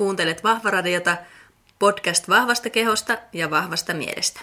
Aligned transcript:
Kuuntelet 0.00 0.44
Vahvaradiota, 0.44 1.16
podcast 1.78 2.28
vahvasta 2.28 2.70
kehosta 2.70 3.18
ja 3.32 3.50
vahvasta 3.50 3.94
mielestä. 3.94 4.40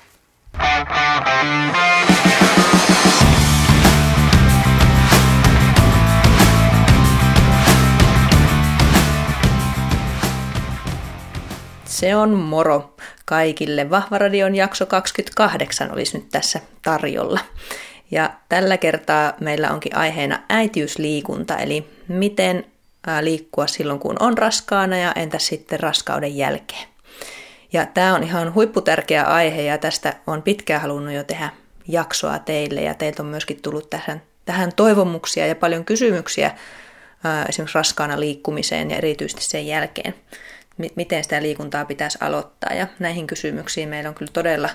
Se 11.85 12.15
on 12.15 12.29
moro 12.29 12.95
kaikille. 13.25 13.89
Vahvaradion 13.89 14.55
jakso 14.55 14.85
28 14.85 15.91
olisi 15.91 16.17
nyt 16.17 16.29
tässä 16.29 16.61
tarjolla. 16.81 17.39
Ja 18.11 18.33
tällä 18.49 18.77
kertaa 18.77 19.33
meillä 19.39 19.71
onkin 19.71 19.95
aiheena 19.95 20.39
äitiysliikunta, 20.49 21.57
eli 21.57 21.87
miten 22.07 22.65
liikkua 23.21 23.67
silloin, 23.67 23.99
kun 23.99 24.15
on 24.19 24.37
raskaana 24.37 24.97
ja 24.97 25.11
entä 25.15 25.39
sitten 25.39 25.79
raskauden 25.79 26.37
jälkeen. 26.37 26.87
Ja 27.73 27.85
tämä 27.85 28.15
on 28.15 28.23
ihan 28.23 28.53
huipputärkeä 28.53 29.23
aihe 29.23 29.61
ja 29.61 29.77
tästä 29.77 30.13
on 30.27 30.41
pitkään 30.41 30.81
halunnut 30.81 31.13
jo 31.13 31.23
tehdä 31.23 31.49
jaksoa 31.87 32.39
teille 32.39 32.81
ja 32.81 32.93
teiltä 32.93 33.23
on 33.23 33.29
myöskin 33.29 33.61
tullut 33.61 33.89
tähän, 33.89 34.21
tähän 34.45 34.71
toivomuksia 34.75 35.47
ja 35.47 35.55
paljon 35.55 35.85
kysymyksiä 35.85 36.51
esimerkiksi 37.49 37.77
raskaana 37.77 38.19
liikkumiseen 38.19 38.91
ja 38.91 38.97
erityisesti 38.97 39.43
sen 39.43 39.67
jälkeen, 39.67 40.13
miten 40.95 41.23
sitä 41.23 41.41
liikuntaa 41.41 41.85
pitäisi 41.85 42.17
aloittaa. 42.21 42.73
Ja 42.73 42.87
näihin 42.99 43.27
kysymyksiin 43.27 43.89
meillä 43.89 44.09
on 44.09 44.15
kyllä 44.15 44.31
todella 44.33 44.69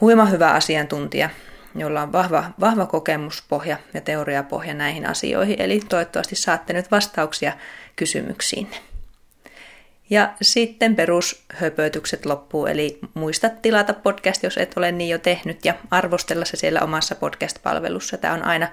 huima 0.00 0.24
hyvä 0.24 0.50
asiantuntija 0.50 1.30
jolla 1.74 2.02
on 2.02 2.12
vahva, 2.12 2.44
vahva 2.60 2.86
kokemuspohja 2.86 3.76
ja 3.94 4.00
teoriapohja 4.00 4.74
näihin 4.74 5.06
asioihin, 5.06 5.60
eli 5.60 5.80
toivottavasti 5.88 6.36
saatte 6.36 6.72
nyt 6.72 6.90
vastauksia 6.90 7.52
kysymyksiin. 7.96 8.68
Ja 10.10 10.32
sitten 10.42 10.96
perushöpötykset 10.96 12.26
loppuu, 12.26 12.66
eli 12.66 12.98
muista 13.14 13.48
tilata 13.48 13.92
podcast, 13.94 14.42
jos 14.42 14.58
et 14.58 14.72
ole 14.76 14.92
niin 14.92 15.10
jo 15.10 15.18
tehnyt, 15.18 15.64
ja 15.64 15.74
arvostella 15.90 16.44
se 16.44 16.56
siellä 16.56 16.80
omassa 16.80 17.14
podcast-palvelussa. 17.14 18.18
Tämä 18.18 18.34
on 18.34 18.42
aina 18.42 18.68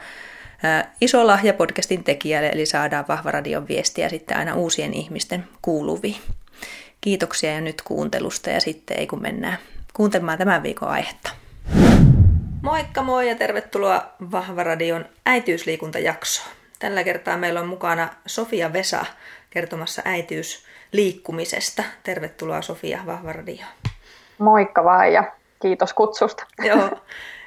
iso 1.01 1.27
lahja 1.27 1.53
podcastin 1.53 2.03
tekijälle, 2.03 2.49
eli 2.49 2.65
saadaan 2.65 3.05
vahva 3.07 3.31
radion 3.31 3.67
viestiä 3.67 4.09
sitten 4.09 4.37
aina 4.37 4.55
uusien 4.55 4.93
ihmisten 4.93 5.47
kuuluviin. 5.61 6.17
Kiitoksia 7.01 7.51
ja 7.51 7.61
nyt 7.61 7.81
kuuntelusta, 7.81 8.49
ja 8.49 8.61
sitten 8.61 8.99
ei 8.99 9.07
kun 9.07 9.21
mennään 9.21 9.57
kuuntelemaan 9.93 10.37
tämän 10.37 10.63
viikon 10.63 10.89
aihetta. 10.89 11.29
Moikka 12.61 13.03
moi 13.03 13.29
ja 13.29 13.35
tervetuloa 13.35 14.13
Vahvaradion 14.31 15.05
äitiysliikuntajaksoon. 15.25 16.49
Tällä 16.79 17.03
kertaa 17.03 17.37
meillä 17.37 17.59
on 17.59 17.67
mukana 17.67 18.09
Sofia 18.25 18.73
Vesa 18.73 19.05
kertomassa 19.49 20.01
äitiysliikkumisesta. 20.05 21.83
Tervetuloa 22.03 22.61
Sofia 22.61 22.99
Vahvaradioon. 23.05 23.71
Moikka 24.37 24.83
vaan 24.83 25.13
ja 25.13 25.31
kiitos 25.61 25.93
kutsusta. 25.93 26.45
Joo. 26.67 26.89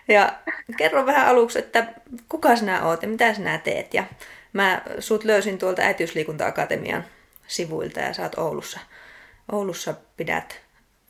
Ja 0.09 0.33
kerro 0.77 1.07
vähän 1.07 1.27
aluksi, 1.27 1.59
että 1.59 1.87
kuka 2.29 2.57
sinä 2.57 2.85
oot 2.85 3.03
ja 3.03 3.09
mitä 3.09 3.35
sinä 3.35 3.59
teet. 3.59 3.95
Ja 3.95 4.05
mä 4.53 4.83
sut 4.99 5.25
löysin 5.25 5.59
tuolta 5.59 5.83
Äitiysliikunta-akatemian 5.83 7.05
sivuilta 7.47 8.01
ja 8.01 8.13
sä 8.13 8.23
oot 8.23 8.39
Oulussa. 8.39 8.81
Oulussa 9.53 9.95
pidät 10.17 10.61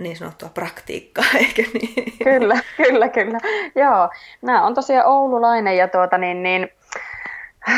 niin 0.03 0.17
sanottua 0.17 0.48
praktiikkaa, 0.55 1.25
eikö 1.39 1.62
niin? 1.75 2.12
Kyllä, 2.25 2.61
kyllä, 2.77 3.08
kyllä. 3.08 3.39
Joo, 3.75 4.11
nämä 4.42 4.67
on 4.67 4.75
tosiaan 4.75 5.06
oululainen 5.06 5.77
ja 5.77 5.89
tuota 5.89 6.19
niin, 6.19 6.42
niin 6.42 6.69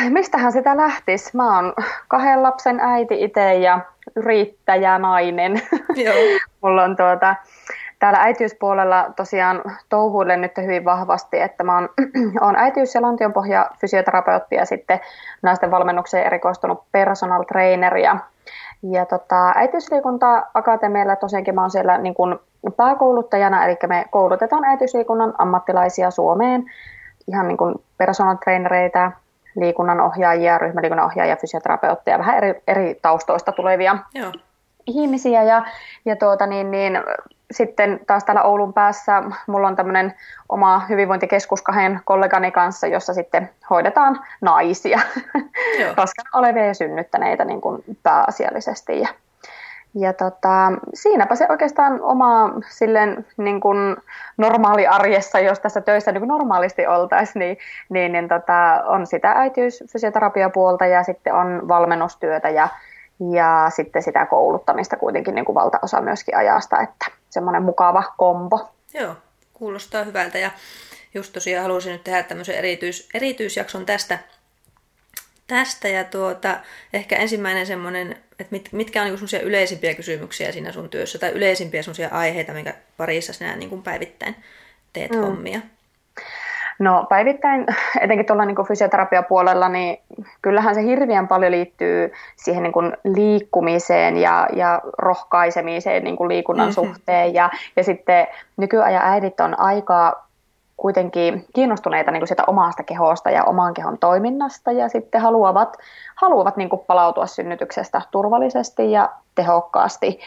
mistähän 0.09 0.51
sitä 0.51 0.77
lähtisi? 0.77 1.37
Mä 1.37 1.55
oon 1.55 1.73
kahden 2.07 2.43
lapsen 2.43 2.79
äiti 2.79 3.23
itse 3.23 3.53
ja 3.53 3.79
yrittäjä 4.15 4.99
nainen. 4.99 5.61
Joo. 5.95 6.15
Mulla 6.61 6.83
on 6.83 6.95
tuota, 6.95 7.35
täällä 7.99 8.19
äitiyspuolella 8.19 9.13
tosiaan 9.15 9.61
touhuille 9.89 10.37
nyt 10.37 10.57
hyvin 10.57 10.85
vahvasti, 10.85 11.39
että 11.39 11.63
mä 11.63 11.75
oon, 11.75 11.89
oon 12.41 12.55
äitiys- 12.55 12.95
ja 12.95 13.01
lantionpohja 13.01 13.69
fysioterapeutti 13.81 14.55
ja 14.55 14.65
sitten 14.65 14.99
naisten 15.41 15.71
valmennukseen 15.71 16.25
erikoistunut 16.25 16.83
personal 16.91 17.43
trainer 17.43 17.97
ja 17.97 18.17
ja 18.83 19.05
tota, 19.05 19.51
äitiysliikunta-akatemialla 19.55 21.15
tosiaankin 21.15 21.55
mä 21.55 21.61
oon 21.61 21.71
siellä 21.71 21.97
niin 21.97 22.13
kuin 22.13 22.35
pääkouluttajana, 22.77 23.65
eli 23.65 23.77
me 23.87 24.05
koulutetaan 24.11 24.65
äitiysliikunnan 24.65 25.33
ammattilaisia 25.37 26.11
Suomeen, 26.11 26.63
ihan 27.27 27.47
niin 27.47 27.57
kuin 27.57 27.75
personal 27.97 28.35
trainereita, 28.35 29.11
liikunnan 29.55 30.01
ohjaajia, 30.01 30.57
ryhmäliikunnan 30.57 31.05
ohjaajia, 31.05 31.35
fysioterapeutteja, 31.35 32.19
vähän 32.19 32.37
eri, 32.37 32.61
eri 32.67 32.99
taustoista 33.01 33.51
tulevia 33.51 33.97
Joo. 34.13 34.31
Ihmisiä. 34.87 35.43
Ja, 35.43 35.65
ja 36.05 36.15
tuota, 36.15 36.47
niin, 36.47 36.71
niin, 36.71 36.99
sitten 37.51 37.99
taas 38.07 38.23
täällä 38.23 38.43
Oulun 38.43 38.73
päässä 38.73 39.23
mulla 39.47 39.67
on 39.67 39.75
tämmöinen 39.75 40.13
oma 40.49 40.79
hyvinvointikeskus 40.89 41.61
kahden 41.61 41.99
kollegani 42.05 42.51
kanssa, 42.51 42.87
jossa 42.87 43.13
sitten 43.13 43.49
hoidetaan 43.69 44.19
naisia, 44.41 44.99
raskaana 45.97 46.29
olevia 46.33 46.65
ja 46.65 46.73
synnyttäneitä 46.73 47.45
niin 47.45 47.61
kuin 47.61 47.83
pääasiallisesti. 48.03 48.99
Ja, 48.99 49.07
ja 49.95 50.13
tota, 50.13 50.71
siinäpä 50.93 51.35
se 51.35 51.45
oikeastaan 51.49 52.01
oma 52.01 52.53
silleen, 52.69 53.25
niin 53.37 53.61
kuin 53.61 53.97
normaali 54.37 54.87
arjessa, 54.87 55.39
jos 55.39 55.59
tässä 55.59 55.81
töissä 55.81 56.11
niin 56.11 56.21
kuin 56.21 56.27
normaalisti 56.27 56.87
oltaisiin, 56.87 57.39
niin, 57.39 57.57
niin, 57.89 58.11
niin 58.11 58.27
tota, 58.27 58.83
on 58.85 59.07
sitä 59.07 59.31
äitiysfysioterapiapuolta 59.31 60.85
ja 60.85 61.03
sitten 61.03 61.33
on 61.33 61.67
valmennustyötä 61.67 62.49
ja, 62.49 62.67
ja 63.33 63.71
sitten 63.75 64.03
sitä 64.03 64.25
kouluttamista 64.25 64.97
kuitenkin 64.97 65.35
niin 65.35 65.45
kuin 65.45 65.55
valtaosa 65.55 66.01
myöskin 66.01 66.37
ajasta, 66.37 66.81
että 66.81 67.05
semmoinen 67.29 67.63
mukava 67.63 68.03
kombo. 68.17 68.69
Joo, 68.93 69.15
kuulostaa 69.53 70.03
hyvältä 70.03 70.37
ja 70.37 70.51
just 71.13 71.33
tosiaan 71.33 71.63
halusin 71.63 71.91
nyt 71.91 72.03
tehdä 72.03 72.23
tämmöisen 72.23 72.55
erityis, 72.55 73.09
erityisjakson 73.13 73.85
tästä, 73.85 74.19
tästä 75.47 75.87
ja 75.87 76.03
tuota, 76.03 76.59
ehkä 76.93 77.15
ensimmäinen 77.15 77.65
semmoinen, 77.65 78.11
että 78.11 78.51
mit, 78.51 78.69
mitkä 78.71 79.01
on 79.01 79.07
niin 79.07 79.41
yleisimpiä 79.43 79.93
kysymyksiä 79.93 80.51
siinä 80.51 80.71
sun 80.71 80.89
työssä 80.89 81.19
tai 81.19 81.31
yleisimpiä 81.31 81.81
semmoisia 81.81 82.09
aiheita, 82.11 82.53
minkä 82.53 82.73
parissa 82.97 83.33
sinä 83.33 83.55
niin 83.55 83.69
kuin 83.69 83.83
päivittäin 83.83 84.35
teet 84.93 85.11
mm. 85.11 85.17
hommia? 85.17 85.59
No 86.79 87.05
päivittäin, 87.09 87.65
etenkin 88.01 88.25
tuolla 88.25 88.45
niin 88.45 88.67
fysioterapiapuolella, 88.67 89.69
niin 89.69 89.99
kyllähän 90.41 90.75
se 90.75 90.83
hirveän 90.83 91.27
paljon 91.27 91.51
liittyy 91.51 92.13
siihen 92.35 92.63
niin 92.63 92.73
kuin 92.73 92.97
liikkumiseen 93.03 94.17
ja, 94.17 94.47
ja 94.53 94.81
rohkaisemiseen 94.97 96.03
niin 96.03 96.15
kuin 96.15 96.27
liikunnan 96.27 96.67
mm-hmm. 96.67 96.87
suhteen. 96.87 97.33
Ja, 97.33 97.49
ja 97.75 97.83
sitten 97.83 98.27
nykyajan 98.57 99.05
äidit 99.05 99.39
on 99.39 99.59
aika 99.59 100.25
kuitenkin 100.77 101.45
kiinnostuneita 101.53 102.11
niin 102.11 102.21
kuin 102.21 102.27
sitä 102.27 102.43
omasta 102.47 102.83
kehosta 102.83 103.29
ja 103.29 103.43
oman 103.43 103.73
kehon 103.73 103.97
toiminnasta 103.97 104.71
ja 104.71 104.89
sitten 104.89 105.21
haluavat, 105.21 105.77
haluavat 106.15 106.57
niin 106.57 106.69
kuin 106.69 106.81
palautua 106.87 107.25
synnytyksestä 107.25 108.01
turvallisesti 108.11 108.91
ja 108.91 109.09
tehokkaasti. 109.35 110.19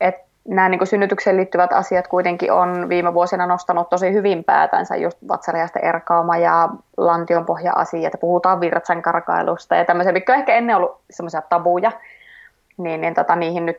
Et 0.00 0.14
nämä 0.48 0.68
niin 0.68 0.86
synnytykseen 0.86 1.36
liittyvät 1.36 1.72
asiat 1.72 2.08
kuitenkin 2.08 2.52
on 2.52 2.88
viime 2.88 3.14
vuosina 3.14 3.46
nostanut 3.46 3.88
tosi 3.88 4.12
hyvin 4.12 4.44
päätänsä, 4.44 4.96
just 4.96 5.18
vatsariasta 5.28 5.78
erkauma 5.78 6.36
ja 6.36 6.68
lantionpohja-asiat, 6.96 8.12
puhutaan 8.20 8.60
virtsan 8.60 9.02
karkailusta 9.02 9.74
ja 9.74 9.84
tämmöisiä, 9.84 10.12
mitkä 10.12 10.32
on 10.32 10.38
ehkä 10.38 10.54
ennen 10.54 10.76
ollut 10.76 11.00
semmoisia 11.10 11.42
tabuja, 11.42 11.92
niin, 12.76 13.00
niin 13.00 13.14
tota, 13.14 13.36
niihin 13.36 13.66
nyt 13.66 13.78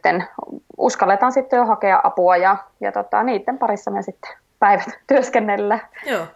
uskalletaan 0.77 1.31
sitten 1.31 1.57
jo 1.57 1.65
hakea 1.65 2.01
apua 2.03 2.37
ja, 2.37 2.57
ja 2.81 2.91
tota, 2.91 3.23
niiden 3.23 3.57
parissa 3.57 3.91
me 3.91 4.01
sitten 4.01 4.31
päivät 4.59 4.99
työskennellä. 5.07 5.79
Joo, 6.05 6.27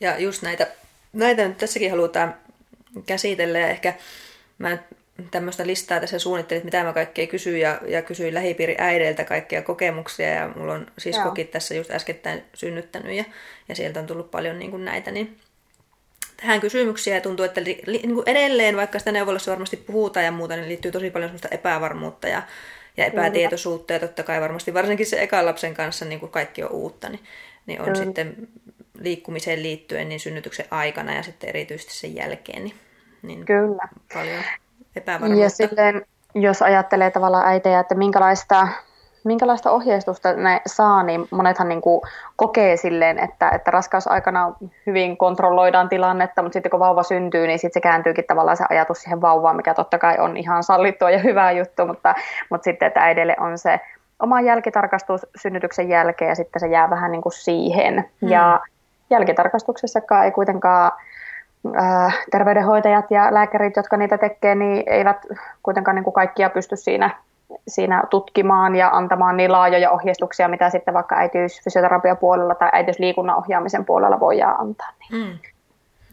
ja 0.00 0.18
just 0.18 0.42
näitä, 0.42 0.66
näitä 1.12 1.48
nyt 1.48 1.58
tässäkin 1.58 1.90
halutaan 1.90 2.34
käsitellä 3.06 3.58
ja 3.58 3.68
ehkä 3.68 3.94
mä 4.58 4.78
tämmöistä 5.30 5.66
listaa 5.66 6.00
tässä 6.00 6.18
suunnittelin, 6.18 6.64
mitä 6.64 6.84
mä 6.84 6.92
kaikkea 6.92 7.26
kysyin 7.26 7.60
ja, 7.60 7.80
ja 7.86 8.02
kysyin 8.02 8.34
lähipiiri 8.34 8.74
äideiltä 8.78 9.24
kaikkia 9.24 9.62
kokemuksia 9.62 10.28
ja 10.28 10.50
mulla 10.56 10.72
on 10.72 10.86
siskokin 10.98 11.44
Joo. 11.44 11.52
tässä 11.52 11.74
just 11.74 11.90
äskettäin 11.90 12.44
synnyttänyt 12.54 13.16
ja, 13.16 13.24
ja 13.68 13.74
sieltä 13.74 14.00
on 14.00 14.06
tullut 14.06 14.30
paljon 14.30 14.58
niin 14.58 14.70
kuin 14.70 14.84
näitä, 14.84 15.10
niin 15.10 15.36
tähän 16.36 16.60
kysymyksiä 16.60 17.14
ja 17.14 17.20
tuntuu, 17.20 17.44
että 17.44 17.64
li, 17.64 17.82
li, 17.86 17.98
niin 17.98 18.14
kuin 18.14 18.28
edelleen, 18.28 18.76
vaikka 18.76 18.98
sitä 18.98 19.12
neuvolassa 19.12 19.50
varmasti 19.50 19.76
puhutaan 19.76 20.24
ja 20.24 20.32
muuta, 20.32 20.56
niin 20.56 20.68
liittyy 20.68 20.92
tosi 20.92 21.10
paljon 21.10 21.28
semmoista 21.28 21.48
epävarmuutta 21.48 22.28
ja, 22.28 22.42
ja 22.96 23.04
epätietoisuutta 23.04 23.92
ja 23.92 23.98
totta 23.98 24.22
kai 24.22 24.40
varmasti 24.40 24.74
varsinkin 24.74 25.06
se 25.06 25.22
ekan 25.22 25.46
lapsen 25.46 25.74
kanssa 25.74 26.04
niin 26.04 26.20
kuin 26.20 26.32
kaikki 26.32 26.62
on 26.62 26.72
uutta, 26.72 27.08
niin, 27.08 27.24
niin 27.66 27.80
on 27.80 27.84
Kyllä. 27.84 28.04
sitten 28.04 28.48
liikkumiseen 29.00 29.62
liittyen 29.62 30.08
niin 30.08 30.20
synnytyksen 30.20 30.66
aikana 30.70 31.14
ja 31.14 31.22
sitten 31.22 31.48
erityisesti 31.48 31.94
sen 31.94 32.14
jälkeen 32.14 32.64
niin, 32.64 32.74
niin 33.22 33.44
Kyllä. 33.44 33.88
paljon 34.12 34.44
epävarmuutta. 34.96 35.42
Ja 35.42 35.50
silleen, 35.50 36.06
jos 36.34 36.62
ajattelee 36.62 37.10
tavallaan 37.10 37.46
äitejä, 37.46 37.80
että 37.80 37.94
minkälaista 37.94 38.68
minkälaista 39.26 39.70
ohjeistusta 39.70 40.32
ne 40.32 40.60
saa, 40.66 41.02
niin 41.02 41.28
monethan 41.30 41.68
niin 41.68 41.80
kuin 41.80 42.00
kokee 42.36 42.76
silleen, 42.76 43.18
että, 43.18 43.50
että 43.50 43.70
raskausaikana 43.70 44.52
hyvin 44.86 45.16
kontrolloidaan 45.16 45.88
tilannetta, 45.88 46.42
mutta 46.42 46.56
sitten 46.56 46.70
kun 46.70 46.80
vauva 46.80 47.02
syntyy, 47.02 47.46
niin 47.46 47.58
sitten 47.58 47.74
se 47.74 47.88
kääntyykin 47.88 48.24
tavallaan 48.24 48.56
se 48.56 48.64
ajatus 48.70 48.98
siihen 48.98 49.20
vauvaan, 49.20 49.56
mikä 49.56 49.74
totta 49.74 49.98
kai 49.98 50.18
on 50.18 50.36
ihan 50.36 50.62
sallittua 50.62 51.10
ja 51.10 51.18
hyvä 51.18 51.52
juttu, 51.52 51.86
mutta, 51.86 52.14
mutta 52.50 52.64
sitten, 52.64 52.86
että 52.86 53.00
äidille 53.00 53.36
on 53.40 53.58
se 53.58 53.80
oma 54.20 54.40
jälkitarkastus 54.40 55.26
synnytyksen 55.42 55.88
jälkeen 55.88 56.28
ja 56.28 56.34
sitten 56.34 56.60
se 56.60 56.66
jää 56.66 56.90
vähän 56.90 57.12
niin 57.12 57.22
kuin 57.22 57.32
siihen. 57.32 57.94
Hmm. 58.20 58.28
Ja 58.28 58.60
jälkitarkastuksessakaan 59.10 60.24
ei 60.24 60.30
kuitenkaan 60.30 60.92
terveydenhoitajat 62.30 63.10
ja 63.10 63.34
lääkärit, 63.34 63.76
jotka 63.76 63.96
niitä 63.96 64.18
tekee, 64.18 64.54
niin 64.54 64.82
eivät 64.86 65.26
kuitenkaan 65.62 65.94
niin 65.94 66.04
kuin 66.04 66.14
kaikkia 66.14 66.50
pysty 66.50 66.76
siinä 66.76 67.10
siinä 67.68 68.04
tutkimaan 68.10 68.76
ja 68.76 68.88
antamaan 68.88 69.36
niin 69.36 69.52
laajoja 69.52 69.90
ohjeistuksia, 69.90 70.48
mitä 70.48 70.70
sitten 70.70 70.94
vaikka 70.94 71.16
äitiysfysioterapian 71.16 72.16
puolella 72.16 72.54
tai 72.54 72.70
äitiysliikunnan 72.72 73.36
ohjaamisen 73.36 73.84
puolella 73.84 74.20
voidaan 74.20 74.60
antaa. 74.60 74.92
Niin, 75.10 75.26
mm. 75.26 75.38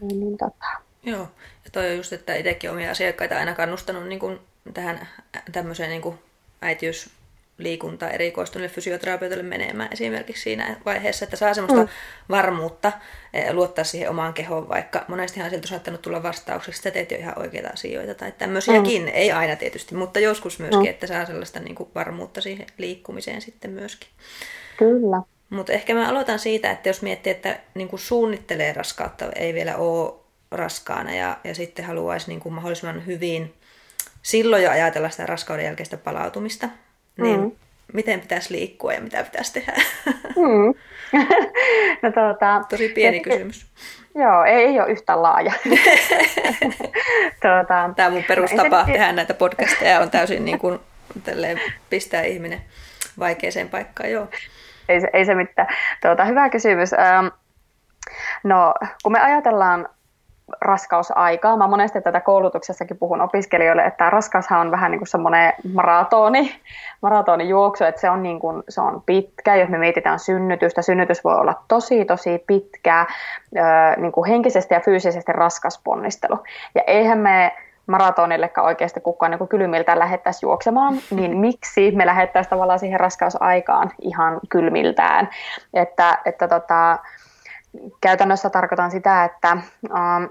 niin, 0.00 0.20
niin 0.20 0.38
tota. 0.38 0.66
Joo, 1.02 1.28
ja 1.64 1.70
toi 1.72 1.90
on 1.90 1.96
just, 1.96 2.12
että 2.12 2.34
itsekin 2.34 2.70
omia 2.70 2.90
asiakkaita 2.90 3.36
aina 3.36 3.54
kannustanut 3.54 4.06
niin 4.06 4.18
kuin 4.18 4.40
tähän 4.74 5.08
tämmöiseen 5.52 5.90
niin 5.90 6.02
kuin 6.02 6.18
äitiys 6.62 7.10
liikunta 7.58 8.10
erikoistuneille 8.10 8.74
fysioterapeuteille 8.74 9.44
menemään 9.44 9.88
esimerkiksi 9.92 10.42
siinä 10.42 10.76
vaiheessa, 10.84 11.24
että 11.24 11.36
saa 11.36 11.54
semmoista 11.54 11.82
mm. 11.82 11.88
varmuutta 12.30 12.92
eh, 13.34 13.52
luottaa 13.52 13.84
siihen 13.84 14.10
omaan 14.10 14.34
kehoon, 14.34 14.68
vaikka 14.68 15.04
monestihan 15.08 15.50
sieltä 15.50 15.64
on 15.64 15.68
saattanut 15.68 16.02
tulla 16.02 16.22
vastaukseksi, 16.22 16.80
että 16.80 16.90
teet 16.90 17.10
jo 17.10 17.18
ihan 17.18 17.38
oikeita 17.38 17.68
asioita 17.68 18.14
tai 18.14 18.32
tämmöisiäkin, 18.32 19.02
mm. 19.02 19.10
ei 19.14 19.32
aina 19.32 19.56
tietysti, 19.56 19.94
mutta 19.94 20.20
joskus 20.20 20.58
myöskin, 20.58 20.80
mm. 20.80 20.90
että 20.90 21.06
saa 21.06 21.26
sellaista 21.26 21.60
niin 21.60 21.74
kuin 21.74 21.90
varmuutta 21.94 22.40
siihen 22.40 22.66
liikkumiseen 22.78 23.42
sitten 23.42 23.70
myöskin. 23.70 24.08
Kyllä. 24.78 25.22
Mutta 25.50 25.72
ehkä 25.72 25.94
mä 25.94 26.08
aloitan 26.08 26.38
siitä, 26.38 26.70
että 26.70 26.88
jos 26.88 27.02
miettii, 27.02 27.30
että 27.30 27.60
niin 27.74 27.88
kuin 27.88 28.00
suunnittelee 28.00 28.72
raskautta, 28.72 29.32
ei 29.36 29.54
vielä 29.54 29.76
ole 29.76 30.14
raskaana 30.50 31.14
ja, 31.14 31.38
ja 31.44 31.54
sitten 31.54 31.84
haluaisi 31.84 32.28
niin 32.28 32.40
kuin 32.40 32.52
mahdollisimman 32.52 33.06
hyvin 33.06 33.54
silloin 34.22 34.62
jo 34.62 34.70
ajatella 34.70 35.10
sitä 35.10 35.26
raskauden 35.26 35.64
jälkeistä 35.64 35.96
palautumista, 35.96 36.68
niin 37.16 37.40
mm. 37.40 37.52
miten 37.92 38.20
pitäisi 38.20 38.54
liikkua 38.54 38.92
ja 38.92 39.00
mitä 39.00 39.24
pitäisi 39.24 39.52
tehdä? 39.52 39.72
Mm. 40.36 40.74
no, 42.02 42.12
tuota, 42.12 42.62
Tosi 42.68 42.88
pieni 42.88 43.16
se, 43.16 43.22
kysymys. 43.22 43.66
Joo, 44.22 44.44
ei, 44.44 44.54
ei 44.54 44.80
ole 44.80 44.90
yhtä 44.90 45.22
laaja. 45.22 45.52
tuota, 47.42 47.90
Tämä 47.96 48.10
mun 48.10 48.24
perustapa 48.28 48.80
no, 48.80 48.86
tehdä 48.86 49.12
näitä 49.12 49.34
podcasteja 49.34 50.00
on 50.00 50.10
täysin 50.10 50.44
niin 50.44 50.58
kuin, 50.58 50.78
pistää 51.90 52.22
ihminen 52.22 52.60
vaikeeseen 53.18 53.68
paikkaan. 53.68 54.10
Joo. 54.10 54.28
Ei, 54.88 55.00
se, 55.00 55.08
ei 55.12 55.24
se 55.24 55.34
mitään. 55.34 55.68
Tuota, 56.02 56.24
hyvä 56.24 56.50
kysymys. 56.50 56.90
No, 58.44 58.74
kun 59.02 59.12
me 59.12 59.20
ajatellaan 59.20 59.88
raskausaikaa. 60.60 61.56
Mä 61.56 61.66
monesti 61.66 62.00
tätä 62.00 62.20
koulutuksessakin 62.20 62.98
puhun 62.98 63.20
opiskelijoille, 63.20 63.82
että 63.84 64.10
raskaushan 64.10 64.60
on 64.60 64.70
vähän 64.70 64.90
niin 64.90 64.98
kuin 64.98 65.08
semmoinen 65.08 65.52
maratoni, 65.72 66.54
maratonijuoksu, 67.02 67.84
että 67.84 68.00
se 68.00 68.10
on, 68.10 68.22
niin 68.22 68.40
kuin, 68.40 68.62
se 68.68 68.80
on 68.80 69.02
pitkä. 69.06 69.56
Jos 69.56 69.68
me 69.68 69.78
mietitään 69.78 70.18
synnytystä, 70.18 70.82
synnytys 70.82 71.24
voi 71.24 71.34
olla 71.34 71.54
tosi, 71.68 72.04
tosi 72.04 72.44
pitkä, 72.46 73.06
niin 73.96 74.12
kuin 74.12 74.28
henkisesti 74.28 74.74
ja 74.74 74.80
fyysisesti 74.80 75.32
raskas 75.32 75.80
ponnistelu. 75.84 76.38
Ja 76.74 76.82
eihän 76.86 77.18
me 77.18 77.52
maratonillekaan 77.86 78.66
oikeasti 78.66 79.00
kukaan 79.00 79.30
niin 79.30 79.48
kylmiltään 79.48 79.98
lähettäisiin 79.98 80.48
juoksemaan, 80.48 80.94
niin 81.16 81.36
miksi 81.36 81.90
me 81.90 82.06
lähettäisiin 82.06 82.50
tavallaan 82.50 82.78
siihen 82.78 83.00
raskausaikaan 83.00 83.90
ihan 84.00 84.40
kylmiltään. 84.48 85.28
Että, 85.74 86.18
että 86.24 86.48
tota, 86.48 86.98
käytännössä 88.00 88.50
tarkoitan 88.50 88.90
sitä, 88.90 89.24
että 89.24 89.48
ähm, 89.96 90.24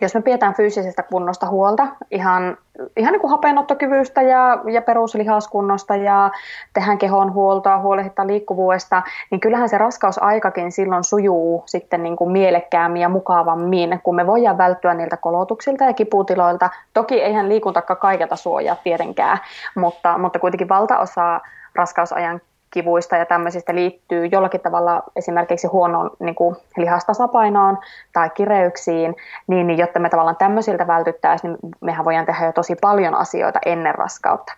jos 0.00 0.14
me 0.14 0.22
pidetään 0.22 0.54
fyysisestä 0.54 1.02
kunnosta 1.02 1.46
huolta, 1.46 1.86
ihan, 2.10 2.56
ihan 2.96 3.12
niin 3.12 3.20
kuin 3.20 3.30
hapenottokyvystä 3.30 4.22
ja, 4.22 4.58
ja 4.72 4.82
peruslihaskunnosta 4.82 5.96
ja 5.96 6.30
tehdään 6.74 6.98
kehon 6.98 7.32
huoltoa, 7.34 7.78
huolehditaan 7.78 8.28
liikkuvuudesta, 8.28 9.02
niin 9.30 9.40
kyllähän 9.40 9.68
se 9.68 9.78
raskausaikakin 9.78 10.72
silloin 10.72 11.04
sujuu 11.04 11.62
sitten 11.66 12.02
niin 12.02 12.16
kuin 12.16 12.32
mielekkäämmin 12.32 13.02
ja 13.02 13.08
mukavammin, 13.08 14.00
kun 14.02 14.16
me 14.16 14.26
voidaan 14.26 14.58
välttyä 14.58 14.94
niiltä 14.94 15.16
kolotuksilta 15.16 15.84
ja 15.84 15.92
kiputiloilta. 15.92 16.70
Toki 16.94 17.22
eihän 17.22 17.48
liikuntakaan 17.48 18.00
kaiketa 18.00 18.36
suojaa 18.36 18.76
tietenkään, 18.84 19.38
mutta, 19.74 20.18
mutta 20.18 20.38
kuitenkin 20.38 20.68
valtaosa 20.68 21.40
raskausajan 21.74 22.40
kivuista 22.72 23.16
ja 23.16 23.26
tämmöisistä 23.26 23.74
liittyy 23.74 24.26
jollakin 24.26 24.60
tavalla 24.60 25.02
esimerkiksi 25.16 25.66
huonoon 25.66 26.10
niin 26.18 26.34
kuin 26.34 26.56
lihastasapainoon 26.76 27.78
tai 28.12 28.30
kireyksiin, 28.30 29.16
niin, 29.46 29.66
niin 29.66 29.78
jotta 29.78 29.98
me 29.98 30.08
tavallaan 30.08 30.36
tämmöisiltä 30.36 30.86
vältyttäisiin, 30.86 31.52
niin 31.62 31.72
mehän 31.80 32.04
voidaan 32.04 32.26
tehdä 32.26 32.46
jo 32.46 32.52
tosi 32.52 32.76
paljon 32.80 33.14
asioita 33.14 33.58
ennen 33.66 33.94
raskautta. 33.94 34.52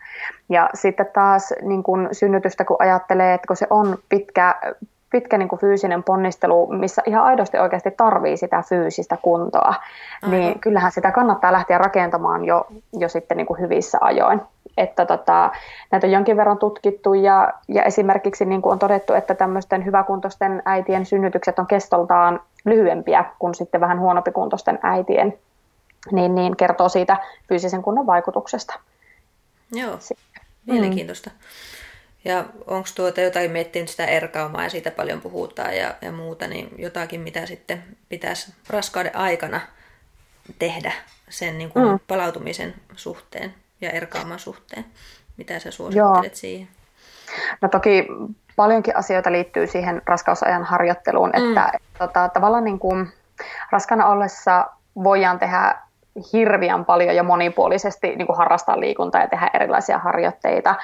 Ja 0.49 0.71
sitten 0.75 1.11
taas 1.13 1.55
niin 1.63 1.83
kuin 1.83 2.09
synnytystä, 2.13 2.65
kun 2.65 2.77
ajattelee, 2.79 3.35
että 3.35 3.47
kun 3.47 3.57
se 3.57 3.67
on 3.71 3.99
pitkä, 4.09 4.55
pitkä 5.15 5.39
niin 5.39 5.49
kuin 5.49 5.61
fyysinen 5.61 6.03
ponnistelu, 6.03 6.67
missä 6.67 7.03
ihan 7.07 7.25
aidosti 7.25 7.59
oikeasti 7.59 7.91
tarvii 7.91 8.37
sitä 8.37 8.63
fyysistä 8.69 9.17
kuntoa, 9.23 9.75
Aivan. 10.23 10.39
niin 10.39 10.61
kyllähän 10.61 10.93
sitä 10.93 11.11
kannattaa 11.13 11.53
lähteä 11.53 11.79
rakentamaan 11.79 12.45
jo, 12.45 12.67
jo 12.93 13.09
sitten 13.09 13.37
niin 13.37 13.47
kuin 13.47 13.61
hyvissä 13.61 13.99
ajoin 14.01 14.41
että 14.77 15.07
tota, 15.07 15.51
näitä 15.91 16.07
on 16.07 16.13
jonkin 16.13 16.37
verran 16.37 16.59
tutkittu 16.59 17.15
ja, 17.15 17.53
ja 17.69 17.83
esimerkiksi 17.83 18.45
niin 18.45 18.63
kuin 18.63 18.73
on 18.73 18.79
todettu, 18.79 19.13
että 19.13 19.35
tämmöisten 19.35 19.85
hyväkuntoisten 19.85 20.63
äitien 20.65 21.07
synnytykset 21.07 21.59
on 21.59 21.67
kestoltaan 21.67 22.41
lyhyempiä 22.65 23.25
kuin 23.39 23.55
sitten 23.55 23.81
vähän 23.81 24.01
huonopikuntoisten 24.01 24.79
äitien, 24.83 25.39
niin, 26.13 26.35
niin 26.35 26.57
kertoo 26.57 26.89
siitä 26.89 27.17
fyysisen 27.49 27.83
kunnon 27.83 28.07
vaikutuksesta. 28.07 28.75
Joo, 29.73 29.99
mielenkiintoista. 30.67 31.31
Mm. 31.31 31.84
Ja 32.25 32.45
onko 32.67 32.89
tuota 32.95 33.21
jotain 33.21 33.51
miettinyt 33.51 33.89
sitä 33.89 34.07
erkaumaa 34.07 34.63
ja 34.65 34.71
siitä 34.71 34.91
paljon 34.91 35.21
puhutaan 35.21 35.77
ja, 35.77 35.95
ja 36.03 36.13
muuta, 36.13 36.47
niin 36.47 36.69
jotakin, 36.79 37.21
mitä 37.21 37.47
sitten 37.47 37.85
pitäisi 38.09 38.53
raskauden 38.71 39.17
aikana 39.17 39.61
tehdä 40.59 40.93
sen 41.29 41.59
niin 41.59 41.71
kuin 41.71 41.89
mm. 41.89 42.01
palautumisen 42.09 42.75
suhteen? 42.97 43.55
ja 43.85 43.91
erkaaman 43.91 44.39
suhteen? 44.39 44.85
Mitä 45.37 45.59
sä 45.59 45.71
suosittelet 45.71 46.25
Joo. 46.25 46.31
siihen? 46.33 46.69
No 47.61 47.69
toki 47.69 48.07
paljonkin 48.57 48.97
asioita 48.97 49.33
liittyy 49.33 49.67
siihen 49.67 50.03
raskausajan 50.07 50.65
harjoitteluun, 50.65 51.31
mm. 51.37 51.49
että 51.49 51.73
tota, 51.99 52.29
tavallaan 52.29 52.65
niin 52.65 52.79
kuin 52.79 53.09
raskana 53.71 54.07
ollessa 54.07 54.67
voidaan 54.95 55.39
tehdä 55.39 55.75
hirviän 56.33 56.85
paljon 56.85 57.17
ja 57.17 57.23
monipuolisesti 57.23 58.17
niin 58.17 58.27
kuin 58.27 58.37
harrastaa 58.37 58.81
liikuntaa 58.81 59.21
ja 59.21 59.29
tehdä 59.29 59.51
erilaisia 59.55 59.99
harjoitteita. 59.99 60.75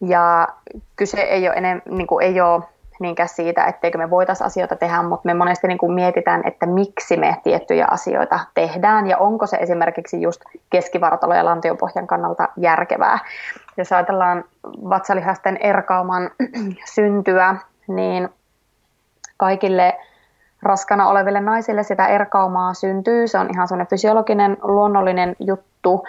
Ja 0.00 0.48
kyse 0.96 1.20
ei 1.20 1.48
ole, 1.48 1.56
enem, 1.56 1.82
niin 1.90 2.06
kuin 2.06 2.24
ei 2.24 2.40
ole 2.40 2.62
niinkään 3.00 3.28
siitä, 3.28 3.64
etteikö 3.64 3.98
me 3.98 4.10
voitaisiin 4.10 4.46
asioita 4.46 4.76
tehdä, 4.76 5.02
mutta 5.02 5.26
me 5.26 5.34
monesti 5.34 5.68
niin 5.68 5.78
kuin 5.78 5.92
mietitään, 5.92 6.42
että 6.44 6.66
miksi 6.66 7.16
me 7.16 7.36
tiettyjä 7.42 7.86
asioita 7.90 8.40
tehdään 8.54 9.06
ja 9.06 9.18
onko 9.18 9.46
se 9.46 9.56
esimerkiksi 9.56 10.22
just 10.22 10.42
keskivartalo- 10.70 11.34
ja 11.34 11.44
lantiopohjan 11.44 12.06
kannalta 12.06 12.48
järkevää. 12.56 13.18
Jos 13.76 13.92
ajatellaan 13.92 14.44
vatsalihasten 14.64 15.56
erkauman 15.56 16.30
syntyä, 16.94 17.56
niin 17.88 18.28
kaikille 19.36 19.98
raskana 20.62 21.08
oleville 21.08 21.40
naisille 21.40 21.82
sitä 21.82 22.06
erkaumaa 22.06 22.74
syntyy. 22.74 23.28
Se 23.28 23.38
on 23.38 23.48
ihan 23.54 23.68
sellainen 23.68 23.90
fysiologinen, 23.90 24.56
luonnollinen 24.62 25.36
juttu 25.40 26.04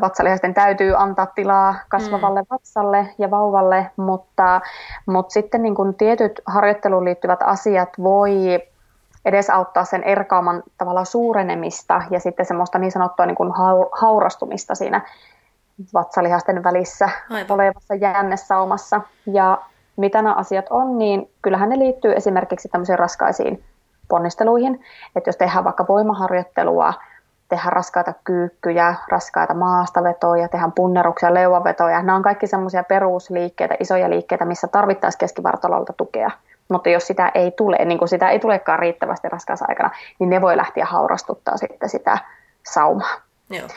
vatsalihasten 0.00 0.54
täytyy 0.54 0.94
antaa 0.96 1.26
tilaa 1.26 1.74
kasvavalle 1.88 2.40
mm. 2.40 2.46
vatsalle 2.50 3.08
ja 3.18 3.30
vauvalle, 3.30 3.90
mutta, 3.96 4.60
mutta 5.06 5.32
sitten 5.32 5.62
niin 5.62 5.74
kuin 5.74 5.94
tietyt 5.94 6.40
harjoitteluun 6.46 7.04
liittyvät 7.04 7.40
asiat 7.42 7.88
voi 8.02 8.60
edesauttaa 9.24 9.84
sen 9.84 10.02
erkauman 10.02 10.62
tavallaan 10.78 11.06
suurenemista 11.06 12.02
ja 12.10 12.20
sitten 12.20 12.46
semmoista 12.46 12.78
niin 12.78 12.92
sanottua 12.92 13.26
niin 13.26 13.36
kuin 13.36 13.52
haurastumista 13.92 14.74
siinä 14.74 15.00
vatsalihasten 15.94 16.64
välissä 16.64 17.08
Aivan. 17.30 17.52
olevassa 17.52 17.94
jännesaumassa. 17.94 19.00
Ja 19.26 19.58
mitä 19.96 20.22
nämä 20.22 20.34
asiat 20.34 20.66
on, 20.70 20.98
niin 20.98 21.30
kyllähän 21.42 21.68
ne 21.68 21.78
liittyy 21.78 22.12
esimerkiksi 22.12 22.68
tämmöisiin 22.68 22.98
raskaisiin 22.98 23.64
ponnisteluihin. 24.08 24.84
Että 25.16 25.28
jos 25.28 25.36
tehdään 25.36 25.64
vaikka 25.64 25.86
voimaharjoittelua, 25.88 26.94
tehdä 27.54 27.70
raskaita 27.70 28.12
kyykkyjä, 28.24 28.94
raskaita 29.08 29.54
maastavetoja, 29.54 30.48
tehdä 30.48 30.68
punneruksia, 30.74 31.34
leuavetoja. 31.34 32.02
Nämä 32.02 32.16
on 32.16 32.22
kaikki 32.22 32.46
semmoisia 32.46 32.84
perusliikkeitä, 32.84 33.74
isoja 33.80 34.10
liikkeitä, 34.10 34.44
missä 34.44 34.66
tarvittaisiin 34.66 35.18
keskivartalolta 35.18 35.92
tukea. 35.92 36.30
Mutta 36.68 36.88
jos 36.88 37.06
sitä 37.06 37.30
ei 37.34 37.50
tule, 37.50 37.84
niin 37.84 37.98
kuin 37.98 38.08
sitä 38.08 38.30
ei 38.30 38.38
tulekaan 38.38 38.78
riittävästi 38.78 39.28
aikana, 39.68 39.90
niin 40.18 40.30
ne 40.30 40.40
voi 40.40 40.56
lähteä 40.56 40.84
haurastuttaa 40.84 41.56
sitten 41.56 41.88
sitä 41.88 42.18
saumaa. 42.62 43.14
Joo. 43.50 43.68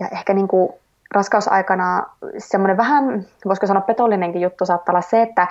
Ja 0.00 0.08
ehkä 0.12 0.34
niin 0.34 0.48
kuin 0.48 0.72
raskausaikana 1.14 2.06
semmoinen 2.38 2.76
vähän, 2.76 3.26
voisiko 3.46 3.66
sanoa 3.66 3.82
petollinenkin 3.82 4.42
juttu 4.42 4.66
saattaa 4.66 4.92
olla 4.92 5.02
se, 5.02 5.22
että 5.22 5.46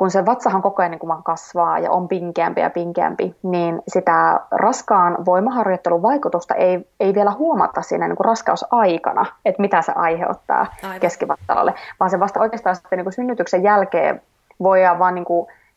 kun 0.00 0.10
se 0.10 0.26
vatsahan 0.26 0.62
koko 0.62 0.82
ajan 0.82 0.90
niin 0.90 1.22
kasvaa 1.24 1.78
ja 1.78 1.90
on 1.90 2.08
pinkeämpi 2.08 2.60
ja 2.60 2.70
pinkeämpi, 2.70 3.36
niin 3.42 3.82
sitä 3.88 4.40
raskaan 4.50 5.24
voimaharjoittelun 5.24 6.02
vaikutusta 6.02 6.54
ei, 6.54 6.88
ei 7.00 7.14
vielä 7.14 7.30
huomata 7.30 7.82
siinä 7.82 8.08
niin 8.08 8.16
raskausaikana, 8.20 9.26
että 9.44 9.62
mitä 9.62 9.82
se 9.82 9.92
aiheuttaa 9.94 10.66
Aivan. 10.82 11.00
keskivatsalalle, 11.00 11.74
vaan 12.00 12.10
se 12.10 12.20
vasta 12.20 12.40
oikeastaan 12.40 12.76
sitten 12.76 12.98
niin 12.98 13.12
synnytyksen 13.12 13.62
jälkeen 13.62 14.22
voidaan 14.62 14.98
vaan 14.98 15.14
niin 15.14 15.26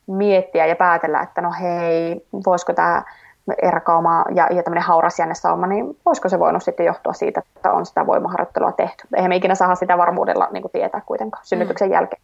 miettiä 0.08 0.66
ja 0.66 0.76
päätellä, 0.76 1.22
että 1.22 1.42
no 1.42 1.52
hei, 1.62 2.26
voisiko 2.46 2.74
tämä 2.74 3.04
erkauma 3.62 4.26
ja, 4.36 4.48
ja 4.52 4.64
tämmöinen 4.64 4.84
haurasjännesauma, 4.84 5.68
niin 5.68 5.98
voisiko 6.06 6.30
se 6.30 6.40
voinut 6.40 6.64
sitten 6.64 6.86
johtua 6.86 7.14
siitä, 7.14 7.42
että 7.56 7.72
on 7.72 7.86
sitä 7.86 8.06
voimaharjoittelua 8.06 8.72
tehty. 8.72 9.08
Eihän 9.16 9.30
me 9.30 9.36
ikinä 9.36 9.56
saa 9.56 9.76
sitä 9.76 9.98
varmuudella 9.98 10.48
niin 10.52 10.62
kuin 10.62 10.72
tietää 10.72 11.02
kuitenkaan 11.06 11.46
synnytyksen 11.46 11.88
mm. 11.88 11.94
jälkeen. 11.94 12.22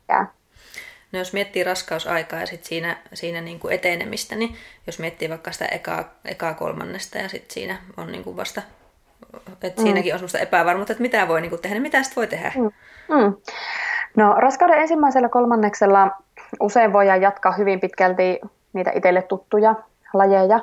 No 1.11 1.19
jos 1.19 1.33
miettii 1.33 1.63
raskausaikaa 1.63 2.39
ja 2.39 2.45
sit 2.45 2.63
siinä, 2.63 2.97
siinä 3.13 3.41
niin 3.41 3.59
kuin 3.59 3.73
etenemistä, 3.73 4.35
niin 4.35 4.55
jos 4.87 4.99
miettii 4.99 5.29
vaikka 5.29 5.51
sitä 5.51 5.65
ekaa, 5.65 6.03
ekaa 6.25 6.53
kolmannesta 6.53 7.17
ja 7.17 7.29
sitten 7.29 7.53
siinä 7.53 7.77
on 7.97 8.11
niin 8.11 8.23
kuin 8.23 8.37
vasta, 8.37 8.61
että 9.61 9.81
mm. 9.81 9.85
siinäkin 9.85 10.13
on 10.13 10.19
sellaista 10.19 10.39
epävarmuutta, 10.39 10.93
että 10.93 11.01
mitä 11.01 11.27
voi 11.27 11.41
niin 11.41 11.49
kuin 11.49 11.61
tehdä, 11.61 11.75
niin 11.75 11.81
mitä 11.81 12.03
sitten 12.03 12.15
voi 12.15 12.27
tehdä? 12.27 12.51
Mm. 12.55 12.71
Mm. 13.15 13.33
No 14.15 14.33
raskauden 14.33 14.79
ensimmäisellä 14.79 15.29
kolmanneksella 15.29 16.11
usein 16.59 16.93
voidaan 16.93 17.21
jatkaa 17.21 17.51
hyvin 17.51 17.79
pitkälti 17.79 18.39
niitä 18.73 18.91
itselle 18.95 19.21
tuttuja 19.21 19.75
lajeja. 20.13 20.59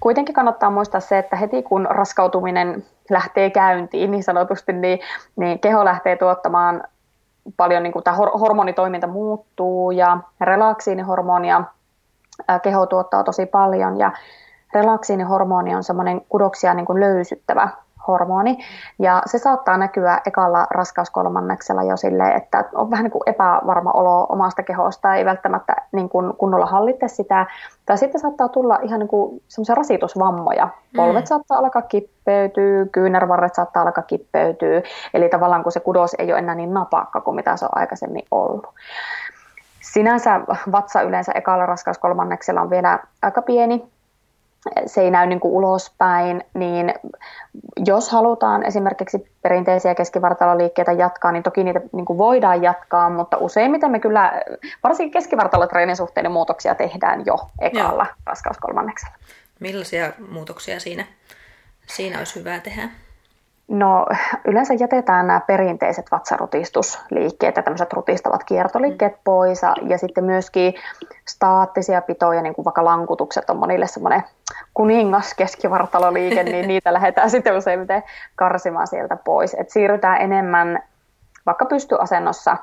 kuitenkin 0.00 0.34
kannattaa 0.34 0.70
muistaa 0.70 1.00
se, 1.00 1.18
että 1.18 1.36
heti 1.36 1.62
kun 1.62 1.86
raskautuminen 1.90 2.84
lähtee 3.10 3.50
käyntiin 3.50 4.10
niin 4.10 4.22
sanotusti, 4.22 4.72
niin, 4.72 4.98
niin 5.36 5.58
keho 5.58 5.84
lähtee 5.84 6.16
tuottamaan 6.16 6.84
paljon 7.56 7.82
niin 7.82 7.92
kuin 7.92 8.02
tämä 8.04 8.16
hormonitoiminta 8.16 9.06
muuttuu 9.06 9.90
ja 9.90 10.18
relaksiinihormonia 10.40 11.62
keho 12.62 12.86
tuottaa 12.86 13.24
tosi 13.24 13.46
paljon 13.46 13.98
ja 13.98 14.12
relaksiinihormoni 14.74 15.74
on 15.74 15.84
semmoinen 15.84 16.20
kudoksia 16.28 16.74
niin 16.74 16.86
kuin 16.86 17.00
löysyttävä 17.00 17.68
hormoni. 18.08 18.58
Ja 18.98 19.22
se 19.26 19.38
saattaa 19.38 19.76
näkyä 19.76 20.20
ekalla 20.26 20.66
raskauskolmanneksella 20.70 21.82
jo 21.82 21.96
sille, 21.96 22.28
että 22.28 22.64
on 22.74 22.90
vähän 22.90 23.04
niin 23.04 23.10
kuin 23.10 23.22
epävarma 23.26 23.90
olo 23.90 24.26
omasta 24.28 24.62
kehosta, 24.62 25.14
ei 25.14 25.24
välttämättä 25.24 25.76
niin 25.92 26.08
kuin 26.08 26.36
kunnolla 26.36 26.66
hallitte 26.66 27.08
sitä. 27.08 27.46
Tai 27.86 27.98
sitten 27.98 28.20
saattaa 28.20 28.48
tulla 28.48 28.78
ihan 28.82 29.00
niin 29.00 29.08
kuin 29.08 29.42
semmoisia 29.48 29.74
rasitusvammoja. 29.74 30.68
Polvet 30.96 31.24
mm. 31.24 31.26
saattaa 31.26 31.58
alkaa 31.58 31.82
kippeytyä, 31.82 32.86
kyynärvarret 32.92 33.54
saattaa 33.54 33.82
alkaa 33.82 34.04
kippeytyä. 34.04 34.82
Eli 35.14 35.28
tavallaan 35.28 35.62
kun 35.62 35.72
se 35.72 35.80
kudos 35.80 36.14
ei 36.18 36.32
ole 36.32 36.38
enää 36.38 36.54
niin 36.54 36.74
napakka 36.74 37.20
kuin 37.20 37.34
mitä 37.34 37.56
se 37.56 37.64
on 37.64 37.70
aikaisemmin 37.74 38.24
ollut. 38.30 38.66
Sinänsä 39.80 40.40
vatsa 40.72 41.02
yleensä 41.02 41.32
ekalla 41.34 41.66
raskauskolmanneksella 41.66 42.60
on 42.60 42.70
vielä 42.70 42.98
aika 43.22 43.42
pieni, 43.42 43.90
se 44.86 45.00
ei 45.00 45.10
näy 45.10 45.26
niin 45.26 45.40
kuin 45.40 45.52
ulospäin, 45.52 46.44
niin 46.54 46.94
jos 47.86 48.10
halutaan 48.10 48.62
esimerkiksi 48.66 49.32
perinteisiä 49.42 49.94
keskivartaloliikkeitä 49.94 50.92
jatkaa, 50.92 51.32
niin 51.32 51.42
toki 51.42 51.64
niitä 51.64 51.80
niin 51.92 52.04
kuin 52.04 52.18
voidaan 52.18 52.62
jatkaa, 52.62 53.10
mutta 53.10 53.36
useimmiten 53.36 53.90
me 53.90 54.00
kyllä, 54.00 54.42
varsinkin 54.82 55.12
keskivartalotreenin 55.12 55.96
suhteen, 55.96 56.24
niin 56.24 56.32
muutoksia 56.32 56.74
tehdään 56.74 57.26
jo 57.26 57.36
ekalla 57.60 58.04
Joo. 58.04 58.14
raskauskolmanneksella. 58.26 59.14
Millaisia 59.60 60.12
muutoksia 60.30 60.80
siinä, 60.80 61.04
siinä 61.86 62.18
olisi 62.18 62.38
hyvä 62.38 62.58
tehdä? 62.58 62.88
No 63.70 64.06
yleensä 64.44 64.74
jätetään 64.74 65.26
nämä 65.26 65.40
perinteiset 65.40 66.06
vatsarutistusliikkeet 66.10 67.56
ja 67.56 67.62
tämmöiset 67.62 67.92
rutistavat 67.92 68.44
kiertoliikkeet 68.44 69.12
mm. 69.12 69.20
pois 69.24 69.60
ja 69.88 69.98
sitten 69.98 70.24
myöskin 70.24 70.74
staattisia 71.28 72.02
pitoja, 72.02 72.42
niin 72.42 72.54
kuin 72.54 72.64
vaikka 72.64 72.84
lankutukset 72.84 73.50
on 73.50 73.56
monille 73.56 73.86
semmoinen 73.86 74.22
kuningas 74.74 75.34
keskivartaloliike, 75.34 76.42
niin 76.42 76.68
niitä 76.68 76.92
lähdetään 76.92 77.30
sitten 77.30 77.56
useimmiten 77.56 78.02
karsimaan 78.36 78.86
sieltä 78.86 79.16
pois. 79.16 79.56
Et 79.58 79.70
siirrytään 79.70 80.20
enemmän 80.20 80.82
vaikka 81.46 81.64
pystyasennossa 81.64 82.56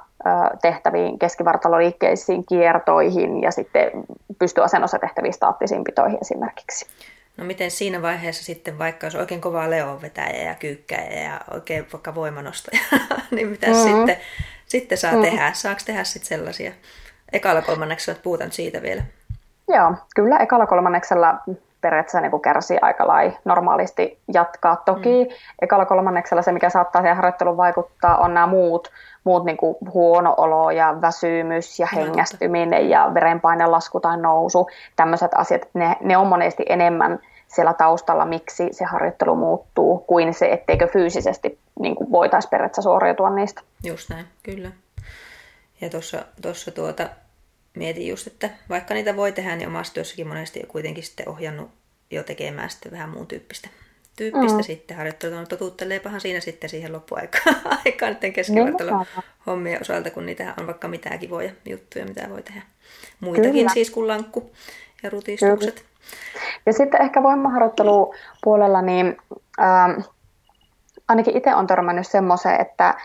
tehtäviin 0.61 1.19
keskivartaloliikkeisiin, 1.19 2.45
kiertoihin 2.45 3.41
ja 3.41 3.51
sitten 3.51 3.91
pystyasennossa 4.39 4.99
tehtäviin 4.99 5.33
staattisiin 5.33 5.83
pitoihin 5.83 6.17
esimerkiksi. 6.21 6.85
No 7.37 7.45
miten 7.45 7.71
siinä 7.71 8.01
vaiheessa 8.01 8.43
sitten, 8.43 8.77
vaikka 8.77 9.07
jos 9.07 9.15
oikein 9.15 9.41
kovaa 9.41 9.69
leonvetäjä 9.69 10.43
ja 10.43 10.55
kyykkäjä 10.55 11.21
ja 11.23 11.41
oikein 11.53 11.87
vaikka 11.93 12.15
voimanostaja, 12.15 12.81
niin 13.31 13.47
mitä 13.47 13.67
mm-hmm. 13.67 13.97
sitten, 13.97 14.17
sitten 14.65 14.97
saa 14.97 15.11
mm-hmm. 15.11 15.25
tehdä? 15.25 15.53
Saako 15.53 15.81
tehdä 15.85 16.03
sitten 16.03 16.27
sellaisia? 16.27 16.71
Ekalla 17.33 17.61
kolmanneksella, 17.61 18.19
puhutaan 18.23 18.51
siitä 18.51 18.81
vielä. 18.81 19.03
Joo, 19.67 19.93
kyllä 20.15 20.37
ekalla 20.37 20.65
kolmanneksella 20.65 21.35
periaatteessa 21.81 22.21
niin 22.21 22.41
kärsii 22.41 22.77
aika 22.81 23.07
lai 23.07 23.37
normaalisti 23.45 24.19
jatkaa. 24.33 24.75
Toki 24.75 25.23
mm. 25.23 25.35
ekalla 25.61 25.85
kolmanneksella 25.85 26.41
se, 26.41 26.51
mikä 26.51 26.69
saattaa 26.69 27.01
siihen 27.01 27.15
harjoitteluun 27.15 27.57
vaikuttaa, 27.57 28.17
on 28.17 28.33
nämä 28.33 28.47
muut, 28.47 28.91
muut 29.23 29.45
niin 29.45 29.57
kuin 29.57 29.77
huono 29.93 30.33
olo 30.37 30.71
ja 30.71 31.01
väsymys 31.01 31.79
ja 31.79 31.87
hengästyminen 31.95 32.89
ja 32.89 33.11
verenpaineen 33.13 33.71
lasku 33.71 33.99
tai 33.99 34.17
nousu. 34.17 34.67
Tämmöiset 34.95 35.31
asiat, 35.35 35.61
ne, 35.73 35.95
ne 36.01 36.17
on 36.17 36.27
monesti 36.27 36.65
enemmän 36.69 37.19
siellä 37.47 37.73
taustalla, 37.73 38.25
miksi 38.25 38.67
se 38.71 38.85
harjoittelu 38.85 39.35
muuttuu, 39.35 39.97
kuin 39.97 40.33
se, 40.33 40.51
etteikö 40.51 40.87
fyysisesti 40.87 41.59
niin 41.79 41.95
kuin 41.95 42.11
voitaisiin 42.11 42.49
periaatteessa 42.49 42.81
suoriutua 42.81 43.29
niistä. 43.29 43.61
Just 43.83 44.09
näin, 44.09 44.25
kyllä. 44.43 44.71
Ja 45.81 45.89
tuossa 46.41 46.71
tuota, 46.71 47.09
mietin 47.77 48.07
just, 48.07 48.27
että 48.27 48.49
vaikka 48.69 48.93
niitä 48.93 49.15
voi 49.15 49.31
tehdä, 49.31 49.55
niin 49.55 49.69
omassa 49.69 49.93
työssäkin 49.93 50.27
monesti 50.27 50.63
kuitenkin 50.67 51.03
sitten 51.03 51.29
ohjannut 51.29 51.71
jo 52.11 52.23
tekemään 52.23 52.69
sitten 52.69 52.91
vähän 52.91 53.09
muun 53.09 53.27
tyyppistä, 53.27 53.69
tyyppistä 54.15 54.57
mm. 54.57 54.63
sitten 54.63 54.97
harjoittelua. 54.97 55.39
Mutta 55.39 55.55
totuutteleepahan 55.55 56.21
siinä 56.21 56.39
sitten 56.39 56.69
siihen 56.69 56.93
loppuaikaan 56.93 57.55
aikaan 57.85 58.17
nyt 58.21 58.33
keskivartalo 58.33 59.05
hommien 59.45 59.81
osalta, 59.81 60.11
kun 60.11 60.25
niitä 60.25 60.53
on 60.59 60.67
vaikka 60.67 60.87
mitään 60.87 61.19
kivoja 61.19 61.51
juttuja, 61.65 62.05
mitä 62.05 62.29
voi 62.29 62.43
tehdä. 62.43 62.61
Muitakin 63.19 63.53
Kyllä. 63.53 63.73
siis 63.73 63.91
kuin 63.91 64.07
lankku 64.07 64.51
ja 65.03 65.09
rutistukset. 65.09 65.75
Kyllä. 65.75 65.87
Ja 66.65 66.73
sitten 66.73 67.01
ehkä 67.01 67.23
voimaharjoittelu 67.23 68.15
puolella, 68.43 68.81
niin 68.81 69.17
ähm, 69.59 70.01
ainakin 71.07 71.37
itse 71.37 71.55
on 71.55 71.67
törmännyt 71.67 72.07
semmoiseen, 72.07 72.61
että 72.61 72.95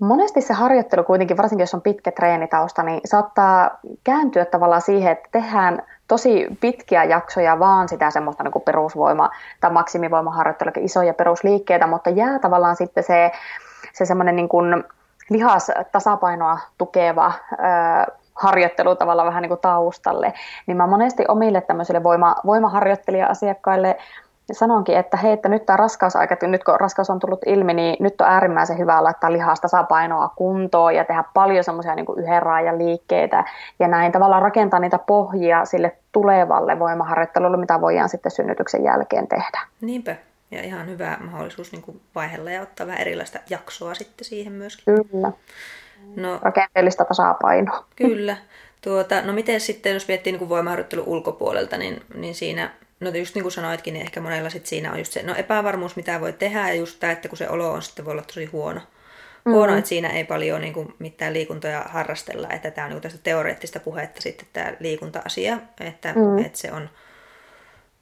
Monesti 0.00 0.40
se 0.40 0.54
harjoittelu 0.54 1.04
kuitenkin, 1.04 1.36
varsinkin 1.36 1.62
jos 1.62 1.74
on 1.74 1.82
pitkä 1.82 2.12
treenitausta, 2.12 2.82
niin 2.82 3.00
saattaa 3.04 3.70
kääntyä 4.04 4.44
tavallaan 4.44 4.82
siihen, 4.82 5.12
että 5.12 5.28
tehdään 5.32 5.82
tosi 6.08 6.46
pitkiä 6.60 7.04
jaksoja 7.04 7.58
vaan 7.58 7.88
sitä 7.88 8.10
semmoista 8.10 8.44
niin 8.44 8.62
perusvoima- 8.64 9.30
tai 9.60 9.70
maksimivoimaharjoittelua, 9.70 10.72
isoja 10.78 11.14
perusliikkeitä, 11.14 11.86
mutta 11.86 12.10
jää 12.10 12.38
tavallaan 12.38 12.76
sitten 12.76 13.04
se, 13.04 13.32
se 13.92 14.04
semmoinen 14.04 14.36
niin 14.36 14.48
kuin 14.48 14.84
lihas 15.30 15.70
tasapainoa 15.92 16.58
tukeva 16.78 17.32
ö, 17.52 17.56
harjoittelu 18.34 18.96
tavallaan 18.96 19.28
vähän 19.28 19.42
niin 19.42 19.48
kuin 19.48 19.60
taustalle, 19.60 20.32
niin 20.66 20.76
mä 20.76 20.86
monesti 20.86 21.24
omille 21.28 21.60
tämmöisille 21.60 22.02
voima, 22.02 22.36
voimaharjoittelija-asiakkaille 22.46 23.96
sanonkin, 24.54 24.96
että 24.96 25.16
hei, 25.16 25.32
että 25.32 25.48
nyt 25.48 25.66
tämä 25.66 25.76
raskausaika, 25.76 26.36
nyt 26.42 26.64
kun 26.64 26.80
raskaus 26.80 27.10
on 27.10 27.18
tullut 27.18 27.40
ilmi, 27.46 27.74
niin 27.74 27.96
nyt 28.00 28.20
on 28.20 28.26
äärimmäisen 28.26 28.78
hyvä 28.78 29.04
laittaa 29.04 29.32
lihasta 29.32 29.62
tasapainoa 29.62 30.28
kuntoon 30.36 30.94
ja 30.94 31.04
tehdä 31.04 31.24
paljon 31.34 31.64
semmoisia 31.64 31.94
niin 31.94 32.06
yhden 32.16 32.42
raajan 32.42 32.78
liikkeitä 32.78 33.44
ja 33.78 33.88
näin 33.88 34.12
tavallaan 34.12 34.42
rakentaa 34.42 34.80
niitä 34.80 34.98
pohjia 34.98 35.64
sille 35.64 35.96
tulevalle 36.12 36.78
voimaharjoittelulle, 36.78 37.56
mitä 37.56 37.80
voidaan 37.80 38.08
sitten 38.08 38.32
synnytyksen 38.32 38.84
jälkeen 38.84 39.28
tehdä. 39.28 39.60
Niinpä. 39.80 40.16
Ja 40.50 40.62
ihan 40.62 40.86
hyvä 40.86 41.16
mahdollisuus 41.20 41.72
niin 41.72 41.82
kuin 41.82 42.00
vaihella 42.14 42.50
ja 42.50 42.62
ottaa 42.62 42.86
vähän 42.86 43.00
erilaista 43.00 43.38
jaksoa 43.50 43.94
sitten 43.94 44.24
siihen 44.24 44.52
myöskin. 44.52 44.94
Kyllä. 44.94 45.32
No, 46.16 46.38
Rakenteellista 46.42 47.04
tasapainoa. 47.04 47.84
Kyllä. 47.96 48.36
Tuota, 48.80 49.22
no 49.22 49.32
miten 49.32 49.60
sitten, 49.60 49.94
jos 49.94 50.08
miettii 50.08 50.32
niin 50.32 50.48
voimaharjoittelun 50.48 51.08
ulkopuolelta, 51.08 51.78
niin, 51.78 52.02
niin 52.14 52.34
siinä 52.34 52.70
no 53.00 53.10
just 53.10 53.34
niin 53.34 53.42
kuin 53.42 53.52
sanoitkin, 53.52 53.94
niin 53.94 54.06
ehkä 54.06 54.20
monella 54.20 54.50
sit 54.50 54.66
siinä 54.66 54.92
on 54.92 54.98
just 54.98 55.12
se 55.12 55.22
no 55.22 55.34
epävarmuus, 55.34 55.96
mitä 55.96 56.20
voi 56.20 56.32
tehdä, 56.32 56.68
ja 56.68 56.74
just 56.74 57.00
tämä, 57.00 57.12
että 57.12 57.28
kun 57.28 57.38
se 57.38 57.48
olo 57.48 57.72
on 57.72 57.82
sitten 57.82 58.04
voi 58.04 58.12
olla 58.12 58.22
tosi 58.22 58.44
huono. 58.44 58.80
Mm-hmm. 58.80 59.52
Huono, 59.52 59.76
että 59.76 59.88
siinä 59.88 60.08
ei 60.08 60.24
paljon 60.24 60.60
niin 60.60 60.72
kuin, 60.72 60.94
mitään 60.98 61.32
liikuntoja 61.32 61.84
harrastella, 61.88 62.48
että 62.50 62.70
tämä 62.70 62.86
on 62.86 62.92
niin 62.92 63.02
tästä 63.02 63.18
teoreettista 63.22 63.80
puhetta 63.80 64.20
sitten 64.20 64.48
tämä 64.52 64.72
liikunta-asia, 64.80 65.58
että, 65.80 66.12
mm-hmm. 66.12 66.38
että 66.38 66.58
se 66.58 66.72
on, 66.72 66.90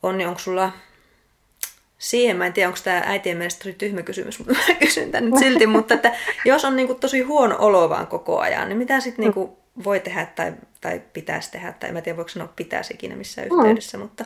on 0.03 0.19
niin 0.19 0.29
onko 0.29 0.41
sulla 0.41 0.73
siihen, 1.99 2.37
mä 2.37 2.47
en 2.47 2.53
tiedä, 2.53 2.69
onko 2.69 2.81
tämä 2.85 3.03
äitien 3.07 3.37
mielestä 3.37 3.59
tosi 3.59 3.73
tyhmä 3.73 4.03
kysymys, 4.03 4.39
mutta 4.39 4.55
mä 4.69 4.75
kysyn 4.75 5.11
tämän 5.11 5.31
nyt 5.31 5.39
silti, 5.45 5.67
mutta 5.67 5.95
että 5.95 6.17
jos 6.45 6.65
on 6.65 6.77
niin 6.77 6.87
kuin, 6.87 7.01
tosi 7.01 7.21
huono 7.21 7.57
olo 7.59 7.89
vaan 7.89 8.07
koko 8.07 8.39
ajan, 8.39 8.69
niin 8.69 8.79
mitä 8.79 9.01
sitten 9.01 9.23
niin 9.23 9.35
kuin, 9.35 9.51
voi 9.85 10.01
tehdä 10.01 10.27
tai, 10.27 10.53
tai 10.81 11.03
pitäisi 11.13 11.51
tehdä, 11.51 11.73
tai 11.73 11.91
en 11.91 12.03
tiedä 12.03 12.17
voiko 12.17 12.29
sanoa 12.29 12.53
pitäisi 12.57 12.95
ikinä 12.95 13.17
missään 13.17 13.49
yhteydessä, 13.53 13.97
mm. 13.97 14.03
mutta 14.03 14.25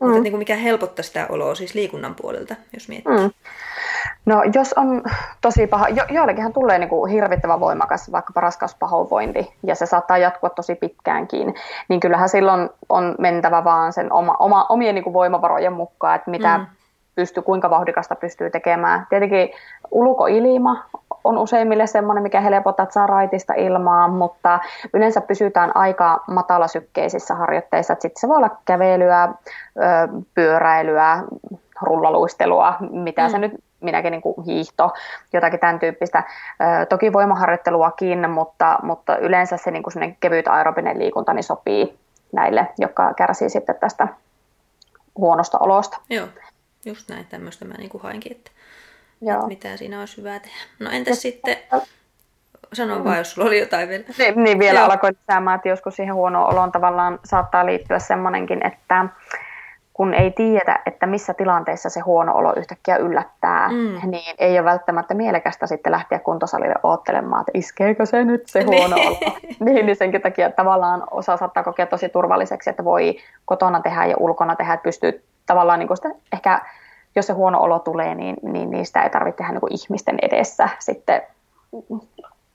Mm. 0.00 0.06
Mutta 0.06 0.22
niin 0.22 0.32
kuin 0.32 0.38
mikä 0.38 0.56
helpottaa 0.56 1.02
sitä 1.02 1.26
oloa 1.28 1.54
siis 1.54 1.74
liikunnan 1.74 2.14
puolelta, 2.14 2.54
jos 2.72 2.88
miettii. 2.88 3.18
Mm. 3.18 3.30
No 4.26 4.42
jos 4.54 4.72
on 4.72 5.02
tosi 5.40 5.66
paha, 5.66 5.88
jo, 5.88 6.04
joillekinhan 6.10 6.52
tulee 6.52 6.78
niin 6.78 6.88
kuin 6.88 7.10
hirvittävän 7.10 7.60
voimakas 7.60 8.12
vaikkapa 8.12 8.40
raskauspahoinvointi 8.40 9.52
ja 9.62 9.74
se 9.74 9.86
saattaa 9.86 10.18
jatkua 10.18 10.50
tosi 10.50 10.74
pitkäänkin, 10.74 11.54
niin 11.88 12.00
kyllähän 12.00 12.28
silloin 12.28 12.70
on 12.88 13.14
mentävä 13.18 13.64
vaan 13.64 13.92
sen 13.92 14.12
oma, 14.12 14.36
oma, 14.38 14.66
omien 14.68 14.94
niin 14.94 15.04
kuin 15.04 15.14
voimavarojen 15.14 15.72
mukaan, 15.72 16.16
että 16.16 16.30
mitä 16.30 16.58
mm. 16.58 16.66
pystyy, 17.14 17.42
kuinka 17.42 17.70
vauhdikasta 17.70 18.14
pystyy 18.14 18.50
tekemään. 18.50 19.06
Tietenkin 19.10 19.50
ulkoilma 19.90 20.84
on 21.28 21.38
useimmille 21.38 21.86
semmoinen, 21.86 22.22
mikä 22.22 22.40
helpottaa, 22.40 22.82
että 22.82 22.92
saa 22.92 23.06
raitista 23.06 23.54
ilmaa, 23.54 24.08
mutta 24.08 24.58
yleensä 24.94 25.20
pysytään 25.20 25.76
aika 25.76 26.24
matalasykkeisissä 26.26 27.34
harjoitteissa. 27.34 27.94
Sitten 27.94 28.20
se 28.20 28.28
voi 28.28 28.36
olla 28.36 28.56
kävelyä, 28.64 29.28
pyöräilyä, 30.34 31.22
rullaluistelua, 31.82 32.74
mitä 32.90 33.22
mm. 33.22 33.30
se 33.30 33.38
nyt 33.38 33.52
minäkin 33.80 34.10
niin 34.10 34.22
kuin 34.22 34.44
hiihto, 34.46 34.92
jotakin 35.32 35.60
tämän 35.60 35.78
tyyppistä. 35.78 36.22
Toki 36.88 37.12
voimaharjoitteluakin, 37.12 38.30
mutta, 38.30 38.78
mutta 38.82 39.16
yleensä 39.16 39.56
se 39.56 39.70
niin 39.70 39.82
kuin 39.82 40.16
kevyt 40.20 40.48
aerobinen 40.48 40.98
liikunta 40.98 41.32
niin 41.32 41.44
sopii 41.44 41.98
näille, 42.32 42.66
jotka 42.78 43.14
kärsii 43.14 43.50
sitten 43.50 43.76
tästä 43.80 44.08
huonosta 45.16 45.58
olosta. 45.58 46.00
Joo, 46.10 46.26
just 46.84 47.08
näin 47.08 47.26
tämmöistä 47.26 47.64
mä 47.64 47.74
niin 47.74 47.90
kuin 47.90 48.02
hainkin, 48.02 48.32
että, 48.32 48.50
Joo. 49.20 49.46
mitä 49.46 49.76
siinä 49.76 50.00
olisi 50.00 50.16
hyvää 50.16 50.40
tehdä. 50.40 50.56
No 50.78 50.90
entäs 50.90 51.16
ja 51.16 51.20
sitten, 51.20 51.56
sano 52.72 53.04
vaan, 53.04 53.18
jos 53.18 53.30
sulla 53.30 53.48
oli 53.48 53.60
jotain 53.60 53.88
vielä. 53.88 54.04
Niin, 54.18 54.44
niin 54.44 54.58
vielä 54.58 54.84
alkoi 54.84 55.10
lisäämään, 55.20 55.56
että 55.56 55.68
joskus 55.68 55.96
siihen 55.96 56.14
huonoon 56.14 56.52
oloon 56.52 56.72
tavallaan 56.72 57.18
saattaa 57.24 57.66
liittyä 57.66 57.98
semmoinenkin, 57.98 58.66
että 58.66 59.08
kun 59.98 60.14
ei 60.14 60.30
tiedä, 60.30 60.78
että 60.86 61.06
missä 61.06 61.34
tilanteessa 61.34 61.90
se 61.90 62.00
huono 62.00 62.34
olo 62.34 62.52
yhtäkkiä 62.56 62.96
yllättää, 62.96 63.68
mm. 63.68 64.10
niin 64.10 64.34
ei 64.38 64.58
ole 64.58 64.64
välttämättä 64.64 65.14
mielekästä 65.14 65.66
sitten 65.66 65.92
lähteä 65.92 66.18
kuntosalille 66.18 66.74
oottelemaan, 66.82 67.40
että 67.40 67.58
iskeekö 67.58 68.06
se 68.06 68.24
nyt 68.24 68.42
se 68.46 68.62
huono 68.62 68.96
niin. 68.96 69.08
olo. 69.08 69.18
niin, 69.64 69.86
niin 69.86 69.96
senkin 69.96 70.22
takia 70.22 70.50
tavallaan 70.50 71.04
osa 71.10 71.36
saattaa 71.36 71.62
kokea 71.62 71.86
tosi 71.86 72.08
turvalliseksi, 72.08 72.70
että 72.70 72.84
voi 72.84 73.16
kotona 73.44 73.80
tehdä 73.80 74.06
ja 74.06 74.16
ulkona 74.18 74.56
tehdä, 74.56 74.72
että 74.72 74.84
pystyy 74.84 75.24
tavallaan 75.46 75.78
niin 75.78 75.96
sitä, 75.96 76.08
ehkä 76.32 76.60
jos 77.18 77.26
se 77.26 77.32
huono 77.32 77.60
olo 77.60 77.78
tulee, 77.78 78.14
niin, 78.14 78.36
niin 78.42 78.70
niistä 78.70 79.02
ei 79.02 79.10
tarvitse 79.10 79.36
tehdä 79.36 79.52
niin 79.52 79.80
ihmisten 79.80 80.18
edessä 80.22 80.68
sitten 80.78 81.22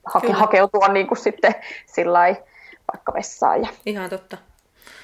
hake, 0.06 0.32
hakeutua 0.32 0.88
niin 0.88 1.08
kuin 1.08 1.18
sitten 1.18 1.56
sillä 1.86 2.20
vaikka 2.94 3.14
vessaan. 3.14 3.62
Ja... 3.62 3.70
Ihan 3.86 4.10
totta. 4.10 4.38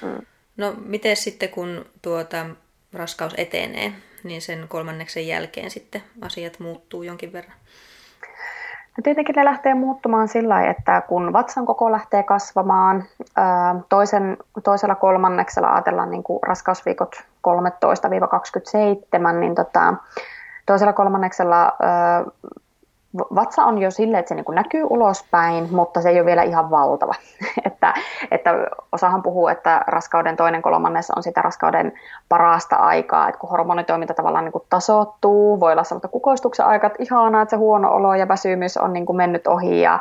Mm. 0.02 0.26
No 0.56 0.74
miten 0.84 1.16
sitten 1.16 1.48
kun 1.48 1.86
tuota 2.02 2.46
raskaus 2.92 3.34
etenee, 3.36 3.92
niin 4.24 4.42
sen 4.42 4.66
kolmanneksen 4.68 5.26
jälkeen 5.26 5.70
sitten 5.70 6.02
asiat 6.20 6.60
muuttuu 6.60 7.02
jonkin 7.02 7.32
verran? 7.32 7.56
No 9.00 9.04
tietenkin 9.04 9.34
ne 9.36 9.44
lähtee 9.44 9.74
muuttumaan 9.74 10.28
sillä 10.28 10.62
että 10.62 11.00
kun 11.00 11.32
vatsan 11.32 11.66
koko 11.66 11.92
lähtee 11.92 12.22
kasvamaan, 12.22 13.04
toisen, 13.88 14.36
toisella 14.64 14.94
kolmanneksella 14.94 15.72
ajatellaan 15.72 16.10
niin 16.10 16.22
kuin 16.22 16.42
raskausviikot 16.42 17.24
13-27, 17.48 19.32
niin 19.32 19.54
tota, 19.54 19.94
toisella 20.66 20.92
kolmanneksella 20.92 21.72
vatsa 23.18 23.64
on 23.64 23.78
jo 23.78 23.90
silleen, 23.90 24.20
että 24.20 24.28
se 24.28 24.34
niin 24.34 24.44
näkyy 24.50 24.86
ulospäin, 24.90 25.68
mutta 25.70 26.00
se 26.00 26.08
ei 26.08 26.18
ole 26.18 26.26
vielä 26.26 26.42
ihan 26.42 26.70
valtava. 26.70 27.14
että, 27.66 27.94
että 28.30 28.50
osahan 28.92 29.22
puhuu, 29.22 29.48
että 29.48 29.84
raskauden 29.86 30.36
toinen 30.36 30.62
kolmannes 30.62 31.10
on 31.10 31.22
sitä 31.22 31.42
raskauden 31.42 31.92
parasta 32.28 32.76
aikaa, 32.76 33.28
että 33.28 33.38
kun 33.38 33.50
hormonitoiminta 33.50 34.14
tavallaan 34.14 34.44
niin 34.44 34.62
tasoittuu, 34.68 35.60
voi 35.60 35.72
olla 35.72 35.84
sellaista 35.84 36.08
kukoistuksen 36.08 36.66
aika, 36.66 36.86
että 36.86 37.02
ihanaa, 37.02 37.42
että 37.42 37.50
se 37.50 37.56
huono 37.56 37.92
olo 37.92 38.14
ja 38.14 38.28
väsymys 38.28 38.76
on 38.76 38.92
niin 38.92 39.16
mennyt 39.16 39.46
ohi 39.46 39.80
ja 39.80 39.98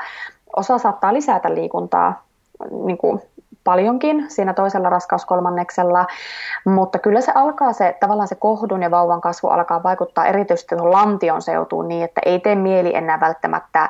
osa 0.55 0.77
saattaa 0.77 1.13
lisätä 1.13 1.53
liikuntaa 1.53 2.23
niin 2.71 2.97
kuin 2.97 3.21
paljonkin 3.63 4.25
siinä 4.27 4.53
toisella 4.53 4.89
raskauskolmanneksella, 4.89 6.05
mutta 6.65 6.99
kyllä 6.99 7.21
se 7.21 7.31
alkaa 7.35 7.73
se, 7.73 7.97
tavallaan 7.99 8.27
se 8.27 8.35
kohdun 8.35 8.83
ja 8.83 8.91
vauvan 8.91 9.21
kasvu 9.21 9.47
alkaa 9.47 9.83
vaikuttaa 9.83 10.25
erityisesti 10.25 10.75
tuohon 10.75 10.91
lantion 10.91 11.41
seutuun 11.41 11.87
niin, 11.87 12.03
että 12.03 12.21
ei 12.25 12.39
tee 12.39 12.55
mieli 12.55 12.95
enää 12.95 13.19
välttämättä 13.19 13.89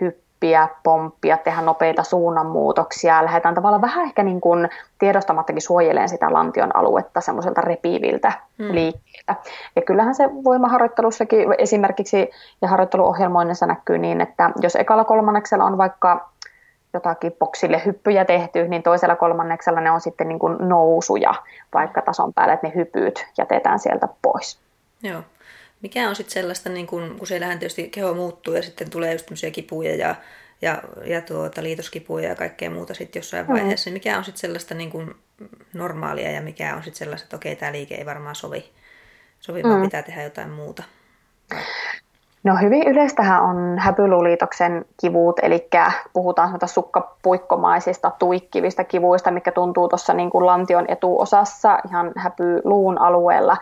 hyppiä, 0.00 0.68
pomppia, 0.82 1.36
tehdä 1.36 1.60
nopeita 1.60 2.02
suunnanmuutoksia. 2.02 3.24
Lähdetään 3.24 3.54
tavallaan 3.54 3.82
vähän 3.82 4.04
ehkä 4.04 4.22
niin 4.22 4.40
kuin 4.40 4.68
tiedostamattakin 4.98 5.62
suojeleen 5.62 6.08
sitä 6.08 6.32
lantion 6.32 6.76
aluetta 6.76 7.20
semmoiselta 7.20 7.60
repiiviltä 7.60 8.32
hmm. 8.58 8.74
liikkeeltä. 8.74 9.34
Ja 9.76 9.82
kyllähän 9.82 10.14
se 10.14 10.30
voimaharjoittelussakin 10.44 11.54
esimerkiksi 11.58 12.30
ja 12.62 12.68
harjoitteluohjelmoinnissa 12.68 13.66
näkyy 13.66 13.98
niin, 13.98 14.20
että 14.20 14.50
jos 14.60 14.76
ekalla 14.76 15.04
kolmanneksella 15.04 15.64
on 15.64 15.78
vaikka 15.78 16.28
jotakin 16.98 17.32
boksille 17.32 17.82
hyppyjä 17.84 18.24
tehty, 18.24 18.68
niin 18.68 18.82
toisella 18.82 19.16
kolmanneksella 19.16 19.80
ne 19.80 19.90
on 19.90 20.00
sitten 20.00 20.28
niin 20.28 20.38
kuin 20.38 20.56
nousuja 20.58 21.34
vaikka 21.74 22.02
tason 22.02 22.34
päälle, 22.34 22.54
että 22.54 22.66
ne 22.66 22.74
hypyt 22.74 23.26
jätetään 23.38 23.78
sieltä 23.78 24.08
pois. 24.22 24.58
Joo. 25.02 25.22
Mikä 25.82 26.08
on 26.08 26.16
sitten 26.16 26.32
sellaista, 26.32 26.68
niin 26.68 26.86
kun, 26.86 27.14
kun 27.18 27.26
siellähän 27.26 27.58
tietysti 27.58 27.88
keho 27.88 28.14
muuttuu 28.14 28.54
ja 28.54 28.62
sitten 28.62 28.90
tulee 28.90 29.12
just 29.12 29.30
kipuja 29.52 29.96
ja, 29.96 30.14
ja, 30.62 30.82
ja 31.04 31.20
tuota, 31.20 31.62
liitoskipuja 31.62 32.28
ja 32.28 32.34
kaikkea 32.34 32.70
muuta 32.70 32.94
sitten 32.94 33.20
jossain 33.20 33.46
mm. 33.46 33.52
vaiheessa, 33.52 33.90
niin 33.90 33.94
mikä 33.94 34.18
on 34.18 34.24
sitten 34.24 34.40
sellaista 34.40 34.74
niin 34.74 34.90
kuin 34.90 35.14
normaalia 35.72 36.30
ja 36.30 36.40
mikä 36.40 36.76
on 36.76 36.82
sitten 36.82 36.98
sellaista, 36.98 37.24
että 37.24 37.36
okei, 37.36 37.56
tämä 37.56 37.72
liike 37.72 37.94
ei 37.94 38.06
varmaan 38.06 38.34
sovi, 38.34 38.70
sovi 39.40 39.62
mm. 39.62 39.68
vaan 39.68 39.82
pitää 39.82 40.02
tehdä 40.02 40.22
jotain 40.22 40.50
muuta? 40.50 40.82
No 42.48 42.56
hyvin 42.62 42.88
yleistähän 42.88 43.42
on 43.42 43.78
häpyluuliitoksen 43.78 44.84
kivut, 45.00 45.38
eli 45.42 45.68
puhutaan 46.12 46.58
sukkapuikkomaisista 46.66 48.10
tuikkivista 48.18 48.84
kivuista, 48.84 49.30
mikä 49.30 49.52
tuntuu 49.52 49.88
tuossa 49.88 50.14
niin 50.14 50.30
kuin 50.30 50.46
lantion 50.46 50.84
etuosassa 50.88 51.78
ihan 51.88 52.12
häpyluun 52.16 53.00
alueella. 53.00 53.56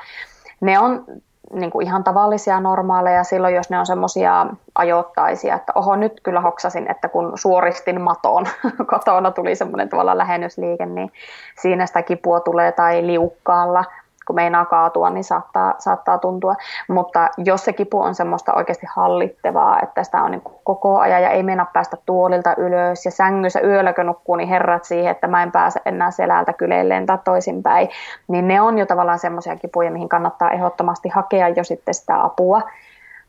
Ne 0.60 0.78
on 0.78 1.04
niin 1.52 1.70
kuin 1.70 1.86
ihan 1.86 2.04
tavallisia 2.04 2.60
normaaleja 2.60 3.24
silloin, 3.24 3.54
jos 3.54 3.70
ne 3.70 3.78
on 3.78 3.86
semmoisia 3.86 4.46
ajoittaisia, 4.74 5.54
että 5.54 5.72
oho 5.74 5.96
nyt 5.96 6.20
kyllä 6.22 6.40
hoksasin, 6.40 6.90
että 6.90 7.08
kun 7.08 7.32
suoristin 7.34 8.00
maton, 8.00 8.46
kotona 8.92 9.30
tuli 9.30 9.54
semmoinen 9.54 9.88
tavalla 9.88 10.18
lähennysliike, 10.18 10.86
niin 10.86 11.12
siinä 11.60 11.86
sitä 11.86 12.02
kipua 12.02 12.40
tulee 12.40 12.72
tai 12.72 13.06
liukkaalla– 13.06 13.84
kun 14.26 14.36
meinaa 14.36 14.64
kaatua, 14.64 15.10
niin 15.10 15.24
saattaa, 15.24 15.74
saattaa 15.78 16.18
tuntua. 16.18 16.54
Mutta 16.88 17.28
jos 17.38 17.64
se 17.64 17.72
kipu 17.72 18.00
on 18.00 18.14
semmoista 18.14 18.54
oikeasti 18.54 18.86
hallittevaa, 18.94 19.80
että 19.82 20.04
sitä 20.04 20.22
on 20.22 20.30
niin 20.30 20.42
koko 20.64 20.98
ajan 20.98 21.22
ja 21.22 21.30
ei 21.30 21.42
meinaa 21.42 21.70
päästä 21.72 21.96
tuolilta 22.06 22.54
ylös 22.56 23.04
ja 23.04 23.10
sängyssä 23.10 23.60
yölläkö 23.60 24.04
nukkuu, 24.04 24.36
niin 24.36 24.48
herrat 24.48 24.84
siihen, 24.84 25.10
että 25.10 25.26
mä 25.26 25.42
en 25.42 25.52
pääse 25.52 25.80
enää 25.84 26.10
selältä 26.10 26.52
kyleilleen 26.52 27.06
tai 27.06 27.18
toisinpäin, 27.24 27.88
niin 28.28 28.48
ne 28.48 28.60
on 28.60 28.78
jo 28.78 28.86
tavallaan 28.86 29.18
semmoisia 29.18 29.56
kipuja, 29.56 29.90
mihin 29.90 30.08
kannattaa 30.08 30.50
ehdottomasti 30.50 31.08
hakea 31.08 31.48
jo 31.48 31.64
sitten 31.64 31.94
sitä 31.94 32.24
apua 32.24 32.62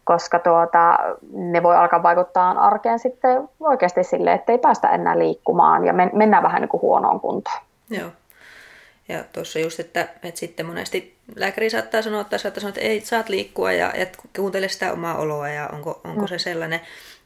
koska 0.08 0.40
tuota, 0.40 1.00
ne 1.32 1.64
voi 1.64 1.76
alkaa 1.76 2.04
vaikuttaa 2.04 2.50
arkeen 2.50 3.00
sitten 3.00 3.50
oikeasti 3.60 4.04
sille, 4.04 4.34
että 4.34 4.52
ei 4.52 4.58
päästä 4.58 4.90
enää 4.90 5.20
liikkumaan 5.20 5.86
ja 5.86 5.94
men- 5.94 6.12
mennään 6.14 6.44
vähän 6.44 6.62
niin 6.62 6.70
kuin 6.70 6.82
huonoon 6.82 7.20
kuntoon. 7.20 7.58
Joo. 7.90 8.10
Ja 9.10 9.24
tuossa 9.34 9.60
just, 9.60 9.80
että, 9.80 10.08
että 10.24 10.40
sitten 10.40 10.66
monesti 10.66 11.18
lääkäri 11.36 11.70
saattaa 11.70 12.02
sanoa, 12.02 12.22
että 12.22 12.38
saattaa 12.38 12.62
sanoa, 12.62 12.70
että 12.70 12.82
ei, 12.82 13.02
saat 13.02 13.30
liikkua 13.30 13.72
ja, 13.72 13.94
ja 13.98 14.06
kuuntele 14.36 14.68
sitä 14.68 14.94
omaa 14.94 15.18
oloa 15.18 15.50
ja 15.50 15.68
onko, 15.68 16.02
onko 16.04 16.22
mm. 16.22 16.28
se 16.28 16.40
sellainen. 16.40 16.82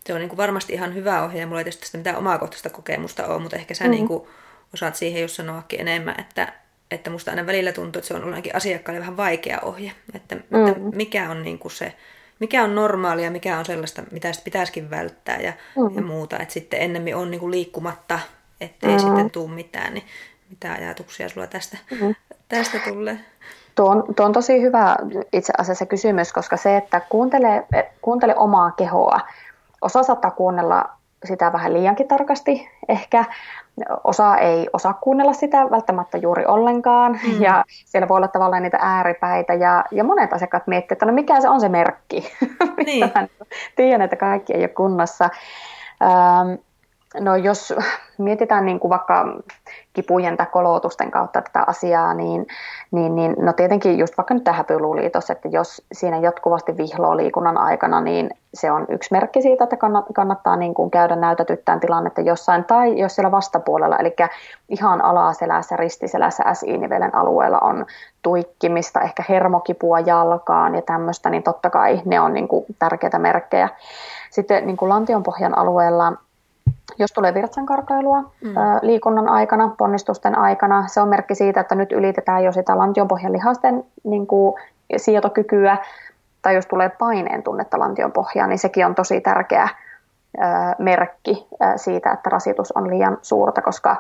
Se 0.05 0.13
on 0.13 0.19
niin 0.19 0.29
kuin 0.29 0.37
varmasti 0.37 0.73
ihan 0.73 0.93
hyvä 0.93 1.23
ohje. 1.23 1.45
Mulla 1.45 1.59
ei 1.59 1.63
tietysti 1.63 1.85
sitä 1.85 1.97
mitään 1.97 2.17
omakohtaista 2.17 2.69
kokemusta 2.69 3.27
ole, 3.27 3.41
mutta 3.41 3.57
ehkä 3.57 3.73
sä 3.73 3.83
mm. 3.83 3.91
niin 3.91 4.07
kuin 4.07 4.27
osaat 4.73 4.95
siihen 4.95 5.21
just 5.21 5.35
sanoakin 5.35 5.79
enemmän, 5.79 6.19
että, 6.19 6.53
että 6.91 7.09
musta 7.09 7.31
aina 7.31 7.45
välillä 7.45 7.71
tuntuu, 7.71 7.99
että 7.99 8.07
se 8.07 8.13
on 8.13 8.23
ainakin 8.23 8.55
asiakkaalle 8.55 8.99
vähän 8.99 9.17
vaikea 9.17 9.59
ohje. 9.61 9.91
Että, 10.13 10.35
mm. 10.35 10.67
että 10.67 10.79
mikä 10.93 11.29
on 11.29 11.43
niin 11.43 11.59
kuin 11.59 11.71
se, 11.71 11.93
mikä 12.39 12.63
on 12.63 12.75
normaalia, 12.75 13.31
mikä 13.31 13.59
on 13.59 13.65
sellaista, 13.65 14.03
mitä 14.11 14.31
pitäisikin 14.43 14.89
välttää 14.89 15.39
ja, 15.39 15.53
mm. 15.75 15.95
ja 15.95 16.01
muuta. 16.01 16.39
Että 16.39 16.53
sitten 16.53 16.81
ennemmin 16.81 17.15
on 17.15 17.31
niin 17.31 17.39
kuin 17.39 17.51
liikkumatta, 17.51 18.19
ettei 18.61 18.91
mm. 18.91 18.99
sitten 18.99 19.31
tule 19.31 19.51
mitään. 19.51 19.93
Niin 19.93 20.05
mitä 20.51 20.73
ajatuksia 20.73 21.29
sulla 21.29 21.47
tästä, 21.47 21.77
mm-hmm. 21.91 22.15
tästä 22.49 22.77
tulee? 22.89 23.19
Tuo 23.75 23.89
on, 23.89 24.03
tuo 24.15 24.25
on 24.25 24.33
tosi 24.33 24.61
hyvä 24.61 24.95
itse 25.33 25.53
asiassa 25.57 25.85
kysymys, 25.85 26.33
koska 26.33 26.57
se, 26.57 26.77
että 26.77 26.99
kuuntele, 26.99 27.65
kuuntele 28.01 28.35
omaa 28.35 28.71
kehoa, 28.71 29.19
osa 29.81 30.03
saattaa 30.03 30.31
kuunnella 30.31 30.89
sitä 31.25 31.53
vähän 31.53 31.73
liiankin 31.73 32.07
tarkasti 32.07 32.69
ehkä, 32.89 33.25
osa 34.03 34.37
ei 34.37 34.67
osaa 34.73 34.93
kuunnella 34.93 35.33
sitä 35.33 35.71
välttämättä 35.71 36.17
juuri 36.17 36.45
ollenkaan, 36.45 37.19
mm. 37.27 37.41
ja 37.41 37.63
siellä 37.85 38.07
voi 38.07 38.17
olla 38.17 38.27
tavallaan 38.27 38.63
niitä 38.63 38.77
ääripäitä, 38.81 39.53
ja, 39.53 39.83
ja 39.91 40.03
monet 40.03 40.33
asiakkaat 40.33 40.67
miettivät, 40.67 40.91
että 40.91 41.05
no 41.05 41.11
mikä 41.13 41.41
se 41.41 41.49
on 41.49 41.61
se 41.61 41.69
merkki, 41.69 42.31
niin. 42.85 43.11
tiedän, 43.75 44.01
että 44.01 44.15
kaikki 44.15 44.53
ei 44.53 44.61
ole 44.61 44.67
kunnossa. 44.67 45.29
Ähm, 46.01 46.53
No 47.19 47.35
jos 47.35 47.73
mietitään 48.17 48.65
niin 48.65 48.79
kuin 48.79 48.89
vaikka 48.89 49.25
kipujen 49.93 50.37
tai 50.37 50.45
kolotusten 50.51 51.11
kautta 51.11 51.41
tätä 51.41 51.63
asiaa, 51.67 52.13
niin, 52.13 52.47
niin, 52.91 53.15
niin 53.15 53.35
no 53.39 53.53
tietenkin 53.53 53.99
just 53.99 54.17
vaikka 54.17 54.33
nyt 54.33 54.43
tämä 54.43 54.57
häpyluuliitos, 54.57 55.29
että 55.29 55.47
jos 55.47 55.85
siinä 55.91 56.17
jatkuvasti 56.17 56.77
vihloo 56.77 57.17
liikunnan 57.17 57.57
aikana, 57.57 58.01
niin 58.01 58.29
se 58.53 58.71
on 58.71 58.85
yksi 58.89 59.11
merkki 59.11 59.41
siitä, 59.41 59.63
että 59.63 59.77
kannattaa 60.13 60.55
niin 60.55 60.73
kuin 60.73 60.91
käydä 60.91 61.15
näytätyttään 61.15 61.79
tilannetta 61.79 62.21
jossain, 62.21 62.63
tai 62.63 62.99
jos 62.99 63.15
siellä 63.15 63.31
vastapuolella, 63.31 63.97
eli 63.97 64.15
ihan 64.69 65.03
alaselässä, 65.03 65.77
ristiselässä, 65.77 66.43
SI-nivelen 66.53 67.15
alueella 67.15 67.59
on 67.59 67.85
tuikkimista, 68.21 69.01
ehkä 69.01 69.23
hermokipua 69.29 69.99
jalkaan 69.99 70.75
ja 70.75 70.81
tämmöistä, 70.81 71.29
niin 71.29 71.43
totta 71.43 71.69
kai 71.69 72.01
ne 72.05 72.19
on 72.19 72.33
niin 72.33 72.47
kuin 72.47 72.65
tärkeitä 72.79 73.19
merkkejä. 73.19 73.69
Sitten 74.29 74.67
niin 74.67 74.77
kuin 74.77 74.89
lantionpohjan 74.89 75.57
alueella 75.57 76.13
jos 76.99 77.11
tulee 77.11 77.33
virtsankarkailua 77.33 78.21
mm. 78.21 78.53
liikunnan 78.81 79.29
aikana, 79.29 79.75
ponnistusten 79.77 80.37
aikana, 80.37 80.87
se 80.87 81.01
on 81.01 81.09
merkki 81.09 81.35
siitä, 81.35 81.61
että 81.61 81.75
nyt 81.75 81.91
ylitetään 81.91 82.43
jo 82.43 82.51
sitä 82.51 82.77
lantionpohjan 82.77 83.33
lihasten 83.33 83.83
niin 84.03 84.27
kuin, 84.27 84.55
sietokykyä, 84.97 85.77
tai 86.41 86.55
jos 86.55 86.65
tulee 86.65 86.89
paineen 86.89 87.43
tunnetta 87.43 87.79
lantionpohjaan, 87.79 88.49
niin 88.49 88.59
sekin 88.59 88.85
on 88.85 88.95
tosi 88.95 89.21
tärkeä 89.21 89.69
merkki 90.77 91.47
siitä, 91.75 92.11
että 92.11 92.29
rasitus 92.29 92.71
on 92.71 92.87
liian 92.87 93.17
suurta, 93.21 93.61
koska 93.61 93.97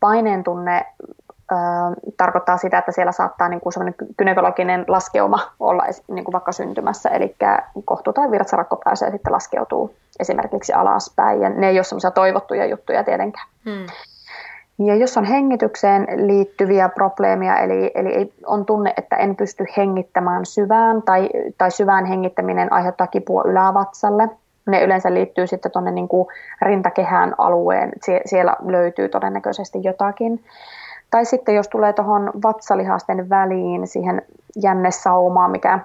paineen 0.00 0.44
tunne 0.44 0.86
tarkoittaa 2.16 2.56
sitä, 2.56 2.78
että 2.78 2.92
siellä 2.92 3.12
saattaa 3.12 3.48
niin 3.48 3.60
kuin 3.60 3.94
gynekologinen 4.18 4.84
laskeuma 4.88 5.38
olla 5.60 5.84
niin 6.08 6.24
kuin 6.24 6.32
vaikka 6.32 6.52
syntymässä, 6.52 7.08
eli 7.08 7.36
kohtu 7.84 8.12
tai 8.12 8.30
virtsarakko 8.30 8.76
pääsee 8.84 9.10
sitten 9.10 9.32
laskeutuu 9.32 9.94
esimerkiksi 10.20 10.72
alaspäin, 10.72 11.40
ja 11.40 11.48
ne 11.48 11.68
ei 11.68 11.78
ole 11.78 11.84
semmoisia 11.84 12.10
toivottuja 12.10 12.66
juttuja 12.66 13.04
tietenkään. 13.04 13.46
Hmm. 13.64 13.86
Ja 14.86 14.94
jos 14.94 15.16
on 15.16 15.24
hengitykseen 15.24 16.06
liittyviä 16.26 16.88
probleemia, 16.88 17.58
eli, 17.58 17.90
eli 17.94 18.08
ei, 18.08 18.32
on 18.46 18.66
tunne, 18.66 18.94
että 18.96 19.16
en 19.16 19.36
pysty 19.36 19.64
hengittämään 19.76 20.46
syvään, 20.46 21.02
tai, 21.02 21.28
tai 21.58 21.70
syvään 21.70 22.04
hengittäminen 22.04 22.72
aiheuttaa 22.72 23.06
kipua 23.06 23.42
ylävatsalle, 23.46 24.28
ne 24.66 24.82
yleensä 24.82 25.14
liittyy 25.14 25.46
sitten 25.46 25.72
tuonne 25.72 25.90
niin 25.90 26.08
rintakehän 26.62 27.34
alueen, 27.38 27.92
Sie- 28.02 28.22
siellä 28.26 28.56
löytyy 28.66 29.08
todennäköisesti 29.08 29.78
jotakin. 29.82 30.44
Tai 31.10 31.24
sitten 31.24 31.54
jos 31.54 31.68
tulee 31.68 31.92
tuohon 31.92 32.30
vatsalihasten 32.42 33.30
väliin, 33.30 33.86
siihen 33.86 34.22
jännesaumaan, 34.62 35.50
mikä, 35.50 35.78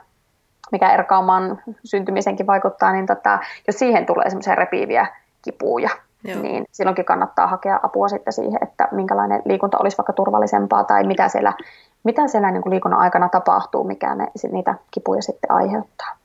mikä 0.73 0.93
erkauman 0.93 1.61
syntymisenkin 1.83 2.47
vaikuttaa, 2.47 2.91
niin 2.91 3.07
tota, 3.07 3.39
jos 3.67 3.79
siihen 3.79 4.05
tulee 4.05 4.29
semmoisia 4.29 4.55
repiiviä 4.55 5.07
kipuja, 5.41 5.89
Joo. 6.23 6.41
niin 6.41 6.65
silloinkin 6.71 7.05
kannattaa 7.05 7.47
hakea 7.47 7.79
apua 7.83 8.09
sitten 8.09 8.33
siihen, 8.33 8.59
että 8.61 8.87
minkälainen 8.91 9.41
liikunta 9.45 9.77
olisi 9.77 9.97
vaikka 9.97 10.13
turvallisempaa 10.13 10.83
tai 10.83 11.03
mitä 11.03 11.29
siellä, 11.29 11.53
mitä 12.03 12.27
siellä 12.27 12.51
niin 12.51 12.61
kuin 12.61 12.71
liikunnan 12.71 12.99
aikana 12.99 13.29
tapahtuu, 13.29 13.83
mikä 13.83 14.15
ne, 14.15 14.27
niitä 14.51 14.75
kipuja 14.91 15.21
sitten 15.21 15.51
aiheuttaa. 15.51 16.17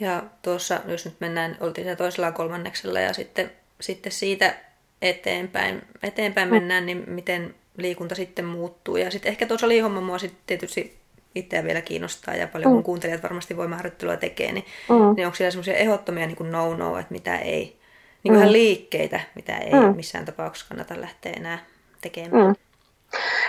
Ja 0.00 0.22
tuossa, 0.42 0.80
jos 0.86 1.04
nyt 1.04 1.16
mennään, 1.20 1.56
oltiin 1.60 1.84
siellä 1.84 1.96
toisella 1.96 2.32
kolmanneksella 2.32 3.00
ja 3.00 3.12
sitten, 3.12 3.50
sitten 3.80 4.12
siitä 4.12 4.54
eteenpäin, 5.02 5.82
eteenpäin 6.02 6.48
mm. 6.48 6.54
mennään, 6.54 6.86
niin 6.86 7.04
miten 7.06 7.54
liikunta 7.76 8.14
sitten 8.14 8.44
muuttuu. 8.44 8.96
Ja 8.96 9.10
sitten 9.10 9.30
ehkä 9.30 9.46
tuossa 9.46 9.68
liihomma 9.68 10.00
mua 10.00 10.18
sitten 10.18 10.40
tietysti 10.46 10.97
itseä 11.38 11.64
vielä 11.64 11.80
kiinnostaa 11.80 12.34
ja 12.34 12.48
paljon 12.48 12.70
mm. 12.70 12.74
mun 12.74 12.82
kuuntelijat 12.82 13.22
varmasti 13.22 13.56
voimaharjoittelua 13.56 14.16
tekee, 14.16 14.52
niin, 14.52 14.64
mm. 14.88 15.14
niin 15.16 15.26
onko 15.26 15.36
siellä 15.36 15.50
semmoisia 15.50 15.74
ehdottomia 15.74 16.26
niin 16.26 16.52
no-no, 16.52 16.98
että 16.98 17.12
mitä 17.12 17.36
ei, 17.36 17.78
niin 18.22 18.34
kuin 18.34 18.46
mm. 18.46 18.52
liikkeitä, 18.52 19.20
mitä 19.34 19.56
ei 19.56 19.72
mm. 19.72 19.96
missään 19.96 20.24
tapauksessa 20.24 20.68
kannata 20.68 21.00
lähteä 21.00 21.32
enää 21.36 21.58
tekemään. 22.00 22.46
Mm. 22.46 22.54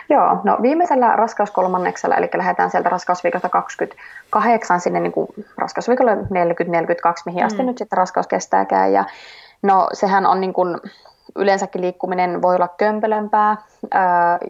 Joo, 0.10 0.41
no 0.43 0.58
viimeisellä 0.62 1.15
raskauskolmanneksella, 1.15 2.15
eli 2.15 2.30
lähdetään 2.36 2.71
sieltä 2.71 2.89
raskausviikosta 2.89 3.49
28 3.49 4.82
sinne 4.82 4.99
niin 4.99 5.12
kuin 5.12 5.28
raskausviikolle 5.58 6.15
40-42, 6.15 6.17
mihin 7.25 7.45
asti 7.45 7.62
mm. 7.62 7.65
nyt 7.65 7.78
sitten 7.78 7.97
raskaus 7.97 8.28
kestääkään. 8.28 8.93
Ja 8.93 9.06
no 9.62 9.88
sehän 9.93 10.25
on 10.25 10.41
niin 10.41 10.54
kuin, 10.54 10.78
yleensäkin 11.36 11.82
liikkuminen 11.82 12.42
voi 12.42 12.56
olla 12.56 12.68
kömpelömpää 12.68 13.58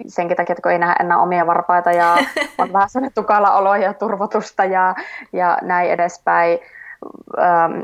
senkin 0.08 0.38
takia, 0.38 0.54
että 0.54 0.62
kun 0.62 0.72
ei 0.72 0.80
näe 0.80 0.96
enää 1.00 1.18
omia 1.18 1.48
varpaita 1.48 1.92
ja 1.92 2.18
on 2.58 2.74
vähän 2.74 2.90
sellainen 2.90 3.14
tukala 3.14 3.52
olo 3.52 3.76
ja 3.76 3.94
turvotusta 3.94 4.66
ja, 4.66 4.96
ja 5.34 5.58
näin 5.62 5.92
edespäin. 5.92 6.60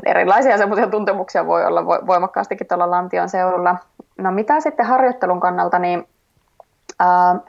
erilaisia 0.06 0.58
semmoisia 0.58 0.86
tuntemuksia 0.86 1.46
voi 1.46 1.64
olla 1.66 1.86
voimakkaastikin 1.86 2.66
tuolla 2.66 2.90
Lantion 2.90 3.28
seudulla. 3.28 3.76
No 4.18 4.32
mitä 4.32 4.60
sitten 4.60 4.86
harjoittelun 4.86 5.40
kannalta, 5.40 5.78
niin 5.78 6.08
äh, 7.00 7.40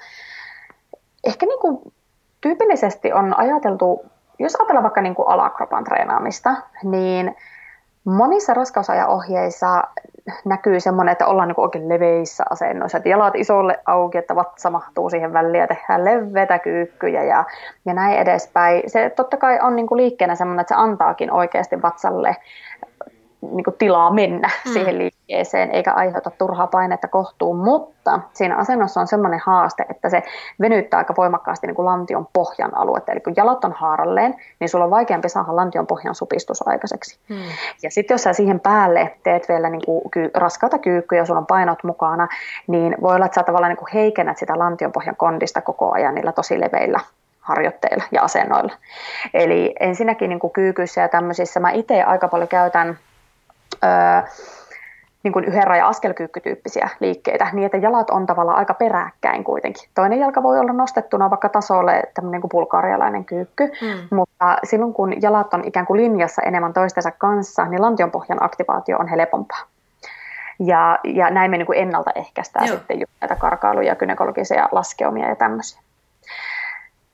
ehkä 1.24 1.46
niin 1.46 1.60
kuin 1.60 1.94
tyypillisesti 2.42 3.14
on 3.14 3.40
ajateltu, 3.40 4.06
jos 4.40 4.56
ajatellaan 4.56 4.84
vaikka 4.84 5.02
niin 5.02 5.16
kuin 5.16 5.30
alakropan 5.30 5.84
treenaamista, 5.84 6.56
niin 6.84 7.36
monissa 8.04 8.54
raskausajan 8.54 9.10
ohjeissa 9.10 9.84
näkyy 10.46 10.80
semmoinen, 10.80 11.12
että 11.12 11.26
ollaan 11.26 11.48
niin 11.48 11.60
oikein 11.60 11.90
leveissä 11.90 12.44
asennoissa, 12.50 12.98
että 12.98 13.10
jalat 13.10 13.36
isolle 13.36 13.80
auki, 13.86 14.18
että 14.18 14.36
vatsa 14.36 14.70
mahtuu 14.70 15.10
siihen 15.10 15.34
väliin 15.34 15.62
ja 15.62 15.68
tehdään 15.68 16.06
leveitä 16.06 16.60
kyykkyjä 16.60 17.24
ja, 17.24 17.44
ja 17.86 17.94
näin 17.94 18.18
edespäin. 18.18 18.84
Se 18.88 19.10
totta 19.10 19.38
kai 19.38 19.60
on 19.62 19.76
niin 19.76 19.88
liikkeenä 19.92 20.36
semmoinen, 20.36 20.62
että 20.62 20.76
se 20.76 20.82
antaakin 20.82 21.32
oikeasti 21.32 21.82
vatsalle 21.82 22.36
niin 23.42 23.64
kuin 23.64 23.76
tilaa 23.78 24.12
mennä 24.12 24.50
mm. 24.66 24.74
siihen 24.74 24.98
liikkeeseen, 24.98 25.72
eikä 25.72 25.94
aiheuta 25.94 26.32
turhaa 26.38 26.68
painetta 26.68 27.08
kohtuun, 27.08 27.58
mutta 27.58 28.20
siinä 28.34 28.56
asennossa 28.56 29.02
on 29.02 29.08
semmoinen 29.08 29.42
haaste, 29.46 29.86
että 29.90 30.10
se 30.10 30.24
venyttää 30.62 30.98
aika 30.98 31.14
voimakkaasti 31.18 31.68
niin 31.68 31.76
kuin 31.76 31.86
lantion 31.86 32.28
pohjan 32.34 32.78
aluetta. 32.78 33.12
Eli 33.12 33.20
kun 33.20 33.34
jalat 33.36 33.66
on 33.66 33.72
haaralleen, 33.72 34.36
niin 34.60 34.70
sulla 34.70 34.86
on 34.86 34.92
vaikeampi 34.92 35.30
saada 35.30 35.56
lantion 35.56 35.88
pohjan 35.88 36.16
supistus 36.16 36.68
aikaiseksi. 36.68 37.20
Mm. 37.30 37.38
Ja 37.84 37.92
sitten 37.92 38.16
jos 38.16 38.24
sä 38.24 38.34
siihen 38.34 38.60
päälle 38.60 39.16
teet 39.24 39.50
vielä 39.50 39.70
niin 39.70 39.86
kuin 39.86 40.12
ky- 40.12 40.32
raskaata 40.34 40.78
kyykkyä 40.78 41.18
ja 41.18 41.26
sulla 41.26 41.40
on 41.40 41.46
painot 41.46 41.84
mukana, 41.84 42.28
niin 42.68 42.96
voi 43.02 43.16
olla, 43.16 43.26
että 43.26 43.36
sä 43.36 43.44
tavallaan 43.44 43.70
niin 43.70 43.78
kuin 43.78 43.94
heikennät 43.94 44.38
sitä 44.38 44.60
lantion 44.60 44.92
pohjan 44.92 45.16
kondista 45.16 45.62
koko 45.62 45.92
ajan 45.92 46.16
niillä 46.16 46.32
tosi 46.32 46.60
leveillä 46.60 47.00
harjoitteilla 47.48 48.04
ja 48.12 48.22
asennoilla. 48.22 48.74
Eli 49.34 49.76
ensinnäkin 49.80 50.30
niin 50.30 50.40
kuin 50.40 50.54
kyykyissä 50.54 51.02
ja 51.02 51.10
tämmöisissä 51.10 51.60
mä 51.60 51.72
itse 51.72 52.04
aika 52.04 52.28
paljon 52.28 52.48
käytän 52.48 52.98
öö, 53.84 54.22
niin 55.24 55.34
kuin 55.34 55.46
yhden 55.46 55.68
rajan 55.68 55.88
askelkyykkytyyppisiä 55.88 56.90
liikkeitä, 57.00 57.48
niin 57.54 57.66
että 57.66 57.78
jalat 57.78 58.10
on 58.10 58.26
tavallaan 58.26 58.58
aika 58.58 58.74
peräkkäin 58.74 59.44
kuitenkin. 59.44 59.90
Toinen 59.96 60.20
jalka 60.20 60.44
voi 60.44 60.60
olla 60.60 60.74
nostettuna 60.74 61.30
vaikka 61.30 61.50
tasolle 61.50 62.04
tämmöinen 62.14 62.42
kuin 62.42 62.50
bulgarialainen 62.50 63.26
kyykky, 63.26 63.64
mm. 63.64 64.18
mutta 64.18 64.58
silloin 64.64 64.94
kun 64.94 65.22
jalat 65.22 65.54
on 65.54 65.64
ikään 65.66 65.86
kuin 65.86 66.02
linjassa 66.02 66.42
enemmän 66.42 66.74
toistensa 66.74 67.12
kanssa, 67.12 67.66
niin 67.66 67.82
lantionpohjan 67.82 68.44
aktivaatio 68.44 68.98
on 68.98 69.08
helpompaa. 69.08 69.64
Ja, 70.60 71.00
ja 71.04 71.30
näin 71.30 71.52
me 71.52 71.58
niin 71.58 71.66
kuin 71.66 71.80
ennaltaehkäistään 71.80 72.68
Joo. 72.68 72.78
sitten 72.78 72.98
näitä 73.22 73.36
karkailuja, 73.36 73.96
gynekologisia 73.96 74.70
laskeumia 74.72 75.30
ja 75.30 75.36
tämmöisiä. 75.36 75.82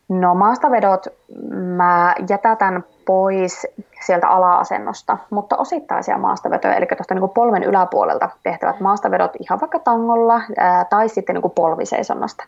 No 0.10 0.36
maastavedot 0.36 1.08
mä 1.52 2.15
jätätän 2.30 2.84
pois 3.06 3.68
sieltä 4.06 4.28
ala-asennosta, 4.28 5.18
mutta 5.30 5.58
osittaisia 5.58 6.18
maastavetoja, 6.18 6.76
eli 6.76 6.86
tuosta 6.86 7.16
niin 7.16 7.30
polven 7.30 7.63
yläpuolelta 7.63 8.30
tehtävät 8.44 8.80
maastavedot 8.80 9.32
ihan 9.39 9.60
vaikka 9.62 9.80
tangolla 9.80 10.42
ää, 10.58 10.86
tai 10.86 11.10
sitten 11.10 11.36
niin 11.36 11.52
polviseisonnasta. 11.52 12.44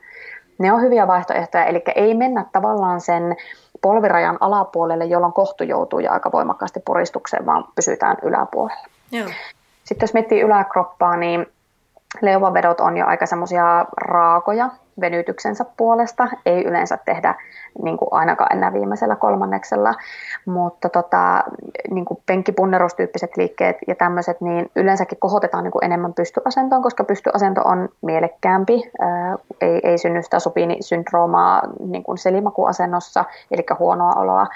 Ne 0.59 0.73
on 0.73 0.81
hyviä 0.81 1.07
vaihtoehtoja, 1.07 1.65
eli 1.65 1.83
ei 1.95 2.13
mennä 2.13 2.45
tavallaan 2.51 3.01
sen 3.01 3.35
polvirajan 3.81 4.37
alapuolelle, 4.39 5.05
jolloin 5.05 5.33
kohtu 5.33 5.63
joutuu 5.63 5.99
ja 5.99 6.11
aika 6.11 6.31
voimakkaasti 6.31 6.79
puristukseen, 6.85 7.45
vaan 7.45 7.65
pysytään 7.75 8.17
yläpuolella. 8.21 8.87
Joo. 9.11 9.27
Sitten 9.83 10.03
jos 10.03 10.13
miettii 10.13 10.41
yläkroppaa, 10.41 11.17
niin 11.17 11.45
leuvavedot 12.21 12.79
on 12.79 12.97
jo 12.97 13.05
aika 13.05 13.25
semmoisia 13.25 13.85
raakoja, 13.97 14.69
venytyksensä 15.01 15.65
puolesta. 15.77 16.27
Ei 16.45 16.63
yleensä 16.63 16.97
tehdä 17.05 17.35
niin 17.83 17.97
kuin 17.97 18.09
ainakaan 18.11 18.57
enää 18.57 18.73
viimeisellä 18.73 19.15
kolmanneksella, 19.15 19.93
mutta 20.45 20.89
tota, 20.89 21.43
niin 21.89 22.05
kuin 22.05 22.19
penkkipunnerustyyppiset 22.25 23.37
liikkeet 23.37 23.77
ja 23.87 23.95
tämmöiset, 23.95 24.41
niin 24.41 24.71
yleensäkin 24.75 25.19
kohotetaan 25.19 25.63
niin 25.63 25.71
kuin 25.71 25.85
enemmän 25.85 26.13
pystyasentoon, 26.13 26.81
koska 26.81 27.03
pystyasento 27.03 27.61
on 27.61 27.89
mielekkäämpi, 28.01 28.91
ää, 28.99 29.35
ei, 29.61 29.79
ei 29.83 29.97
synny 29.97 30.21
sitä 30.23 30.39
sopiinisyndroomaa 30.39 31.61
niin 31.79 32.03
kuin 32.03 32.17
selimakuasennossa, 32.17 33.25
eli 33.51 33.65
huonoa 33.79 34.13
oloa. 34.15 34.47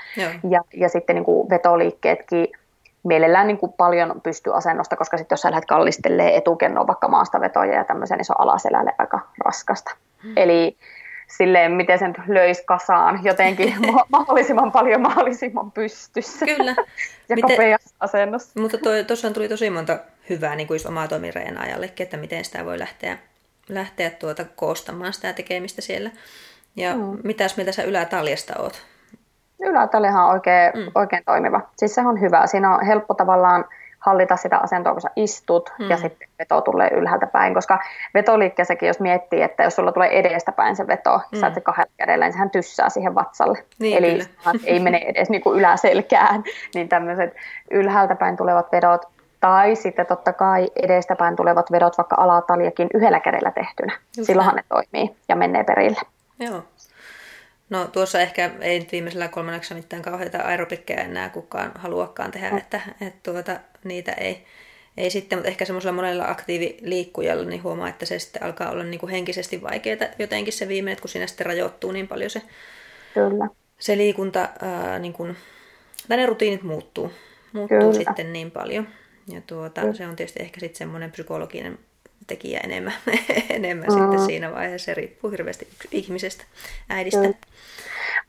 Ja, 0.49 0.62
ja 0.73 0.89
sitten 0.89 1.15
niin 1.15 1.25
kuin 1.25 1.49
vetoliikkeetkin 1.49 2.47
mielellään 3.04 3.47
niin 3.47 3.58
kuin 3.58 3.73
paljon 3.73 4.21
pystyasennosta, 4.23 4.95
koska 4.95 5.17
sitten 5.17 5.34
jos 5.36 5.41
sä 5.41 5.52
lähdet 5.52 5.65
kallistelee 5.65 6.38
etukennoa 6.38 6.88
vaikka 6.88 7.08
maastavetoja 7.08 7.73
ja 7.73 7.84
tämmöisen, 7.84 8.17
niin 8.17 8.25
se 8.25 8.34
on 8.34 8.41
alaselälle 8.41 8.95
aika 8.97 9.19
raskasta. 9.45 9.95
Hmm. 10.23 10.34
Eli 10.36 10.77
silleen, 11.27 11.71
miten 11.71 11.99
sen 11.99 12.13
löisi 12.27 12.63
kasaan 12.65 13.19
jotenkin 13.23 13.75
mahdollisimman 14.10 14.71
paljon 14.71 15.01
mahdollisimman 15.01 15.71
pystyssä. 15.71 16.45
Kyllä. 16.45 16.75
ja 17.29 17.36
miten, 17.36 17.58
kapeassa 17.58 17.95
asennossa. 17.99 18.60
Mutta 18.60 18.77
tuossa 19.08 19.32
tuli 19.32 19.49
tosi 19.49 19.69
monta 19.69 19.99
hyvää 20.29 20.55
niin 20.55 20.67
kuin 20.67 20.75
just 20.75 20.86
omaa 20.86 21.08
ajallekin, 21.60 22.03
että 22.03 22.17
miten 22.17 22.45
sitä 22.45 22.65
voi 22.65 22.79
lähteä, 22.79 23.17
lähteä 23.69 24.10
tuota 24.10 24.45
koostamaan 24.55 25.13
sitä 25.13 25.34
tekemistä 25.34 25.82
siellä. 25.82 26.12
Ja 26.75 26.95
mm. 26.95 27.17
mitäs 27.23 27.58
mieltä 27.58 27.71
sä 27.71 27.84
ylätaljasta 27.84 28.53
oot? 28.60 28.86
Ylätaljahan 29.60 30.25
on 30.25 30.32
oikein, 30.32 30.71
mm. 30.75 30.91
oikein 30.95 31.23
toimiva. 31.25 31.62
Siis 31.77 31.95
se 31.95 32.01
on 32.01 32.21
hyvä. 32.21 32.47
Siinä 32.47 32.75
on 32.75 32.86
helppo 32.86 33.13
tavallaan 33.13 33.65
hallita 34.00 34.36
sitä 34.36 34.58
asentoa, 34.58 34.94
kun 34.94 35.02
sä 35.02 35.10
istut, 35.16 35.74
mm. 35.80 35.90
ja 35.90 35.98
sitten 35.98 36.30
veto 36.40 36.62
tulee 36.62 36.90
ylhäältä 36.94 37.28
päin, 37.28 37.54
koska 37.54 37.80
vetoliikkeessäkin, 38.14 38.88
jos 38.88 39.00
miettii, 39.00 39.42
että 39.42 39.64
jos 39.64 39.76
sulla 39.76 39.92
tulee 39.92 40.20
edestä 40.20 40.52
päin 40.52 40.76
se 40.76 40.88
veto, 40.88 41.22
mm. 41.32 41.40
sä 41.40 41.52
se 41.54 41.62
kahdella 41.62 41.92
kädellä, 41.98 42.26
niin 42.26 42.34
sehän 42.34 42.50
tyssää 42.50 42.90
siihen 42.90 43.16
vatsalle. 43.16 43.66
Niin, 43.80 43.98
Eli 43.98 44.20
ei 44.66 44.80
mene 44.80 44.98
edes 44.98 45.30
niin 45.30 45.42
kuin 45.42 45.60
yläselkään, 45.60 46.44
niin 46.76 46.90
tämmöiset 46.90 47.36
ylhäältä 47.72 48.16
päin 48.16 48.38
tulevat 48.38 48.72
vedot, 48.72 49.02
tai 49.40 49.76
sitten 49.76 50.06
totta 50.06 50.34
kai 50.34 50.68
edestäpäin 50.76 51.36
tulevat 51.36 51.72
vedot 51.72 51.98
vaikka 51.98 52.16
alataljakin 52.20 52.88
yhdellä 52.94 53.20
kädellä 53.20 53.52
tehtynä. 53.52 53.98
Just 54.18 54.28
Silloinhan 54.28 54.56
näin. 54.56 54.66
ne 54.70 54.76
toimii 54.92 55.16
ja 55.30 55.36
menee 55.36 55.64
perille. 55.64 56.00
Joo. 56.40 56.64
No 57.70 57.88
tuossa 57.88 58.20
ehkä 58.20 58.52
ei 58.62 58.80
nyt 58.80 58.92
viimeisellä 58.92 59.28
kolmanneksella 59.28 59.82
mitään 59.82 60.02
kauheita 60.02 60.38
aerobikkeja 60.38 61.04
enää 61.04 61.30
kukaan 61.30 61.72
haluakaan 61.76 62.32
tehdä, 62.32 62.50
mm. 62.50 62.58
että, 62.58 62.82
että 63.02 63.32
tuota, 63.32 63.60
niitä 63.84 64.12
ei, 64.12 64.46
ei 64.98 65.10
sitten, 65.10 65.38
mutta 65.38 65.50
ehkä 65.50 65.65
semmoisella 65.65 65.96
monella 65.96 66.26
aktiiviliikkujalla 66.26 67.44
niin 67.44 67.63
huomaa, 67.63 67.89
että 67.89 68.06
se 68.06 68.20
sitten 68.20 68.44
alkaa 68.44 68.72
olla 68.72 68.84
niin 68.84 69.00
kuin 69.00 69.10
henkisesti 69.10 69.62
vaikeaa 69.62 69.98
jotenkin 70.20 70.54
se 70.54 70.68
viimeinen, 70.68 71.02
kun 71.02 71.10
siinä 71.10 71.28
sitten 71.28 71.46
rajoittuu 71.46 71.92
niin 71.92 72.08
paljon 72.08 72.30
se, 72.30 72.42
Kyllä. 73.13 73.48
se 73.80 73.98
liikunta, 73.98 74.50
ää, 74.62 75.00
niin 75.00 75.13
kuin, 75.13 75.36
tai 76.08 76.18
ne 76.18 76.26
rutiinit 76.26 76.63
muuttuu, 76.63 77.12
muuttuu 77.54 77.78
Kyllä. 77.80 77.94
sitten 77.94 78.34
niin 78.34 78.52
paljon. 78.52 78.88
Ja 79.34 79.42
tuota, 79.48 79.94
se 79.94 80.08
on 80.08 80.15
tietysti 80.15 80.44
ehkä 80.44 80.60
sitten 80.60 80.78
semmoinen 80.78 81.12
psykologinen 81.12 81.80
tekijä 82.28 82.60
enemmän, 82.63 82.94
enemmän 83.50 83.88
mm. 83.88 84.00
sitten 84.00 84.26
siinä 84.26 84.52
vaiheessa. 84.52 84.86
Se 84.86 84.94
riippuu 84.94 85.32
hirveästi 85.32 85.68
ihmisestä, 85.92 86.44
äidistä. 86.89 87.28
Mm. 87.28 87.34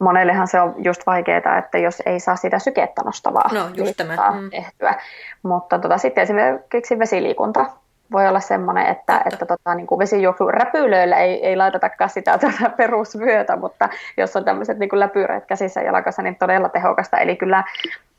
Monellehan 0.00 0.48
se 0.48 0.60
on 0.60 0.74
just 0.78 1.06
vaikeaa, 1.06 1.58
että 1.58 1.78
jos 1.78 2.02
ei 2.06 2.20
saa 2.20 2.36
sitä 2.36 2.58
sykettä 2.58 3.02
nostavaa 3.04 3.50
no, 3.52 3.68
just 3.74 3.96
tämä. 3.96 4.16
Mm. 4.40 4.50
tehtyä. 4.50 4.94
Mutta 5.42 5.78
tota, 5.78 5.98
sitten 5.98 6.22
esimerkiksi 6.22 6.98
vesiliikunta 6.98 7.66
voi 8.12 8.28
olla 8.28 8.40
semmoinen, 8.40 8.86
että, 8.86 9.12
Totta. 9.12 9.28
että 9.32 9.46
tota, 9.46 9.74
niin 9.74 9.86
kuin 9.86 9.98
vesijuoksu 9.98 10.48
räpylöillä 10.48 11.16
ei, 11.16 11.46
ei 11.46 11.56
laitetakaan 11.56 12.10
sitä 12.10 12.38
tuota 12.38 12.70
perusvyötä, 12.76 13.56
mutta 13.56 13.88
jos 14.16 14.36
on 14.36 14.44
tämmöiset 14.44 14.78
niin 14.78 14.90
kuin 14.90 15.00
läpyreet 15.00 15.46
käsissä 15.46 15.82
jalkassa, 15.82 16.22
niin 16.22 16.36
todella 16.36 16.68
tehokasta. 16.68 17.18
Eli 17.18 17.36
kyllä, 17.36 17.64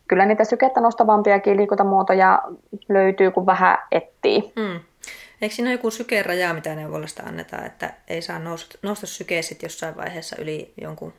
kyllä 0.08 0.26
niitä 0.26 0.44
sykettä 0.44 0.82
nostavampiakin 0.82 1.58
liikuntamuotoja 1.58 2.42
löytyy, 2.90 3.32
kun 3.32 3.46
vähän 3.46 3.78
etsii. 3.92 4.54
Mm. 4.56 4.80
Eikö 5.42 5.56
siinä 5.56 5.70
ole 5.70 5.76
joku 5.76 5.92
sykeraja, 5.92 6.54
mitä 6.54 6.76
neuvolasta 6.76 7.24
annetaan, 7.24 7.66
että 7.66 7.94
ei 8.08 8.22
saa 8.22 8.40
nousta, 8.40 8.78
nousta 8.82 9.08
syke 9.08 9.42
sitten 9.42 9.68
jossain 9.68 9.98
vaiheessa 9.98 10.36
yli 10.40 10.74
jonkun, 10.82 11.14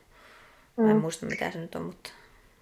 mm. 0.77 0.89
en 0.89 0.97
muista 0.97 1.25
mitä 1.25 1.51
se 1.51 1.59
nyt 1.59 1.75
on, 1.75 1.81
mutta... 1.81 2.09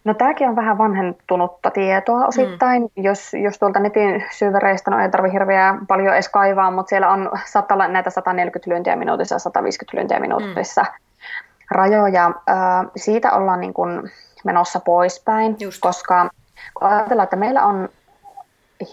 No 0.03 0.13
tämäkin 0.13 0.49
on 0.49 0.55
vähän 0.55 0.77
vanhentunutta 0.77 1.71
tietoa 1.71 2.25
osittain, 2.25 2.81
mm. 2.81 3.03
jos, 3.03 3.31
jos 3.33 3.59
tuolta 3.59 3.79
netin 3.79 4.23
syövereistä, 4.31 4.91
no 4.91 4.99
ei 4.99 5.09
tarvitse 5.09 5.33
hirveä 5.33 5.77
paljon 5.87 6.13
edes 6.13 6.29
kaivaa, 6.29 6.71
mutta 6.71 6.89
siellä 6.89 7.09
on 7.09 7.31
saattaa 7.45 7.75
olla 7.75 7.87
näitä 7.87 8.09
140 8.09 8.69
lyöntiä 8.71 8.95
minuutissa 8.95 9.35
ja 9.35 9.39
150 9.39 9.97
lyöntiä 9.97 10.19
minuutissa 10.19 10.81
mm. 10.81 10.87
rajoja. 11.71 12.31
Siitä 12.95 13.31
ollaan 13.31 13.59
niin 13.59 13.73
kuin 13.73 14.11
menossa 14.43 14.79
poispäin, 14.79 15.55
Just. 15.59 15.81
koska 15.81 16.29
kun 16.73 16.87
ajatellaan, 16.87 17.23
että 17.23 17.35
meillä 17.35 17.65
on 17.65 17.89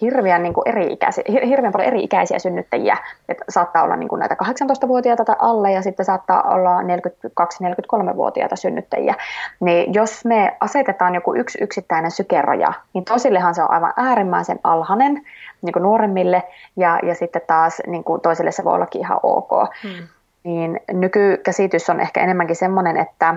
hirveän, 0.00 0.42
niin 0.42 0.54
kuin 0.54 0.68
eri-ikäisiä, 0.68 1.24
hirveän 1.46 1.72
paljon 1.72 1.88
eri-ikäisiä 1.88 2.38
synnyttäjiä. 2.38 2.96
Että 3.28 3.44
saattaa 3.48 3.82
olla 3.82 3.96
niin 3.96 4.08
kuin 4.08 4.20
näitä 4.20 4.36
18-vuotiaita 4.44 5.24
tai 5.24 5.36
alle 5.38 5.72
ja 5.72 5.82
sitten 5.82 6.06
saattaa 6.06 6.42
olla 6.42 6.80
42-43-vuotiaita 6.82 8.56
synnyttäjiä. 8.56 9.14
Niin 9.60 9.94
jos 9.94 10.24
me 10.24 10.56
asetetaan 10.60 11.14
joku 11.14 11.34
yksi 11.34 11.58
yksittäinen 11.62 12.10
sykeraja, 12.10 12.72
niin 12.92 13.04
tosillehan 13.04 13.54
se 13.54 13.62
on 13.62 13.70
aivan 13.70 13.92
äärimmäisen 13.96 14.58
alhainen 14.64 15.22
niin 15.62 15.72
kuin 15.72 15.82
nuoremmille 15.82 16.42
ja, 16.76 16.98
ja 17.02 17.14
sitten 17.14 17.42
taas 17.46 17.82
niin 17.86 18.04
kuin 18.04 18.20
toisille 18.20 18.52
se 18.52 18.64
voi 18.64 18.74
ollakin 18.74 19.00
ihan 19.00 19.20
ok. 19.22 19.50
Hmm. 19.82 20.08
Niin 20.44 20.80
nykykäsitys 20.92 21.90
on 21.90 22.00
ehkä 22.00 22.20
enemmänkin 22.20 22.56
semmoinen, 22.56 22.96
että 22.96 23.34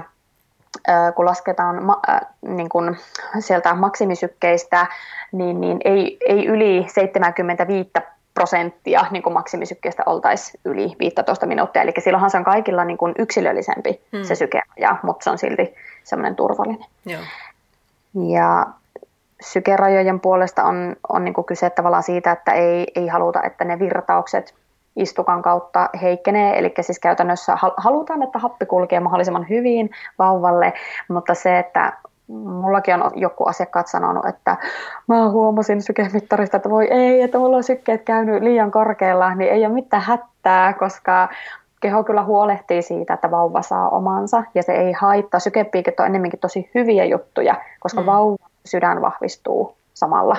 kun 1.15 1.25
lasketaan 1.25 1.83
ma, 1.83 1.99
äh, 2.09 2.21
niin 2.41 2.69
kun 2.69 2.95
sieltä 3.39 3.73
maksimisykkeistä, 3.73 4.87
niin, 5.31 5.61
niin 5.61 5.77
ei, 5.85 6.17
ei 6.27 6.45
yli 6.45 6.85
75 6.89 7.89
prosenttia 8.33 9.05
niin 9.11 9.23
kuin 9.23 9.33
maksimisykkeestä 9.33 10.03
oltaisi 10.05 10.59
yli 10.65 10.95
15 10.99 11.45
minuuttia. 11.45 11.81
Eli 11.81 11.93
silloinhan 11.99 12.31
se 12.31 12.37
on 12.37 12.43
kaikilla 12.43 12.85
niin 12.85 12.97
kuin 12.97 13.15
yksilöllisempi 13.19 14.01
hmm. 14.11 14.23
se 14.23 14.35
sykeraja, 14.35 14.95
mutta 15.03 15.23
se 15.23 15.29
on 15.29 15.37
silti 15.37 15.75
semmoinen 16.03 16.35
turvallinen. 16.35 16.87
Joo. 17.05 17.21
Ja 18.29 18.65
sykerajojen 19.41 20.19
puolesta 20.19 20.63
on, 20.63 20.95
on 21.09 21.23
niin 21.23 21.33
kuin 21.33 21.45
kyse 21.45 21.69
tavallaan 21.69 22.03
siitä, 22.03 22.31
että 22.31 22.51
ei, 22.51 22.87
ei 22.95 23.07
haluta, 23.07 23.43
että 23.43 23.65
ne 23.65 23.79
virtaukset 23.79 24.53
istukan 25.01 25.41
kautta 25.41 25.89
heikkenee, 26.01 26.59
eli 26.59 26.73
siis 26.81 26.99
käytännössä 26.99 27.57
halutaan, 27.77 28.23
että 28.23 28.39
happi 28.39 28.65
kulkee 28.65 28.99
mahdollisimman 28.99 29.49
hyvin 29.49 29.89
vauvalle, 30.19 30.73
mutta 31.07 31.33
se, 31.33 31.59
että 31.59 31.93
mullakin 32.31 33.03
on 33.03 33.11
joku 33.15 33.43
asiakkaat 33.45 33.87
sanonut, 33.87 34.25
että 34.25 34.57
mä 35.07 35.29
huomasin 35.29 35.81
sykemittarista, 35.81 36.57
että 36.57 36.69
voi 36.69 36.87
ei, 36.91 37.21
että 37.21 37.37
mulla 37.37 37.57
on 37.57 37.63
sykkeet 37.63 38.01
käynyt 38.01 38.43
liian 38.43 38.71
korkealla, 38.71 39.35
niin 39.35 39.51
ei 39.51 39.65
ole 39.65 39.73
mitään 39.73 40.03
hätää, 40.03 40.73
koska 40.73 41.29
keho 41.81 42.03
kyllä 42.03 42.23
huolehtii 42.23 42.81
siitä, 42.81 43.13
että 43.13 43.31
vauva 43.31 43.61
saa 43.61 43.89
omansa 43.89 44.43
ja 44.55 44.63
se 44.63 44.73
ei 44.73 44.91
haittaa. 44.91 45.39
Sykepiikit 45.39 45.99
on 45.99 46.05
enemmänkin 46.05 46.39
tosi 46.39 46.69
hyviä 46.75 47.05
juttuja, 47.05 47.55
koska 47.79 48.01
mm. 48.01 48.05
vauvan 48.05 48.37
sydän 48.65 49.01
vahvistuu 49.01 49.75
samalla 49.93 50.37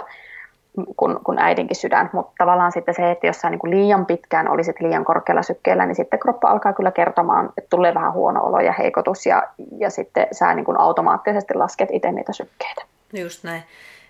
kuin, 0.96 1.24
kuin 1.24 1.38
äidinkin 1.38 1.76
sydän, 1.76 2.10
mutta 2.12 2.32
tavallaan 2.38 2.72
sitten 2.72 2.94
se, 2.94 3.10
että 3.10 3.26
jos 3.26 3.40
sä 3.40 3.50
niin 3.50 3.58
kuin 3.58 3.70
liian 3.70 4.06
pitkään 4.06 4.48
olisit 4.48 4.80
liian 4.80 5.04
korkealla 5.04 5.42
sykkeellä, 5.42 5.86
niin 5.86 5.96
sitten 5.96 6.18
kroppa 6.18 6.48
alkaa 6.48 6.72
kyllä 6.72 6.90
kertomaan, 6.90 7.52
että 7.58 7.68
tulee 7.70 7.94
vähän 7.94 8.12
huono 8.12 8.40
olo 8.42 8.60
ja 8.60 8.72
heikotus 8.72 9.26
ja, 9.26 9.42
ja 9.78 9.90
sitten 9.90 10.26
sä 10.32 10.54
niin 10.54 10.64
kuin 10.64 10.80
automaattisesti 10.80 11.54
lasket 11.54 11.88
itse 11.92 12.12
niitä 12.12 12.32
sykkeitä. 12.32 12.82
Just 13.12 13.44
näin. 13.44 13.62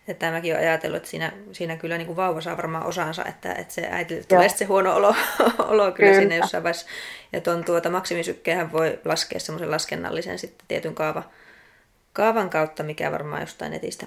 Että 0.09 0.31
mäkin 0.31 0.55
olen 0.55 0.68
ajatellut, 0.68 0.96
että 0.96 1.09
siinä, 1.09 1.33
siinä 1.53 1.77
kyllä 1.77 1.96
niin 1.96 2.07
kuin 2.07 2.16
vauva 2.16 2.40
saa 2.40 2.57
varmaan 2.57 2.87
osansa, 2.87 3.25
että, 3.25 3.53
että 3.53 3.75
se 3.75 3.88
äiti 3.90 4.22
tulee 4.29 4.48
se 4.48 4.64
huono 4.64 4.94
olo, 4.94 5.09
olo 5.68 5.83
kyllä, 5.83 5.92
kyllä. 5.92 6.14
sinne 6.14 6.37
jossain 6.37 6.62
vaiheessa. 6.62 6.87
Ja 7.33 7.40
tuon 7.40 7.64
tuota 7.64 7.90
maksimisykkeähän 7.90 8.72
voi 8.72 8.98
laskea 9.05 9.40
semmoisen 9.40 9.70
laskennallisen 9.70 10.38
sitten 10.38 10.64
tietyn 10.68 10.94
kaava, 10.94 11.22
kaavan 12.12 12.51
kautta, 12.51 12.83
mikä 12.83 13.12
varmaan 13.12 13.40
jostain 13.40 13.72
netistä 13.72 14.07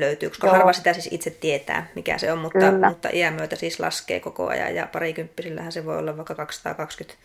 löytyy, 0.00 0.28
koska 0.28 0.46
Joo. 0.46 0.56
harva 0.56 0.72
sitä 0.72 0.92
siis 0.92 1.08
itse 1.10 1.30
tietää, 1.30 1.86
mikä 1.94 2.18
se 2.18 2.32
on, 2.32 2.38
mutta, 2.38 2.88
mutta 2.88 3.08
iän 3.12 3.34
myötä 3.34 3.56
siis 3.56 3.80
laskee 3.80 4.20
koko 4.20 4.46
ajan 4.46 4.74
ja 4.74 4.88
parikymppisillähän 4.92 5.72
se 5.72 5.84
voi 5.84 5.98
olla 5.98 6.16
vaikka 6.16 6.34
220 6.34 7.24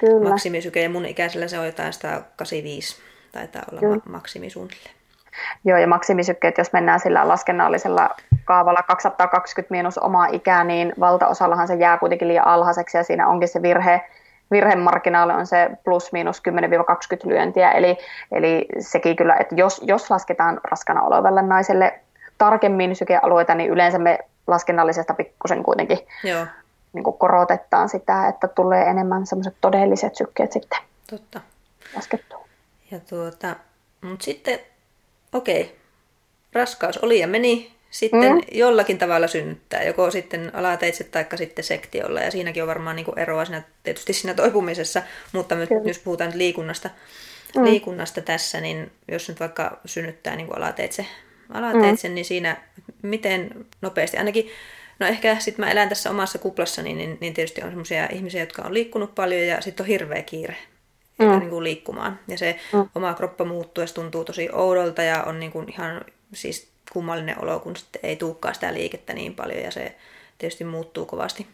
Kyllä. 0.00 0.30
maksimisyke 0.30 0.82
ja 0.82 0.90
mun 0.90 1.06
ikäisellä 1.06 1.48
se 1.48 1.58
on 1.58 1.66
jotain 1.66 1.92
185, 1.92 2.96
taitaa 3.32 3.62
olla 3.70 3.80
Kyllä. 3.80 4.00
maksimi 4.08 4.50
suunnilleen. 4.50 4.94
Joo, 5.64 5.78
ja 5.78 5.86
maksimisykkeet, 5.86 6.58
jos 6.58 6.72
mennään 6.72 7.00
sillä 7.00 7.28
laskennallisella 7.28 8.10
kaavalla 8.44 8.82
220 8.82 9.74
miinus 9.74 9.98
omaa 9.98 10.26
ikää, 10.26 10.64
niin 10.64 10.92
valtaosallahan 11.00 11.68
se 11.68 11.74
jää 11.74 11.98
kuitenkin 11.98 12.28
liian 12.28 12.46
alhaiseksi, 12.46 12.96
ja 12.96 13.04
siinä 13.04 13.28
onkin 13.28 13.48
se 13.48 13.62
virhe, 13.62 14.00
virhemarginaali 14.54 15.32
on 15.32 15.46
se 15.46 15.70
plus 15.84 16.12
miinus 16.12 16.42
10-20 17.24 17.28
lyöntiä, 17.28 17.70
eli, 17.70 17.96
eli 18.32 18.66
sekin 18.78 19.16
kyllä, 19.16 19.36
että 19.40 19.54
jos, 19.54 19.80
jos 19.84 20.10
lasketaan 20.10 20.60
raskana 20.64 21.02
olevalle 21.02 21.42
naiselle 21.42 22.00
tarkemmin 22.38 22.96
sykealueita, 22.96 23.54
niin 23.54 23.70
yleensä 23.70 23.98
me 23.98 24.18
laskennallisesta 24.46 25.14
pikkusen 25.14 25.62
kuitenkin 25.62 25.98
Joo. 26.24 26.46
Niin 26.92 27.04
kuin 27.04 27.18
korotetaan 27.18 27.88
sitä, 27.88 28.28
että 28.28 28.48
tulee 28.48 28.84
enemmän 28.84 29.26
semmoiset 29.26 29.54
todelliset 29.60 30.16
sykkeet 30.16 30.52
sitten 30.52 30.78
Totta. 31.10 31.40
laskettua. 31.96 32.48
Ja 32.90 33.00
tuota, 33.00 33.56
mutta 34.00 34.24
sitten, 34.24 34.58
okei, 35.32 35.78
raskaus 36.52 36.98
oli 36.98 37.20
ja 37.20 37.26
meni, 37.28 37.73
sitten 37.94 38.32
mm. 38.32 38.40
jollakin 38.52 38.98
tavalla 38.98 39.26
synnyttää, 39.28 39.82
joko 39.82 40.10
sitten 40.10 40.50
alateitse 40.54 41.04
tai 41.04 41.26
sitten 41.34 41.64
sektiolla. 41.64 42.20
Ja 42.20 42.30
siinäkin 42.30 42.62
on 42.62 42.68
varmaan 42.68 42.96
niin 42.96 43.06
kuin 43.06 43.18
eroa 43.18 43.44
siinä, 43.44 43.62
tietysti 43.82 44.12
siinä 44.12 44.34
toipumisessa, 44.34 45.02
mutta 45.32 45.54
nyt, 45.54 45.68
jos 45.84 45.98
puhutaan 45.98 46.30
nyt 46.30 46.36
liikunnasta, 46.36 46.90
mm. 47.56 47.64
liikunnasta 47.64 48.20
tässä, 48.20 48.60
niin 48.60 48.90
jos 49.08 49.28
nyt 49.28 49.40
vaikka 49.40 49.80
synnyttää 49.84 50.36
niin 50.36 50.46
kuin 50.46 50.56
alateitse, 50.56 51.06
alateitse 51.52 52.08
mm. 52.08 52.14
niin 52.14 52.24
siinä 52.24 52.56
miten 53.02 53.66
nopeasti, 53.80 54.16
ainakin 54.16 54.50
No 54.98 55.06
ehkä 55.06 55.36
sitten 55.38 55.64
mä 55.64 55.70
elän 55.70 55.88
tässä 55.88 56.10
omassa 56.10 56.38
kuplassani, 56.38 56.94
niin, 56.94 57.18
niin 57.20 57.34
tietysti 57.34 57.62
on 57.62 57.70
sellaisia 57.70 58.08
ihmisiä, 58.12 58.42
jotka 58.42 58.62
on 58.62 58.74
liikkunut 58.74 59.14
paljon 59.14 59.46
ja 59.46 59.60
sitten 59.60 59.84
on 59.84 59.88
hirveä 59.88 60.22
kiire 60.22 60.56
mm. 61.18 61.38
niin 61.38 61.50
kuin 61.50 61.64
liikkumaan. 61.64 62.20
Ja 62.28 62.38
se 62.38 62.56
mm. 62.72 62.88
oma 62.94 63.14
kroppa 63.14 63.44
muuttuu 63.44 63.82
ja 63.82 63.88
se 63.88 63.94
tuntuu 63.94 64.24
tosi 64.24 64.48
oudolta 64.52 65.02
ja 65.02 65.22
on 65.22 65.40
niin 65.40 65.52
kuin 65.52 65.72
ihan 65.72 66.04
siis 66.32 66.73
kummallinen 66.94 67.42
olo, 67.42 67.60
kun 67.60 67.76
sitten 67.76 68.00
ei 68.02 68.16
tulekaan 68.16 68.54
sitä 68.54 68.74
liikettä 68.74 69.12
niin 69.12 69.34
paljon 69.34 69.62
ja 69.62 69.70
se 69.70 69.96
tietysti 70.38 70.64
muuttuu 70.64 71.06
kovasti. 71.06 71.46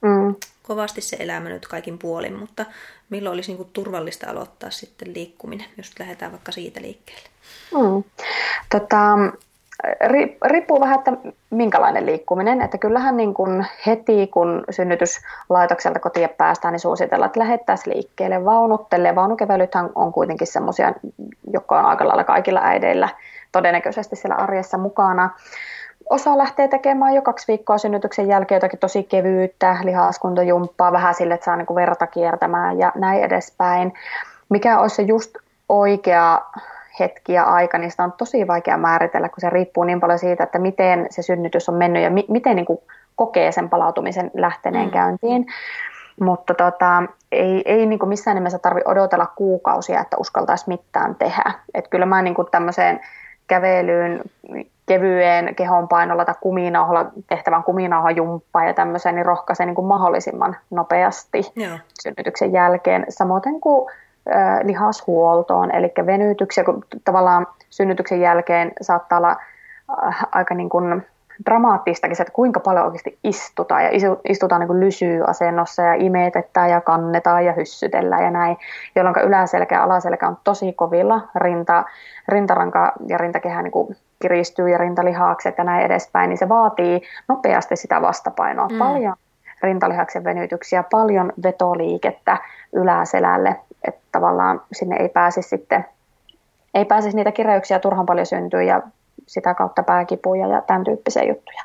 Mm. 0.00 0.34
Kovasti 0.62 1.00
se 1.00 1.16
elämä 1.20 1.48
nyt 1.48 1.68
kaikin 1.68 1.98
puolin, 1.98 2.38
mutta 2.38 2.66
milloin 3.10 3.34
olisi 3.34 3.50
niin 3.50 3.56
kuin 3.56 3.70
turvallista 3.72 4.30
aloittaa 4.30 4.70
sitten 4.70 5.14
liikkuminen, 5.14 5.66
jos 5.76 5.98
lähdetään 5.98 6.32
vaikka 6.32 6.52
siitä 6.52 6.82
liikkeelle? 6.82 7.28
Mm. 7.74 8.04
Tota, 8.70 8.98
riippuu 10.44 10.80
vähän, 10.80 10.98
että 10.98 11.12
minkälainen 11.50 12.06
liikkuminen. 12.06 12.62
Että 12.62 12.78
kyllähän 12.78 13.16
niin 13.16 13.34
kuin 13.34 13.66
heti, 13.86 14.26
kun 14.26 14.64
synnytyslaitokselta 14.70 15.98
kotiin 15.98 16.28
päästään, 16.28 16.72
niin 16.72 16.80
suositellaan, 16.80 17.26
että 17.26 17.40
lähettäisiin 17.40 17.94
liikkeelle 17.94 18.44
vaunuttele. 18.44 19.14
Vaunukeväilythän 19.14 19.90
on 19.94 20.12
kuitenkin 20.12 20.46
semmoisia, 20.46 20.92
jotka 21.52 21.78
on 21.78 21.84
aika 21.84 22.08
lailla 22.08 22.24
kaikilla 22.24 22.60
äideillä 22.62 23.08
todennäköisesti 23.52 24.16
siellä 24.16 24.36
arjessa 24.36 24.78
mukana. 24.78 25.30
Osa 26.10 26.38
lähtee 26.38 26.68
tekemään 26.68 27.14
jo 27.14 27.22
kaksi 27.22 27.48
viikkoa 27.48 27.78
synnytyksen 27.78 28.28
jälkeen 28.28 28.56
jotakin 28.56 28.78
tosi 28.78 29.02
kevyyttä, 29.02 29.76
lihaskuntojumppaa, 29.82 30.92
vähän 30.92 31.14
sille, 31.14 31.34
että 31.34 31.44
saa 31.44 31.56
niin 31.56 31.66
kuin 31.66 31.74
verta 31.74 32.06
kiertämään 32.06 32.78
ja 32.78 32.92
näin 32.94 33.24
edespäin. 33.24 33.92
Mikä 34.48 34.80
olisi 34.80 34.96
se 34.96 35.02
just 35.02 35.36
oikea 35.68 36.40
hetki 37.00 37.32
ja 37.32 37.44
aika, 37.44 37.78
niin 37.78 37.90
sitä 37.90 38.04
on 38.04 38.12
tosi 38.12 38.46
vaikea 38.46 38.76
määritellä, 38.76 39.28
kun 39.28 39.40
se 39.40 39.50
riippuu 39.50 39.84
niin 39.84 40.00
paljon 40.00 40.18
siitä, 40.18 40.44
että 40.44 40.58
miten 40.58 41.06
se 41.10 41.22
synnytys 41.22 41.68
on 41.68 41.74
mennyt 41.74 42.02
ja 42.02 42.10
mi- 42.10 42.26
miten 42.28 42.56
niin 42.56 42.66
kuin 42.66 42.78
kokee 43.16 43.52
sen 43.52 43.68
palautumisen 43.68 44.30
lähteneen 44.34 44.86
mm. 44.86 44.92
käyntiin. 44.92 45.46
Mutta 46.20 46.54
tota, 46.54 47.02
ei, 47.32 47.62
ei 47.64 47.86
niin 47.86 47.98
kuin 47.98 48.08
missään 48.08 48.34
nimessä 48.34 48.58
tarvitse 48.58 48.90
odotella 48.90 49.26
kuukausia, 49.26 50.00
että 50.00 50.16
uskaltaisi 50.16 50.68
mitään 50.68 51.14
tehdä. 51.14 51.52
Et 51.74 51.88
kyllä 51.88 52.06
mä 52.06 52.22
niin 52.22 52.34
kuin 52.34 52.48
tämmöiseen 52.50 53.00
kävelyyn, 53.52 54.20
kevyeen 54.86 55.54
kehonpainolla 55.54 56.24
tai 56.24 56.34
kuminauhalla 56.40 57.10
tehtävän 57.26 57.64
kuminauhajumppaan 57.64 58.66
ja 58.66 58.74
tämmöiseen, 58.74 59.14
niin 59.14 59.26
rohkaisen 59.26 59.66
niin 59.66 59.74
kuin 59.74 59.86
mahdollisimman 59.86 60.56
nopeasti 60.70 61.42
Joo. 61.56 61.78
synnytyksen 62.02 62.52
jälkeen. 62.52 63.06
Samoin 63.08 63.60
kuin 63.60 63.90
lihashuoltoon, 64.62 65.74
eli 65.74 65.92
venytyksiä, 66.06 66.64
kun 66.64 66.84
tavallaan 67.04 67.46
synnytyksen 67.70 68.20
jälkeen 68.20 68.72
saattaa 68.80 69.18
olla 69.18 69.36
aika 70.32 70.54
niin 70.54 70.68
kuin 70.68 71.06
dramaattistakin 71.46 72.16
se, 72.16 72.22
että 72.22 72.32
kuinka 72.32 72.60
paljon 72.60 72.84
oikeasti 72.84 73.18
istutaan 73.24 73.84
ja 73.84 73.90
istutaan 74.28 74.60
niin 74.60 74.80
lysyasennossa 74.80 75.82
ja 75.82 75.94
imetetään 75.94 76.70
ja 76.70 76.80
kannetaan 76.80 77.44
ja 77.44 77.52
hyssytellään 77.52 78.24
ja 78.24 78.30
näin, 78.30 78.56
jolloin 78.96 79.16
yläselkä 79.24 79.74
ja 79.74 79.82
alaselkä 79.82 80.28
on 80.28 80.36
tosi 80.44 80.72
kovilla, 80.72 81.20
rinta, 81.34 81.84
rintaranka 82.28 82.92
ja 83.08 83.18
rintakehä 83.18 83.62
niin 83.62 83.72
kuin 83.72 83.96
kiristyy 84.22 84.68
ja 84.68 84.78
rintalihakset 84.78 85.58
ja 85.58 85.64
näin 85.64 85.86
edespäin, 85.86 86.28
niin 86.28 86.38
se 86.38 86.48
vaatii 86.48 87.02
nopeasti 87.28 87.76
sitä 87.76 88.02
vastapainoa. 88.02 88.68
Mm. 88.68 88.78
Paljon 88.78 89.16
rintalihaksen 89.62 90.24
venytyksiä, 90.24 90.84
paljon 90.90 91.32
vetoliikettä 91.42 92.38
yläselälle, 92.72 93.56
että 93.84 94.00
tavallaan 94.12 94.60
sinne 94.72 94.96
ei 94.96 95.08
pääsisi 95.08 95.48
sitten, 95.48 95.84
ei 96.74 96.84
pääsisi 96.84 97.16
niitä 97.16 97.32
kireyksiä 97.32 97.78
turhan 97.78 98.06
paljon 98.06 98.26
syntyä 98.26 98.62
ja 98.62 98.82
sitä 99.32 99.54
kautta 99.54 99.82
pääkipuja 99.82 100.46
ja 100.46 100.62
tämän 100.62 100.84
tyyppisiä 100.84 101.24
juttuja. 101.24 101.62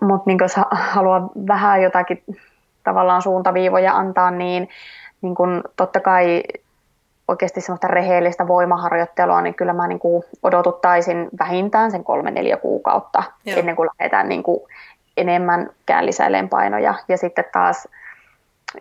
Mutta 0.00 0.22
niin 0.26 0.38
jos 0.40 0.56
haluaa 0.70 1.30
vähän 1.48 1.82
jotakin 1.82 2.24
tavallaan 2.84 3.22
suuntaviivoja 3.22 3.96
antaa, 3.96 4.30
niin, 4.30 4.68
niin 5.22 5.34
kun 5.34 5.64
totta 5.76 6.00
kai 6.00 6.42
oikeasti 7.28 7.60
semmoista 7.60 7.88
rehellistä 7.88 8.48
voimaharjoittelua, 8.48 9.40
niin 9.40 9.54
kyllä 9.54 9.72
mä 9.72 9.88
niin 9.88 9.98
kuin 9.98 10.24
odotuttaisin 10.42 11.28
vähintään 11.38 11.90
sen 11.90 12.04
kolme 12.04 12.30
neljä 12.30 12.56
kuukautta 12.56 13.22
Joo. 13.44 13.58
ennen 13.58 13.76
kuin 13.76 13.88
lähdetään 13.98 14.28
niin 14.28 14.42
kuin 14.42 14.60
enemmänkään 15.16 16.06
lisäilemään 16.06 16.48
painoja. 16.48 16.94
Ja 17.08 17.16
sitten 17.16 17.44
taas 17.52 17.88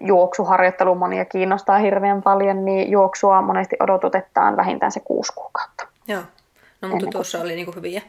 juoksuharjoittelu 0.02 0.96
monia 0.96 1.26
kiinnostaa 1.26 1.78
hirveän 1.78 2.22
paljon, 2.22 2.66
niin 2.66 2.92
juoksua 2.92 3.42
monesti 3.42 3.76
odotutetaan 3.80 4.58
vähintään 4.58 4.92
se 4.92 5.00
kuusi 5.00 5.34
kuukautta. 5.36 5.88
Joo, 6.08 6.22
no 6.82 6.88
mutta 6.90 7.08
tuossa 7.08 7.42
oli 7.42 7.56
niinku 7.56 7.72
hyviä, 7.72 8.02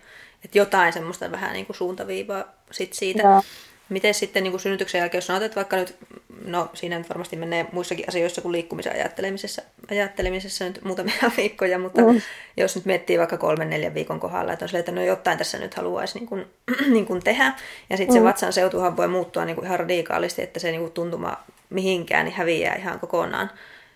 että 0.45 0.59
jotain 0.59 0.93
semmoista 0.93 1.31
vähän 1.31 1.53
niinku 1.53 1.73
suuntaviivaa 1.73 2.45
sit 2.71 2.93
siitä. 2.93 3.23
Joo. 3.23 3.43
Miten 3.89 4.15
sitten 4.15 4.43
niin 4.43 4.51
kuin 4.53 4.61
synnytyksen 4.61 4.99
jälkeen, 4.99 5.19
jos 5.19 5.27
sanotaan, 5.27 5.47
että 5.47 5.57
vaikka 5.57 5.77
nyt, 5.77 5.97
no 6.45 6.71
siinä 6.75 6.99
nyt 6.99 7.09
varmasti 7.09 7.37
menee 7.37 7.67
muissakin 7.73 8.05
asioissa 8.09 8.41
kuin 8.41 8.53
liikkumisen 8.53 8.93
ajattelemisessa, 8.93 9.63
ajattelemisessa 9.91 10.65
nyt 10.65 10.85
muutamia 10.85 11.15
viikkoja, 11.37 11.79
mutta 11.79 12.03
mm. 12.03 12.21
jos 12.57 12.77
nyt 12.77 12.85
miettii 12.85 13.19
vaikka 13.19 13.37
kolmen, 13.37 13.71
neljän 13.71 13.95
viikon 13.95 14.21
kohdalla, 14.21 14.53
että 14.53 14.65
on 14.65 14.69
silleen, 14.69 14.81
että 14.81 14.93
no 14.93 15.03
jotain 15.03 15.39
tässä 15.39 15.59
nyt 15.59 15.75
haluaisi 15.75 16.19
niin 16.19 16.29
kuin, 16.29 16.47
niin 16.95 17.07
kuin 17.07 17.23
tehdä, 17.23 17.53
ja 17.91 17.97
sitten 17.97 18.17
mm. 18.17 18.21
se 18.21 18.29
vatsan 18.29 18.53
seutuhan 18.53 18.97
voi 18.97 19.09
muuttua 19.09 19.45
niin 19.45 19.57
kuin 19.57 19.67
ihan 19.67 19.81
radikaalisti, 19.81 20.43
että 20.43 20.61
se 20.61 20.71
niin 20.71 20.81
kuin 20.81 20.93
tuntuma 20.93 21.37
mihinkään 21.71 22.25
niin 22.25 22.35
häviää 22.35 22.75
ihan 22.75 23.01
kokonaan 23.01 23.51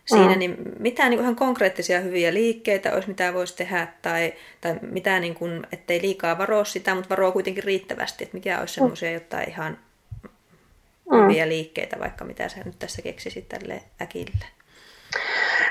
siinä, 0.07 0.33
mm. 0.33 0.39
niin 0.39 0.57
mitään 0.79 1.11
niin 1.11 1.21
ihan 1.21 1.37
konkreettisia 1.37 2.01
hyviä 2.01 2.35
liikkeitä 2.35 2.93
olisi, 2.93 3.09
mitä 3.09 3.35
voisi 3.35 3.57
tehdä, 3.57 3.89
tai, 4.03 4.33
tai 4.61 4.75
mitään, 4.83 5.23
niin 5.23 5.35
kuin, 5.35 5.67
ettei 5.73 6.03
liikaa 6.03 6.39
varoa 6.39 6.65
sitä, 6.65 6.95
mutta 6.95 7.09
varoa 7.09 7.33
kuitenkin 7.33 7.65
riittävästi, 7.65 8.25
että 8.25 8.37
mikä 8.37 8.61
olisi 8.61 8.73
mm. 8.73 8.75
semmoisia 8.75 9.11
jotain 9.11 9.49
ihan 9.49 9.79
mm. 11.11 11.23
hyviä 11.23 11.49
liikkeitä, 11.49 11.99
vaikka 11.99 12.25
mitä 12.25 12.49
sä 12.49 12.57
nyt 12.65 12.79
tässä 12.79 13.03
keksisit 13.03 13.49
tälle 13.49 13.83
äkille. 14.03 14.47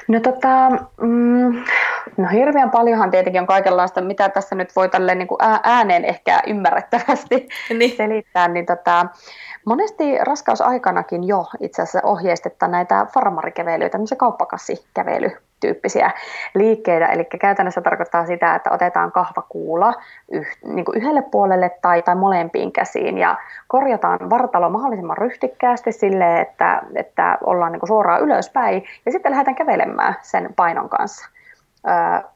No 0.07 0.19
tota, 0.19 0.69
mm, 1.01 1.63
no 2.17 2.27
hirveän 2.31 2.71
paljonhan 2.71 3.11
tietenkin 3.11 3.41
on 3.41 3.47
kaikenlaista, 3.47 4.01
mitä 4.01 4.29
tässä 4.29 4.55
nyt 4.55 4.75
voi 4.75 4.89
tälle 4.89 5.15
niin 5.15 5.27
kuin 5.27 5.39
ääneen 5.63 6.05
ehkä 6.05 6.39
ymmärrettävästi 6.47 7.47
niin. 7.79 7.97
selittää, 7.97 8.47
niin 8.47 8.65
tota, 8.65 9.05
Monesti 9.65 10.17
raskausaikanakin 10.17 11.27
jo 11.27 11.45
itse 11.59 11.81
asiassa 11.81 12.07
ohjeistetaan 12.07 12.71
näitä 12.71 13.05
farmarikevelyitä, 13.13 13.91
tämmöisiä 13.91 14.17
kauppakassikävelytyyppisiä 14.17 16.11
liikkeitä. 16.55 17.05
Eli 17.05 17.25
käytännössä 17.25 17.81
tarkoittaa 17.81 18.25
sitä, 18.25 18.55
että 18.55 18.71
otetaan 18.71 19.11
kahvakuula 19.11 19.93
yh, 20.31 20.47
niin 20.65 20.85
kuin 20.85 20.97
yhdelle 20.97 21.21
puolelle 21.21 21.71
tai, 21.81 22.01
tai 22.01 22.15
molempiin 22.15 22.71
käsiin 22.71 23.17
ja 23.17 23.37
korjataan 23.67 24.29
vartalo 24.29 24.69
mahdollisimman 24.69 25.17
ryhtikkäästi 25.17 25.91
sille, 25.91 26.41
että, 26.41 26.81
että 26.95 27.37
ollaan 27.43 27.71
niin 27.71 27.79
kuin 27.79 27.87
suoraan 27.87 28.21
ylöspäin 28.21 28.83
ja 29.05 29.11
sitten 29.11 29.31
lähdetään 29.31 29.55
kävelemään 29.55 30.15
sen 30.21 30.49
painon 30.55 30.89
kanssa. 30.89 31.32
Öö, 31.87 32.29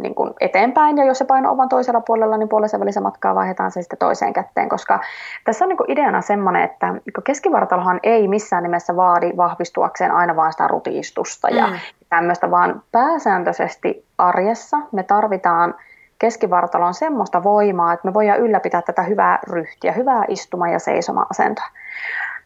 niin 0.00 0.14
kuin 0.14 0.34
eteenpäin, 0.40 0.96
ja 0.96 1.04
jos 1.04 1.18
se 1.18 1.24
paino 1.24 1.50
on 1.50 1.56
vain 1.56 1.68
toisella 1.68 2.00
puolella, 2.00 2.36
niin 2.36 2.48
puolisen 2.48 2.80
välissä 2.80 3.00
matkaa 3.00 3.34
vaihdetaan 3.34 3.70
se 3.70 3.82
sitten 3.82 3.98
toiseen 3.98 4.32
kätteen, 4.32 4.68
koska 4.68 5.00
tässä 5.44 5.64
on 5.64 5.68
niin 5.68 5.76
kuin 5.76 5.90
ideana 5.90 6.20
semmoinen, 6.20 6.62
että 6.62 6.94
keskivartalohan 7.24 8.00
ei 8.02 8.28
missään 8.28 8.62
nimessä 8.62 8.96
vaadi 8.96 9.32
vahvistuakseen 9.36 10.12
aina 10.12 10.36
vain 10.36 10.52
sitä 10.52 10.68
rutiistusta 10.68 11.48
ja 11.50 11.66
mm. 11.66 11.72
tämmöistä, 12.08 12.50
vaan 12.50 12.82
pääsääntöisesti 12.92 14.04
arjessa 14.18 14.78
me 14.92 15.02
tarvitaan 15.02 15.74
keskivartalon 16.18 16.94
semmoista 16.94 17.42
voimaa, 17.42 17.92
että 17.92 18.08
me 18.08 18.14
voidaan 18.14 18.40
ylläpitää 18.40 18.82
tätä 18.82 19.02
hyvää 19.02 19.38
ryhtiä, 19.50 19.92
hyvää 19.92 20.24
istuma- 20.28 20.68
ja 20.68 20.78
seisoma-asentoa. 20.78 21.68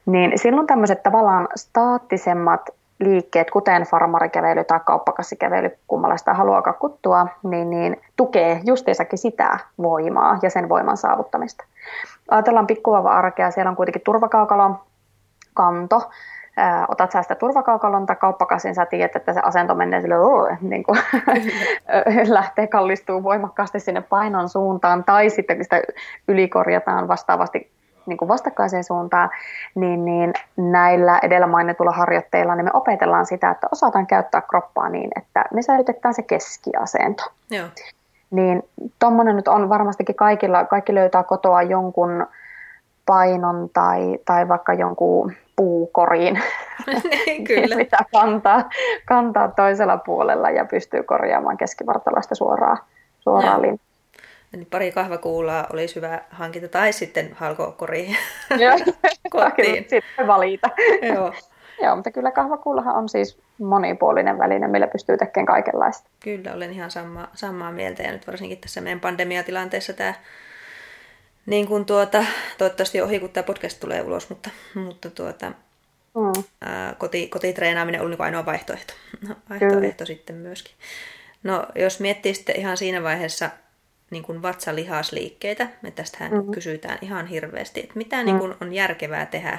Niin 0.07 0.39
silloin 0.39 0.67
tämmöiset 0.67 1.03
tavallaan 1.03 1.49
staattisemmat 1.57 2.71
liikkeet, 3.01 3.51
kuten 3.51 3.83
farmarikävely 3.83 4.65
tai 4.65 4.81
kauppakassikävely, 4.85 5.71
kummalla 5.87 6.17
sitä 6.17 6.35
haluaa 6.35 6.73
kuttua, 6.73 7.27
niin, 7.43 7.71
niin 7.71 8.01
tukee 8.17 8.61
justiinsakin 8.65 9.19
sitä 9.19 9.59
voimaa 9.79 10.39
ja 10.43 10.51
sen 10.51 10.69
voiman 10.69 10.97
saavuttamista. 10.97 11.65
Ajatellaan 12.31 12.67
pikkuvauva 12.67 13.11
arkea, 13.11 13.51
siellä 13.51 13.71
on 13.71 13.77
kuitenkin 13.77 14.03
turvakaukalon 14.03 14.79
kanto, 15.55 16.11
otat 16.89 17.13
sä 17.13 17.23
sitä 17.23 17.35
turvakaukalon 17.35 18.07
tai 18.07 18.17
kauppakasin, 18.17 18.75
sä 18.75 18.87
tiedät, 18.87 19.17
että 19.17 19.33
se 19.33 19.41
asento 19.41 19.75
menee 19.75 20.01
sille, 20.01 20.15
niin 20.61 20.83
kuin, 20.83 20.99
lähtee 22.29 22.67
kallistuu 22.67 23.23
voimakkaasti 23.23 23.81
sinne 23.81 24.01
painon 24.01 24.49
suuntaan, 24.49 25.05
tai 25.05 25.31
sitten 25.31 25.63
sitä 25.63 25.83
ylikorjataan 26.29 27.09
vastaavasti 27.09 27.71
niin 28.07 28.17
kuin 28.17 28.29
vastakkaiseen 28.29 28.85
suuntaan, 28.85 29.31
niin, 29.75 30.05
niin 30.05 30.33
näillä 30.57 31.19
edellä 31.23 31.47
mainituilla 31.47 31.93
harjoitteilla 31.93 32.55
niin 32.55 32.65
me 32.65 32.71
opetellaan 32.75 33.27
sitä, 33.27 33.51
että 33.51 33.69
osataan 33.73 34.07
käyttää 34.07 34.41
kroppaa 34.41 34.89
niin, 34.89 35.11
että 35.17 35.45
me 35.55 35.63
säilytetään 35.63 36.15
se 36.15 36.23
keskiasento. 36.23 37.23
Joo. 37.51 37.67
Niin 38.31 38.63
tuommoinen 38.99 39.37
nyt 39.37 39.49
on 39.49 39.69
varmastikin 39.69 40.15
kaikilla, 40.15 40.65
kaikki 40.65 40.95
löytää 40.95 41.23
kotoa 41.23 41.63
jonkun 41.63 42.27
painon 43.07 43.71
tai, 43.73 44.19
tai 44.25 44.49
vaikka 44.49 44.75
jonkun 44.75 45.33
puukoriin, 45.57 46.41
Kyllä. 47.49 47.77
mitä 47.83 47.99
kantaa, 48.13 48.69
kantaa 49.07 49.49
toisella 49.49 49.97
puolella 49.97 50.51
ja 50.51 50.65
pystyy 50.65 51.03
korjaamaan 51.03 51.57
keskivartalosta 51.57 52.35
suoraan, 52.35 52.79
suoraan 53.21 53.63
linjaan 53.63 53.90
niin 54.53 54.67
pari 54.71 54.93
kahvakuulaa 54.93 55.67
olisi 55.73 55.97
hyvä 55.97 56.21
hankita, 56.31 56.69
tai 56.69 56.93
sitten 56.93 57.33
halkokoriin 57.35 58.17
kotiin. 59.31 59.87
Sitten 59.89 60.27
valita. 60.27 60.71
Joo. 61.15 61.33
Joo, 61.83 61.97
mutta 61.97 62.11
kyllä 62.11 62.31
kahvakuulahan 62.31 62.97
on 62.97 63.09
siis 63.09 63.39
monipuolinen 63.59 64.39
väline, 64.39 64.69
millä 64.69 64.87
pystyy 64.87 65.17
tekemään 65.17 65.47
kaikenlaista. 65.47 66.11
Kyllä, 66.21 66.55
olen 66.55 66.73
ihan 66.73 66.91
sama, 66.91 67.29
samaa 67.35 67.73
mieltä. 67.73 68.03
Ja 68.03 68.13
nyt 68.13 68.27
varsinkin 68.27 68.59
tässä 68.59 68.81
meidän 68.81 69.01
pandemiatilanteessa 69.01 69.93
tämä 69.93 70.15
niin 71.47 71.69
kuin 71.69 71.85
tuota, 71.85 72.25
toivottavasti 72.59 73.01
ohi, 73.01 73.21
kun 73.21 73.31
tämä 73.31 73.45
podcast 73.45 73.81
tulee 73.81 74.03
ulos, 74.03 74.31
mutta, 74.31 74.51
mutta 74.75 75.11
tuota, 75.11 75.53
mm. 76.15 76.45
ää, 76.61 76.95
koti, 76.99 77.29
kotitreenaaminen 77.29 78.01
oli 78.01 78.11
niin 78.11 78.21
ainoa 78.21 78.47
vaihtoehto, 78.47 78.95
vaihtoehto 79.51 80.07
sitten 80.07 80.37
myöskin. 80.37 80.75
No, 81.43 81.67
jos 81.75 82.01
miettii 82.01 82.35
sitten 82.35 82.57
ihan 82.57 82.77
siinä 82.77 83.03
vaiheessa 83.03 83.51
niin 84.11 84.23
kuin 84.23 84.43
vatsalihasliikkeitä, 84.43 85.69
me 85.83 85.91
tästähän 85.91 86.33
mm-hmm. 86.33 86.53
kysytään 86.53 86.99
ihan 87.03 87.27
hirveästi, 87.27 87.81
että 87.81 87.95
mitä 87.95 88.17
mm-hmm. 88.17 88.27
niin 88.27 88.39
kuin 88.39 88.55
on 88.61 88.73
järkevää 88.73 89.27
tehdä 89.27 89.59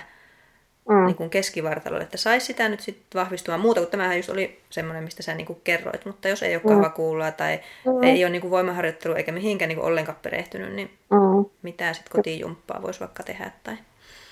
mm. 0.89 1.05
niin 1.05 1.15
kuin 1.15 1.29
keskivartalolle, 1.29 2.03
että 2.03 2.17
saisi 2.17 2.45
sitä 2.45 2.69
nyt 2.69 2.79
sitten 2.79 3.21
vahvistumaan 3.21 3.61
muuta, 3.61 3.81
kuin 3.81 3.91
tämähän 3.91 4.17
just 4.17 4.29
oli 4.29 4.61
semmoinen, 4.69 5.03
mistä 5.03 5.23
sä 5.23 5.33
niin 5.33 5.47
kuin 5.47 5.61
kerroit, 5.63 6.05
mutta 6.05 6.27
jos 6.27 6.43
ei 6.43 6.55
ole 6.55 6.63
mm. 6.63 6.69
kahvakuulaa 6.69 7.31
tai 7.31 7.59
mm. 7.85 8.03
ei 8.03 8.23
ole 8.23 8.31
niin 8.31 8.41
kuin 8.41 8.51
voimaharjoittelu 8.51 9.13
eikä 9.13 9.31
mihinkään 9.31 9.69
niin 9.69 9.77
kuin 9.77 9.87
ollenkaan 9.87 10.17
perehtynyt, 10.21 10.73
niin 10.73 10.97
mm. 11.09 11.45
mitä 11.61 11.93
sitten 11.93 12.11
kotijumppaa 12.11 12.81
voisi 12.81 12.99
vaikka 12.99 13.23
tehdä? 13.23 13.51
Tai... 13.63 13.77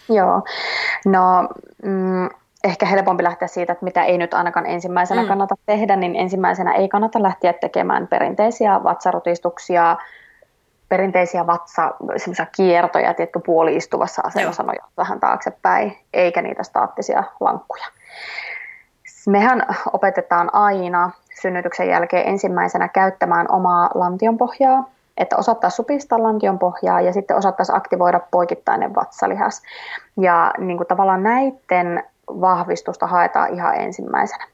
Joo, 0.09 0.43
no 1.05 1.49
mm, 1.83 2.29
ehkä 2.63 2.85
helpompi 2.85 3.23
lähteä 3.23 3.47
siitä, 3.47 3.73
että 3.73 3.85
mitä 3.85 4.03
ei 4.03 4.17
nyt 4.17 4.33
ainakaan 4.33 4.65
ensimmäisenä 4.65 5.21
mm. 5.21 5.27
kannata 5.27 5.55
tehdä, 5.65 5.95
niin 5.95 6.15
ensimmäisenä 6.15 6.73
ei 6.73 6.89
kannata 6.89 7.23
lähteä 7.23 7.53
tekemään 7.53 8.07
perinteisiä 8.07 8.83
vatsarutistuksia, 8.83 9.97
perinteisiä 10.89 11.47
vatsa, 11.47 11.91
semmoisia 12.17 12.45
kiertoja, 12.55 13.13
tiedätkö, 13.13 13.39
puoliistuvassa 13.45 14.21
asennossa 14.25 14.63
nojaa 14.63 14.89
vähän 14.97 15.19
taaksepäin, 15.19 15.97
eikä 16.13 16.41
niitä 16.41 16.63
staattisia 16.63 17.23
lankkuja. 17.39 17.85
Mehän 19.27 19.61
opetetaan 19.93 20.49
aina 20.53 21.11
synnytyksen 21.41 21.89
jälkeen 21.89 22.27
ensimmäisenä 22.27 22.87
käyttämään 22.87 23.51
omaa 23.51 23.89
lantionpohjaa, 23.93 24.89
että 25.17 25.37
osattaisiin 25.37 25.75
supistaa 25.75 26.23
lantionpohjaa 26.23 27.01
ja 27.01 27.13
sitten 27.13 27.37
osattaisiin 27.37 27.75
aktivoida 27.75 28.19
poikittainen 28.31 28.95
vatsalihas. 28.95 29.61
Ja 30.17 30.53
niin 30.57 30.77
kuin 30.77 30.87
tavallaan 30.87 31.23
näiden 31.23 32.03
vahvistusta 32.29 33.07
haetaan 33.07 33.53
ihan 33.53 33.75
ensimmäisenä. 33.75 34.45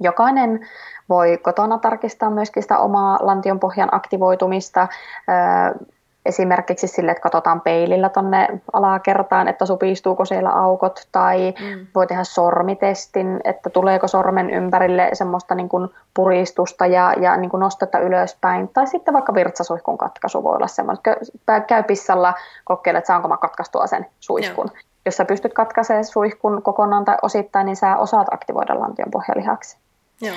Jokainen 0.00 0.68
voi 1.08 1.38
kotona 1.42 1.78
tarkistaa 1.78 2.30
myöskin 2.30 2.62
sitä 2.62 2.78
omaa 2.78 3.18
lantionpohjan 3.20 3.88
aktivoitumista. 3.92 4.88
Esimerkiksi 6.26 6.86
sille, 6.86 7.10
että 7.10 7.22
katsotaan 7.22 7.60
peilillä 7.60 8.08
tuonne 8.08 8.48
alakertaan, 8.72 9.48
että 9.48 9.66
supistuuko 9.66 10.24
siellä 10.24 10.50
aukot, 10.50 11.08
tai 11.12 11.54
mm. 11.60 11.86
voi 11.94 12.06
tehdä 12.06 12.24
sormitestin, 12.24 13.40
että 13.44 13.70
tuleeko 13.70 14.08
sormen 14.08 14.50
ympärille 14.50 15.10
semmoista 15.12 15.54
niin 15.54 15.68
kuin 15.68 15.88
puristusta 16.14 16.86
ja, 16.86 17.14
ja 17.20 17.36
niin 17.36 17.50
kuin 17.50 17.60
nostetta 17.60 17.98
ylöspäin. 17.98 18.68
Tai 18.68 18.86
sitten 18.86 19.14
vaikka 19.14 19.34
virtsasuihkun 19.34 19.98
katkaisu 19.98 20.42
voi 20.42 20.56
olla 20.56 20.66
semmoinen, 20.66 21.02
käy 21.66 21.82
pissalla 21.82 22.34
kokeilla, 22.64 22.98
että 22.98 23.08
saanko 23.08 23.28
mä 23.28 23.36
katkaistua 23.36 23.86
sen 23.86 24.06
suihkun. 24.20 24.70
Joo 24.74 24.89
jos 25.06 25.16
sä 25.16 25.24
pystyt 25.24 25.54
katkaisemaan 25.54 26.04
suihkun 26.04 26.62
kokonaan 26.62 27.04
tai 27.04 27.16
osittain, 27.22 27.66
niin 27.66 27.76
sä 27.76 27.96
osaat 27.96 28.26
aktivoida 28.30 28.80
lantion 28.80 29.10
pohjalihaksi. 29.10 29.78
Joo. 30.20 30.36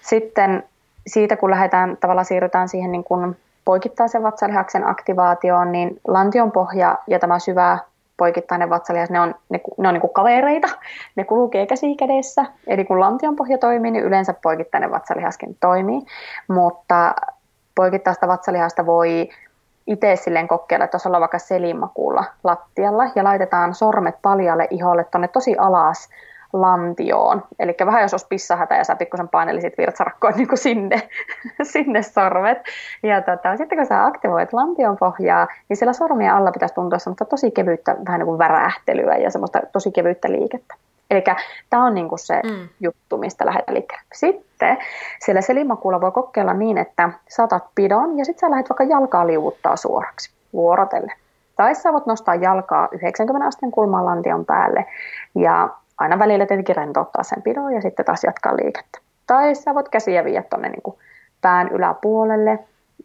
Sitten 0.00 0.64
siitä, 1.06 1.36
kun 1.36 1.50
lähdetään, 1.50 1.96
tavallaan 1.96 2.24
siirrytään 2.24 2.68
siihen 2.68 2.92
niin 2.92 3.04
kuin 3.04 3.36
poikittaisen 3.64 4.22
vatsalihaksen 4.22 4.88
aktivaatioon, 4.88 5.72
niin 5.72 6.00
lantion 6.08 6.52
pohja 6.52 6.98
ja 7.06 7.18
tämä 7.18 7.38
syvä 7.38 7.78
poikittainen 8.16 8.70
vatsalihas, 8.70 9.10
ne 9.10 9.20
on, 9.20 9.34
ne, 9.48 9.60
ne 9.78 9.88
on 9.88 9.94
niin 9.94 10.00
kuin 10.00 10.12
kavereita, 10.12 10.68
ne 11.16 11.24
kulkee 11.24 11.66
käsi 11.66 11.96
kädessä. 11.96 12.44
Eli 12.66 12.84
kun 12.84 13.00
lantion 13.00 13.36
pohja 13.36 13.58
toimii, 13.58 13.90
niin 13.90 14.04
yleensä 14.04 14.34
poikittainen 14.42 14.90
vatsalihaskin 14.90 15.56
toimii, 15.60 16.02
mutta 16.48 17.14
poikittaista 17.74 18.28
vatsalihasta 18.28 18.86
voi 18.86 19.28
itse 19.86 20.16
silleen 20.16 20.48
kokeilla, 20.48 20.84
että 20.84 20.98
ollaan 21.06 21.20
vaikka 21.20 21.38
selimakuulla 21.38 22.24
lattialla 22.44 23.04
ja 23.14 23.24
laitetaan 23.24 23.74
sormet 23.74 24.14
paljalle 24.22 24.66
iholle 24.70 25.04
tuonne 25.04 25.28
tosi 25.28 25.56
alas 25.58 26.08
lantioon. 26.52 27.42
Eli 27.58 27.74
vähän 27.86 28.02
jos 28.02 28.14
olisi 28.14 28.26
pissahätä 28.28 28.76
ja 28.76 28.84
sä 28.84 28.96
pikkusen 28.96 29.28
painelisit 29.28 29.78
virtsarakkoon 29.78 30.34
niin 30.36 30.48
kuin 30.48 30.58
sinne, 30.58 31.02
sinne 31.72 32.02
sormet. 32.02 32.58
Ja 33.02 33.22
tota, 33.22 33.56
sitten 33.56 33.78
kun 33.78 33.86
sä 33.86 34.04
aktivoit 34.04 34.52
lantion 34.52 34.96
pohjaa, 34.96 35.46
niin 35.68 35.76
siellä 35.76 35.92
sormien 35.92 36.32
alla 36.32 36.52
pitäisi 36.52 36.74
tuntua 36.74 36.98
semmoista 36.98 37.24
tosi 37.24 37.50
kevyyttä, 37.50 37.96
vähän 38.06 38.18
niin 38.18 38.26
kuin 38.26 38.38
värähtelyä 38.38 39.16
ja 39.16 39.30
semmoista 39.30 39.60
tosi 39.72 39.90
kevyyttä 39.90 40.32
liikettä. 40.32 40.74
Eli 41.10 41.24
tämä 41.70 41.84
on 41.84 41.94
niinku 41.94 42.16
se 42.16 42.40
mm. 42.44 42.68
juttu, 42.80 43.18
mistä 43.18 43.46
lähdetään 43.46 43.74
liikkeelle. 43.74 44.04
Sitten 44.14 44.78
siellä 45.24 45.40
selimakuulla 45.40 46.00
voi 46.00 46.12
kokeilla 46.12 46.54
niin, 46.54 46.78
että 46.78 47.10
saatat 47.28 47.64
pidon 47.74 48.18
ja 48.18 48.24
sitten 48.24 48.40
sä 48.40 48.50
lähdet 48.50 48.70
vaikka 48.70 48.84
jalkaa 48.84 49.26
liuuttaa 49.26 49.76
suoraksi 49.76 50.30
vuorotelle. 50.52 51.12
Tai 51.56 51.74
sä 51.74 51.92
voit 51.92 52.06
nostaa 52.06 52.34
jalkaa 52.34 52.88
90 52.92 53.46
asteen 53.46 53.72
kulman 53.72 54.04
lantion 54.06 54.44
päälle 54.44 54.86
ja 55.34 55.68
aina 55.98 56.18
välillä 56.18 56.46
tietenkin 56.46 56.76
rentouttaa 56.76 57.22
sen 57.22 57.42
pidon 57.42 57.72
ja 57.72 57.80
sitten 57.80 58.04
taas 58.04 58.24
jatkaa 58.24 58.56
liikettä. 58.56 58.98
Tai 59.26 59.54
sä 59.54 59.74
voit 59.74 59.88
käsiä 59.88 60.24
viedä 60.24 60.42
tuonne 60.42 60.68
niin 60.68 60.98
pään 61.40 61.68
yläpuolelle, 61.68 62.58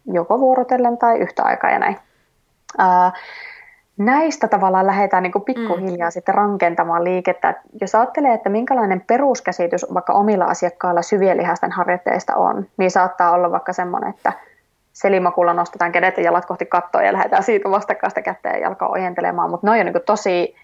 joko 0.06 0.38
vuorotellen 0.38 0.98
tai 0.98 1.18
yhtä 1.18 1.42
aikaa 1.42 1.70
ja 1.70 1.78
näin. 1.78 1.96
Ää, 2.78 3.12
näistä 3.98 4.48
tavallaan 4.48 4.86
lähdetään 4.86 5.22
niin 5.22 5.32
kuin 5.32 5.44
pikkuhiljaa 5.44 6.08
mm. 6.08 6.12
sitten 6.12 6.34
rankentamaan 6.34 7.04
liikettä. 7.04 7.54
Jos 7.80 7.94
ajattelee, 7.94 8.34
että 8.34 8.48
minkälainen 8.48 9.00
peruskäsitys 9.06 9.86
vaikka 9.94 10.12
omilla 10.12 10.44
asiakkailla 10.44 11.02
syvien 11.02 11.36
lihasten 11.36 11.72
harjoitteista 11.72 12.36
on, 12.36 12.66
niin 12.76 12.90
saattaa 12.90 13.30
olla 13.30 13.50
vaikka 13.50 13.72
semmoinen, 13.72 14.10
että 14.10 14.32
selimakulla 14.92 15.54
nostetaan 15.54 15.92
kädet 15.92 16.16
ja 16.16 16.22
jalat 16.22 16.46
kohti 16.46 16.66
kattoa 16.66 17.02
ja 17.02 17.12
lähdetään 17.12 17.42
siitä 17.42 17.70
vastakkaista 17.70 18.22
kättä 18.22 18.48
ja 18.48 18.58
jalkaa 18.58 18.88
ojentelemaan, 18.88 19.50
mutta 19.50 19.66
ne 19.66 19.70
on 19.70 19.86
niin 19.86 19.92
kuin 19.92 20.04
tosi, 20.06 20.56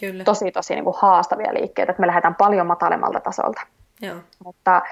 Kyllä. 0.00 0.24
tosi, 0.24 0.52
tosi 0.52 0.74
niin 0.74 0.84
kuin 0.84 0.96
haastavia 0.98 1.54
liikkeitä, 1.54 1.92
että 1.92 2.00
me 2.00 2.06
lähdetään 2.06 2.34
paljon 2.34 2.66
matalemmalta 2.66 3.20
tasolta. 3.20 3.60
Joo. 4.02 4.16
Mutta 4.44 4.82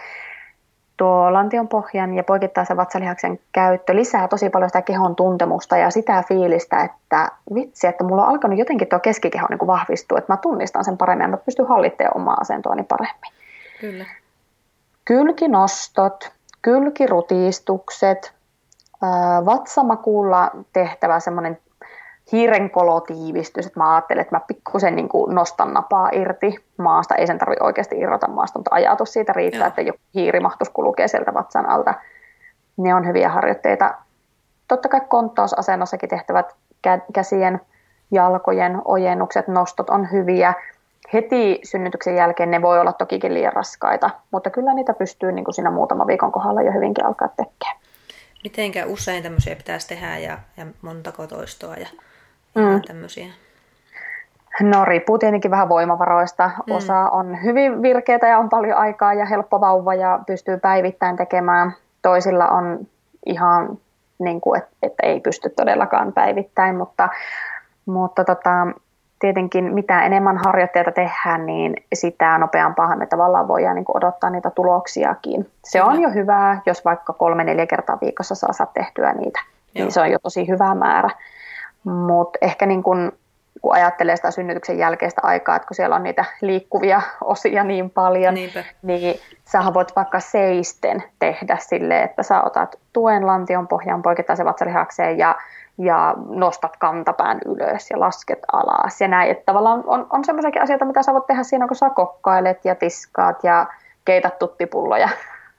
tuo 0.96 1.32
lantion 1.32 1.68
pohjan 1.68 2.14
ja 2.14 2.24
poikittaisen 2.24 2.76
vatsalihaksen 2.76 3.38
käyttö 3.52 3.96
lisää 3.96 4.28
tosi 4.28 4.50
paljon 4.50 4.68
sitä 4.68 4.82
kehon 4.82 5.16
tuntemusta 5.16 5.76
ja 5.76 5.90
sitä 5.90 6.24
fiilistä, 6.28 6.80
että 6.80 7.30
vitsi, 7.54 7.86
että 7.86 8.04
mulla 8.04 8.22
on 8.22 8.28
alkanut 8.28 8.58
jotenkin 8.58 8.88
tuo 8.88 8.98
keskikeho 8.98 9.46
niin 9.50 9.58
kuin 9.58 9.66
vahvistua, 9.66 10.18
että 10.18 10.32
mä 10.32 10.36
tunnistan 10.36 10.84
sen 10.84 10.96
paremmin 10.96 11.24
ja 11.24 11.28
mä 11.28 11.36
pystyn 11.36 11.66
hallitsemaan 11.66 12.16
omaa 12.16 12.36
asentoani 12.40 12.82
paremmin. 12.82 13.32
Kyllä. 13.80 14.04
Kylkinostot, 15.04 16.32
kylkirutistukset, 16.62 18.32
vatsamakuulla 19.46 20.50
tehtävä 20.72 21.20
semmoinen 21.20 21.58
hiirenkolotiivistys, 22.32 23.66
että 23.66 23.80
mä 23.80 23.94
ajattelen, 23.94 24.22
että 24.22 24.36
mä 24.36 24.40
pikkusen 24.46 24.96
niin 24.96 25.08
kuin 25.08 25.34
nostan 25.34 25.74
napaa 25.74 26.08
irti 26.12 26.56
maasta, 26.76 27.14
ei 27.14 27.26
sen 27.26 27.38
tarvitse 27.38 27.64
oikeasti 27.64 27.98
irrota 27.98 28.28
maasta, 28.28 28.58
mutta 28.58 28.74
ajatus 28.74 29.12
siitä 29.12 29.32
riittää, 29.32 29.60
Joo. 29.60 29.68
että 29.68 29.82
joku 29.82 29.98
hiiri 30.14 30.40
mahtus 30.40 30.70
kulkee 30.70 31.08
sieltä 31.08 31.34
vatsan 31.34 31.68
alta. 31.68 31.94
Ne 32.76 32.94
on 32.94 33.06
hyviä 33.06 33.28
harjoitteita. 33.28 33.94
Totta 34.68 34.88
kai 34.88 35.00
konttausasennossakin 35.08 36.08
tehtävät 36.08 36.54
käsien, 37.12 37.60
jalkojen 38.10 38.82
ojennukset, 38.84 39.48
nostot 39.48 39.90
on 39.90 40.12
hyviä. 40.12 40.54
Heti 41.12 41.60
synnytyksen 41.64 42.16
jälkeen 42.16 42.50
ne 42.50 42.62
voi 42.62 42.80
olla 42.80 42.92
tokikin 42.92 43.34
liian 43.34 43.52
raskaita, 43.52 44.10
mutta 44.30 44.50
kyllä 44.50 44.74
niitä 44.74 44.94
pystyy 44.94 45.32
niin 45.32 45.44
kuin 45.44 45.54
siinä 45.54 45.70
muutama 45.70 46.06
viikon 46.06 46.32
kohdalla 46.32 46.62
jo 46.62 46.72
hyvinkin 46.72 47.06
alkaa 47.06 47.28
tekemään. 47.28 47.84
Mitenkä 48.44 48.86
usein 48.86 49.22
tämmöisiä 49.22 49.56
pitäisi 49.56 49.88
tehdä 49.88 50.18
ja, 50.18 50.38
ja 50.56 50.66
montako 50.82 51.26
toistoa 51.26 51.74
ja 51.74 51.88
mm. 52.54 52.82
tämmöisiä? 52.86 53.26
No 54.60 54.84
riippuu 54.84 55.18
tietenkin 55.18 55.50
vähän 55.50 55.68
voimavaroista. 55.68 56.50
Mm. 56.66 56.74
Osa 56.74 56.98
on 56.98 57.42
hyvin 57.42 57.82
virkeitä 57.82 58.26
ja 58.26 58.38
on 58.38 58.48
paljon 58.48 58.78
aikaa 58.78 59.14
ja 59.14 59.26
helppo 59.26 59.60
vauva 59.60 59.94
ja 59.94 60.20
pystyy 60.26 60.58
päivittäin 60.58 61.16
tekemään. 61.16 61.72
Toisilla 62.02 62.48
on 62.48 62.86
ihan 63.26 63.78
niin 64.18 64.40
kuin, 64.40 64.62
että, 64.62 64.76
että 64.82 65.06
ei 65.06 65.20
pysty 65.20 65.50
todellakaan 65.50 66.12
päivittäin, 66.12 66.76
mutta, 66.76 67.08
mutta 67.86 68.24
tota, 68.24 68.66
tietenkin 69.18 69.74
mitä 69.74 70.02
enemmän 70.02 70.38
harjoitteita 70.44 70.92
tehdään, 70.92 71.46
niin 71.46 71.74
sitä 71.94 72.38
nopeampaa 72.38 72.96
me 72.96 73.06
tavallaan 73.06 73.48
voidaan 73.48 73.74
niin 73.76 73.84
odottaa 73.94 74.30
niitä 74.30 74.50
tuloksiakin. 74.50 75.50
Se 75.64 75.82
on 75.82 76.00
jo 76.00 76.10
hyvää, 76.10 76.62
jos 76.66 76.84
vaikka 76.84 77.12
kolme-neljä 77.12 77.66
kertaa 77.66 77.98
viikossa 78.00 78.34
saa, 78.34 78.52
saa 78.52 78.66
tehtyä 78.74 79.12
niitä, 79.12 79.40
niin 79.40 79.80
Joo. 79.80 79.84
niin 79.84 79.92
se 79.92 80.00
on 80.00 80.10
jo 80.10 80.18
tosi 80.18 80.48
hyvä 80.48 80.74
määrä. 80.74 81.10
Mutta 81.84 82.38
ehkä 82.42 82.66
niin 82.66 82.82
kun, 82.82 83.12
kun 83.62 83.74
ajattelee 83.74 84.16
sitä 84.16 84.30
synnytyksen 84.30 84.78
jälkeistä 84.78 85.20
aikaa, 85.24 85.56
että 85.56 85.68
kun 85.68 85.74
siellä 85.74 85.96
on 85.96 86.02
niitä 86.02 86.24
liikkuvia 86.40 87.02
osia 87.20 87.64
niin 87.64 87.90
paljon, 87.90 88.34
Niinpä. 88.34 88.64
niin 88.82 89.20
sä 89.44 89.62
voit 89.74 89.96
vaikka 89.96 90.20
seisten 90.20 91.02
tehdä 91.18 91.56
sille, 91.60 92.02
että 92.02 92.22
sä 92.22 92.42
otat 92.42 92.78
tuen 92.92 93.26
lantion 93.26 93.68
pohjan 93.68 94.02
poikittaisen 94.02 94.46
vatsalihakseen 94.46 95.18
ja 95.18 95.34
ja 95.78 96.14
nostat 96.28 96.76
kantapään 96.76 97.38
ylös 97.46 97.90
ja 97.90 98.00
lasket 98.00 98.38
alas 98.52 99.00
ja 99.00 99.08
näin. 99.08 99.30
Että 99.30 99.42
tavallaan 99.46 99.84
on, 99.86 100.06
on 100.10 100.24
semmoisiakin 100.24 100.62
asioita, 100.62 100.84
mitä 100.84 101.02
sä 101.02 101.12
voit 101.12 101.26
tehdä 101.26 101.42
siinä, 101.42 101.66
kun 101.66 101.76
sä 101.76 101.90
kokkailet 101.90 102.64
ja 102.64 102.74
tiskaat 102.74 103.44
ja 103.44 103.66
keität 104.04 104.38
tuttipulloja. 104.38 105.08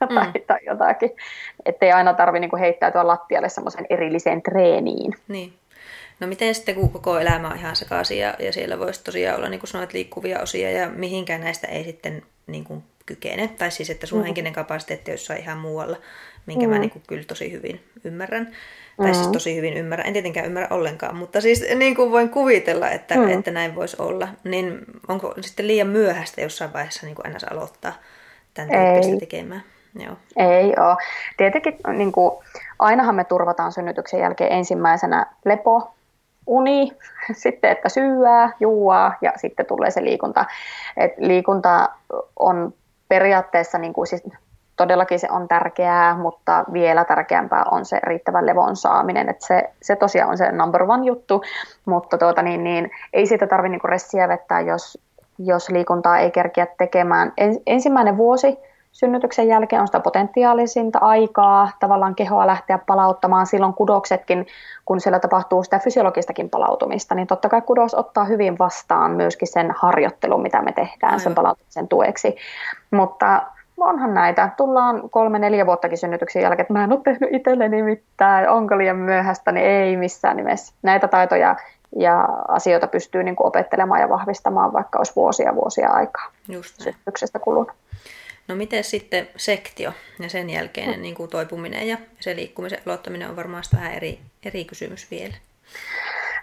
tai, 0.14 0.26
mm. 0.26 0.32
tai 0.46 0.58
jotakin. 0.66 1.10
Että 1.66 1.86
ei 1.86 1.92
aina 1.92 2.14
tarvitse 2.14 2.40
niinku 2.40 2.56
heittäytyä 2.56 3.06
lattialle 3.06 3.48
semmoisen 3.48 3.86
erilliseen 3.90 4.42
treeniin. 4.42 5.12
Niin. 5.28 5.52
No 6.20 6.26
miten 6.26 6.54
sitten, 6.54 6.74
kun 6.74 6.90
koko 6.90 7.18
elämä 7.18 7.48
on 7.48 7.56
ihan 7.56 7.76
sekaisin 7.76 8.18
ja, 8.18 8.34
ja 8.38 8.52
siellä 8.52 8.78
voisi 8.78 9.04
tosiaan 9.04 9.36
olla, 9.38 9.48
niin 9.48 9.60
kuin 9.60 9.68
sanoit, 9.68 9.92
liikkuvia 9.92 10.40
osia 10.40 10.70
ja 10.70 10.88
mihinkään 10.88 11.40
näistä 11.40 11.66
ei 11.66 11.84
sitten 11.84 12.22
niin 12.46 12.64
kuin 12.64 12.84
kykene. 13.06 13.48
Tai 13.48 13.70
siis, 13.70 13.90
että 13.90 14.06
sun 14.06 14.18
mm. 14.18 14.24
henkinen 14.24 14.52
kapasiteetti 14.52 15.10
olisi 15.10 15.32
ihan 15.32 15.58
muualla, 15.58 15.96
minkä 16.46 16.66
mm. 16.66 16.72
mä 16.72 16.78
niin 16.78 16.90
kuin 16.90 17.02
kyllä 17.06 17.24
tosi 17.24 17.52
hyvin 17.52 17.80
ymmärrän. 18.04 18.46
Tai 18.96 19.06
siis 19.06 19.16
mm. 19.16 19.22
siis 19.22 19.32
tosi 19.32 19.56
hyvin 19.56 19.76
ymmärrän. 19.76 20.06
En 20.06 20.12
tietenkään 20.12 20.46
ymmärrä 20.46 20.76
ollenkaan, 20.76 21.16
mutta 21.16 21.40
siis 21.40 21.64
niin 21.74 21.96
kuin 21.96 22.12
voin 22.12 22.28
kuvitella, 22.28 22.90
että, 22.90 23.14
mm. 23.14 23.28
että 23.28 23.50
näin 23.50 23.74
voisi 23.74 23.96
olla. 24.00 24.28
Niin 24.44 24.80
onko 25.08 25.34
sitten 25.40 25.66
liian 25.66 25.88
myöhäistä 25.88 26.40
jossain 26.40 26.72
vaiheessa 26.72 27.06
niin 27.06 27.16
kuin 27.16 27.34
ns. 27.34 27.44
aloittaa 27.44 27.92
tämän 28.54 28.70
tyyppistä 28.70 29.12
ei. 29.12 29.20
tekemään? 29.20 29.62
Joo. 29.98 30.16
Ei 30.36 30.64
ole. 30.66 30.96
Tietenkin 31.36 31.76
niin 31.92 32.12
kuin, 32.12 32.32
ainahan 32.78 33.14
me 33.14 33.24
turvataan 33.24 33.72
synnytyksen 33.72 34.20
jälkeen 34.20 34.52
ensimmäisenä 34.52 35.26
lepo, 35.44 35.95
uni, 36.46 36.92
sitten 37.32 37.70
että 37.70 37.88
syyää, 37.88 38.50
juua 38.60 39.12
ja 39.20 39.32
sitten 39.36 39.66
tulee 39.66 39.90
se 39.90 40.04
liikunta. 40.04 40.44
Et 40.96 41.12
liikunta 41.18 41.88
on 42.38 42.72
periaatteessa, 43.08 43.78
niin 43.78 43.92
kuin, 43.92 44.06
siis 44.06 44.22
todellakin 44.76 45.18
se 45.18 45.28
on 45.30 45.48
tärkeää, 45.48 46.16
mutta 46.16 46.64
vielä 46.72 47.04
tärkeämpää 47.04 47.64
on 47.70 47.84
se 47.84 48.00
riittävän 48.02 48.46
levon 48.46 48.76
saaminen. 48.76 49.28
Et 49.28 49.42
se, 49.42 49.70
se 49.82 49.96
tosiaan 49.96 50.30
on 50.30 50.38
se 50.38 50.52
number 50.52 50.82
one 50.82 51.06
juttu, 51.06 51.42
mutta 51.84 52.18
tuota, 52.18 52.42
niin, 52.42 52.64
niin, 52.64 52.90
ei 53.12 53.26
siitä 53.26 53.46
tarvitse 53.46 53.70
niin 53.70 53.90
ressiä 53.90 54.28
vettää, 54.28 54.60
jos, 54.60 54.98
jos 55.38 55.70
liikuntaa 55.70 56.18
ei 56.18 56.30
kerkeä 56.30 56.66
tekemään. 56.78 57.32
En, 57.36 57.60
ensimmäinen 57.66 58.16
vuosi 58.16 58.58
synnytyksen 58.96 59.48
jälkeen 59.48 59.80
on 59.80 59.88
sitä 59.88 60.00
potentiaalisinta 60.00 60.98
aikaa 60.98 61.70
tavallaan 61.80 62.14
kehoa 62.14 62.46
lähteä 62.46 62.78
palauttamaan. 62.86 63.46
Silloin 63.46 63.74
kudoksetkin, 63.74 64.46
kun 64.84 65.00
siellä 65.00 65.18
tapahtuu 65.18 65.62
sitä 65.62 65.78
fysiologistakin 65.78 66.50
palautumista, 66.50 67.14
niin 67.14 67.26
totta 67.26 67.48
kai 67.48 67.62
kudos 67.62 67.94
ottaa 67.94 68.24
hyvin 68.24 68.58
vastaan 68.58 69.10
myöskin 69.10 69.48
sen 69.48 69.74
harjoittelun, 69.76 70.42
mitä 70.42 70.62
me 70.62 70.72
tehdään 70.72 71.12
Aivan. 71.12 71.20
sen 71.20 71.34
palautumisen 71.34 71.88
tueksi. 71.88 72.36
Mutta 72.90 73.42
onhan 73.76 74.14
näitä. 74.14 74.50
Tullaan 74.56 75.10
kolme-neljä 75.10 75.66
vuottakin 75.66 75.98
synnytyksen 75.98 76.42
jälkeen, 76.42 76.60
että 76.60 76.72
mä 76.72 76.84
en 76.84 76.92
ole 76.92 77.00
tehnyt 77.04 77.30
itselleni 77.32 77.82
mitään, 77.82 78.48
onko 78.48 78.78
liian 78.78 78.96
myöhäistä, 78.96 79.52
niin 79.52 79.66
ei 79.66 79.96
missään 79.96 80.36
nimessä. 80.36 80.74
Näitä 80.82 81.08
taitoja 81.08 81.56
ja 81.96 82.28
asioita 82.48 82.86
pystyy 82.86 83.22
niin 83.22 83.36
kuin 83.36 83.46
opettelemaan 83.46 84.00
ja 84.00 84.08
vahvistamaan, 84.08 84.72
vaikka 84.72 84.98
olisi 84.98 85.16
vuosia 85.16 85.54
vuosia 85.54 85.90
aikaa 85.90 86.26
Just 86.48 86.80
synnytyksestä 86.80 87.38
kulunut. 87.38 87.72
No 88.48 88.54
miten 88.54 88.84
sitten 88.84 89.28
sektio 89.36 89.92
ja 90.18 90.30
sen 90.30 90.50
jälkeinen 90.50 90.96
mm. 90.96 91.02
niin 91.02 91.14
kuin 91.14 91.30
toipuminen 91.30 91.88
ja 91.88 91.96
se 92.20 92.36
liikkumisen 92.36 92.78
aloittaminen 92.86 93.30
on 93.30 93.36
varmaan 93.36 93.62
vähän 93.74 93.92
eri, 93.92 94.20
eri 94.44 94.64
kysymys 94.64 95.10
vielä. 95.10 95.34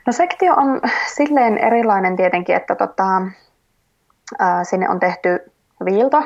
No 0.08 0.14
sektio 0.14 0.54
on 0.54 0.82
silleen 1.16 1.58
erilainen 1.58 2.16
tietenkin, 2.16 2.56
että 2.56 2.76
tota, 2.76 3.22
ää, 4.40 4.64
sinne 4.64 4.90
on 4.90 5.00
tehty 5.00 5.40
viilto. 5.86 6.24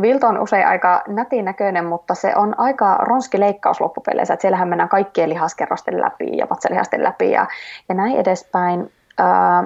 Viilto 0.00 0.26
on 0.26 0.38
usein 0.38 0.66
aika 0.66 1.02
nätin 1.08 1.44
näköinen, 1.44 1.84
mutta 1.84 2.14
se 2.14 2.32
on 2.36 2.54
aika 2.58 2.94
ronski 2.94 3.40
leikkaus 3.40 3.80
loppupeleissä. 3.80 4.34
Että 4.34 4.42
siellähän 4.42 4.68
mennään 4.68 4.88
kaikkien 4.88 5.28
lihaskerrosten 5.30 6.00
läpi 6.00 6.36
ja 6.36 6.46
vatsalihasten 6.50 7.02
läpi 7.02 7.30
ja, 7.30 7.46
ja 7.88 7.94
näin 7.94 8.16
edespäin. 8.16 8.92
Ää, 9.20 9.64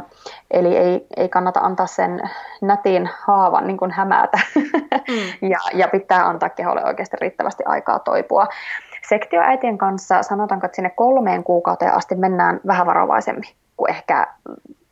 eli 0.50 0.76
ei, 0.76 1.06
ei 1.16 1.28
kannata 1.28 1.60
antaa 1.60 1.86
sen 1.86 2.20
nätin 2.60 3.10
haavan 3.22 3.66
niin 3.66 3.76
kuin 3.76 3.90
hämätä 3.90 4.38
mm. 4.54 5.14
ja, 5.50 5.58
ja 5.74 5.88
pitää 5.88 6.28
antaa 6.28 6.48
keholle 6.48 6.84
oikeasti 6.84 7.16
riittävästi 7.20 7.62
aikaa 7.66 7.98
toipua. 7.98 8.46
Sektioäitien 9.08 9.78
kanssa 9.78 10.22
sanotaanko, 10.22 10.66
että 10.66 10.76
sinne 10.76 10.90
kolmeen 10.90 11.44
kuukauteen 11.44 11.94
asti 11.94 12.14
mennään 12.14 12.60
vähän 12.66 12.86
varovaisemmin 12.86 13.50
kuin 13.76 13.90
ehkä 13.90 14.26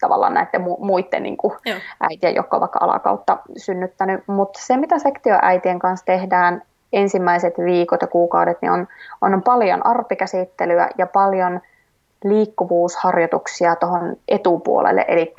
tavallaan 0.01 0.35
näiden 0.35 0.61
mu- 0.61 0.85
muiden 0.85 1.23
niin 1.23 1.37
kuin 1.37 1.55
äitien, 2.01 2.35
jotka 2.35 2.57
on 2.57 2.61
vaikka 2.61 2.79
alakautta 2.83 3.39
synnyttänyt. 3.57 4.29
Mutta 4.29 4.61
se, 4.63 4.77
mitä 4.77 4.99
sektioäitien 4.99 5.79
kanssa 5.79 6.07
tehdään 6.07 6.63
ensimmäiset 6.93 7.55
viikot 7.65 8.03
ja 8.03 8.09
kuukaudet, 8.09 8.63
niin 8.63 8.73
on, 8.73 8.89
on 9.21 9.43
paljon 9.43 9.87
arpikäsittelyä 9.87 10.89
ja 10.99 11.07
paljon– 11.07 11.61
liikkuvuusharjoituksia 12.25 13.77
tuohon 13.77 14.17
etupuolelle, 14.29 15.05
eli 15.09 15.35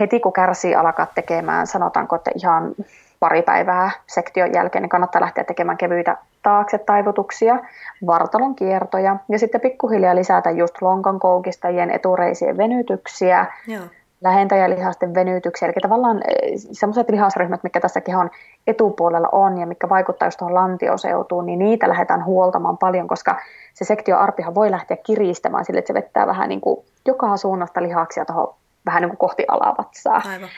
heti 0.00 0.20
kun 0.20 0.32
kärsii 0.32 0.74
alkaa 0.74 1.06
tekemään, 1.14 1.66
sanotaanko, 1.66 2.16
että 2.16 2.30
ihan 2.34 2.74
pari 3.20 3.42
päivää 3.42 3.90
sektion 4.06 4.54
jälkeen, 4.54 4.82
niin 4.82 4.88
kannattaa 4.88 5.20
lähteä 5.20 5.44
tekemään 5.44 5.78
kevyitä 5.78 6.16
taakse 6.42 6.78
taivutuksia, 6.78 7.58
vartalon 8.06 8.54
kiertoja 8.54 9.16
ja 9.28 9.38
sitten 9.38 9.60
pikkuhiljaa 9.60 10.14
lisätä 10.14 10.50
just 10.50 10.82
lonkan 10.82 11.18
koukistajien 11.18 11.90
etureisien 11.90 12.56
venytyksiä, 12.56 13.46
Joo. 13.66 13.82
lähentäjälihasten 14.20 15.14
venytyksiä, 15.14 15.66
eli 15.68 15.74
tavallaan 15.82 16.16
eh, 16.28 16.52
sellaiset 16.56 17.10
lihasryhmät, 17.10 17.62
mikä 17.62 17.80
tässä 17.80 18.00
kehon 18.00 18.30
etupuolella 18.66 19.28
on 19.32 19.58
ja 19.58 19.66
mikä 19.66 19.88
vaikuttaa 19.88 20.26
just 20.26 20.38
tuohon 20.38 20.54
lantioseutuun, 20.54 21.46
niin 21.46 21.58
niitä 21.58 21.88
lähdetään 21.88 22.24
huoltamaan 22.24 22.78
paljon, 22.78 23.08
koska 23.08 23.36
se 23.74 23.84
sektioarpihan 23.84 24.54
voi 24.54 24.70
lähteä 24.70 24.96
kiristämään 24.96 25.64
sille, 25.64 25.78
että 25.78 25.86
se 25.86 25.94
vettää 25.94 26.26
vähän 26.26 26.48
niin 26.48 26.60
kuin 26.60 26.84
joka 27.06 27.36
suunnasta 27.36 27.82
lihaksia 27.82 28.24
tuohon 28.24 28.54
vähän 28.86 29.02
niin 29.02 29.10
kuin 29.10 29.18
kohti 29.18 29.44
alavatsaa. 29.48 30.22
Aivan. 30.28 30.48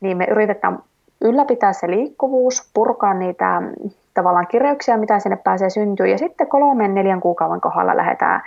Niin 0.00 0.16
me 0.16 0.26
yritetään 0.30 0.78
ylläpitää 1.20 1.72
se 1.72 1.90
liikkuvuus, 1.90 2.70
purkaa 2.74 3.14
niitä 3.14 3.62
tavallaan 4.14 4.46
kireyksiä, 4.46 4.96
mitä 4.96 5.18
sinne 5.18 5.36
pääsee 5.36 5.70
syntyä, 5.70 6.06
ja 6.06 6.18
sitten 6.18 6.46
kolmen 6.46 6.94
neljän 6.94 7.20
kuukauden 7.20 7.60
kohdalla 7.60 7.96
lähdetään 7.96 8.42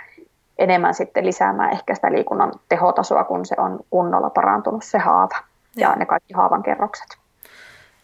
enemmän 0.58 0.94
sitten 0.94 1.26
lisäämään 1.26 1.72
ehkä 1.72 1.94
sitä 1.94 2.12
liikunnan 2.12 2.52
tehotasoa, 2.68 3.24
kun 3.24 3.46
se 3.46 3.54
on 3.58 3.80
kunnolla 3.90 4.30
parantunut 4.30 4.84
se 4.84 4.98
haava 4.98 5.36
ja, 5.76 5.88
ja 5.88 5.96
ne 5.96 6.06
kaikki 6.06 6.34
haavan 6.34 6.62
kerrokset. 6.62 7.06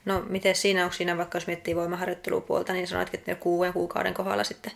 No 0.04 0.22
miten 0.28 0.54
siinä, 0.54 0.82
onko 0.82 0.92
siinä 0.92 1.16
vaikka 1.16 1.36
jos 1.36 1.46
miettii 1.46 1.76
voimaharjoittelupuolta, 1.76 2.72
niin 2.72 2.86
sanoitkin, 2.86 3.20
että 3.20 3.34
kuuden 3.34 3.72
kuukauden 3.72 4.14
kohdalla 4.14 4.44
sitten 4.44 4.72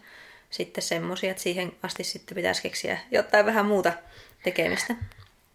sitten 0.53 0.83
semmoisia, 0.83 1.31
että 1.31 1.43
siihen 1.43 1.73
asti 1.83 2.05
sitten 2.05 2.35
pitäisi 2.35 2.63
keksiä 2.63 2.99
jotain 3.11 3.47
vähän 3.47 3.67
muuta 3.67 3.93
tekemistä. 4.45 4.95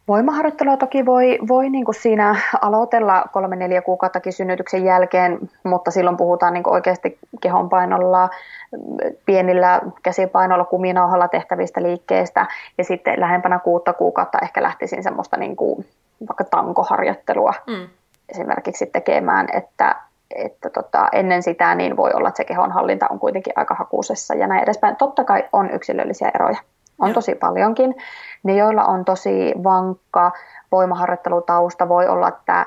Voimaharjoittelua 0.07 0.77
toki 0.77 1.05
voi, 1.05 1.39
voi 1.47 1.69
niin 1.69 1.85
kuin 1.85 1.95
siinä 1.95 2.35
aloitella 2.61 3.25
kolme-neljä 3.33 3.81
kuukauttakin 3.81 4.33
synnytyksen 4.33 4.85
jälkeen, 4.85 5.39
mutta 5.63 5.91
silloin 5.91 6.17
puhutaan 6.17 6.53
niin 6.53 6.63
kuin 6.63 6.73
oikeasti 6.73 7.17
kehonpainolla, 7.41 8.29
pienillä 9.25 9.81
käsipainoilla, 10.03 10.65
kuminauhalla 10.65 11.27
tehtävistä 11.27 11.83
liikkeistä 11.83 12.45
ja 12.77 12.83
sitten 12.83 13.19
lähempänä 13.19 13.59
kuutta 13.59 13.93
kuukautta 13.93 14.39
ehkä 14.43 14.63
lähtisin 14.63 15.03
semmoista 15.03 15.37
niin 15.37 15.55
kuin 15.55 15.85
vaikka 16.27 16.43
tankoharjoittelua 16.43 17.53
mm. 17.67 17.89
esimerkiksi 18.29 18.85
tekemään, 18.85 19.47
että 19.53 19.95
että 20.37 20.69
tota, 20.69 21.07
ennen 21.11 21.43
sitä 21.43 21.75
niin 21.75 21.97
voi 21.97 22.11
olla, 22.13 22.27
että 22.27 22.37
se 22.37 22.43
kehonhallinta 22.43 23.07
on 23.09 23.19
kuitenkin 23.19 23.53
aika 23.55 23.75
hakuisessa 23.75 24.35
ja 24.35 24.47
näin 24.47 24.63
edespäin. 24.63 24.95
Totta 24.95 25.23
kai 25.23 25.43
on 25.53 25.71
yksilöllisiä 25.71 26.31
eroja. 26.35 26.57
On 26.99 27.09
Joo. 27.09 27.13
tosi 27.13 27.35
paljonkin. 27.35 27.95
Ne, 28.43 28.55
joilla 28.55 28.85
on 28.85 29.05
tosi 29.05 29.53
vankka 29.63 30.31
voimaharjoittelutausta, 30.71 31.89
voi 31.89 32.07
olla, 32.07 32.27
että, 32.27 32.65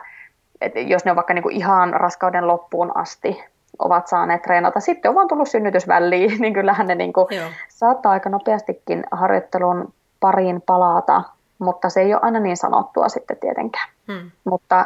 että 0.61 0.81
jos 0.81 1.05
ne 1.05 1.11
on 1.11 1.17
vaikka 1.17 1.35
niin 1.35 1.43
kuin 1.43 1.57
ihan 1.57 1.95
raskauden 1.95 2.47
loppuun 2.47 2.97
asti 2.97 3.45
ovat 3.79 4.09
saaneet 4.09 4.43
treenata, 4.43 4.81
sitten 4.81 5.09
on 5.09 5.15
vaan 5.15 5.29
tullut 5.29 5.49
synnytysväliin, 5.49 6.37
niin 6.41 6.55
kyllähän 6.55 6.87
ne 6.87 6.95
niin 6.95 7.13
kuin 7.13 7.27
saattaa 7.69 8.13
aika 8.13 8.31
nopeastikin 8.31 9.05
harjoittelun 9.11 9.93
pariin 10.21 10.63
palata, 10.67 11.23
mutta 11.59 11.89
se 11.89 12.01
ei 12.01 12.15
ole 12.15 12.23
aina 12.25 12.41
niin 12.41 12.57
sanottua 12.57 13.09
sitten 13.09 13.37
tietenkään. 13.37 13.89
Hmm. 14.13 14.31
Mutta 14.45 14.85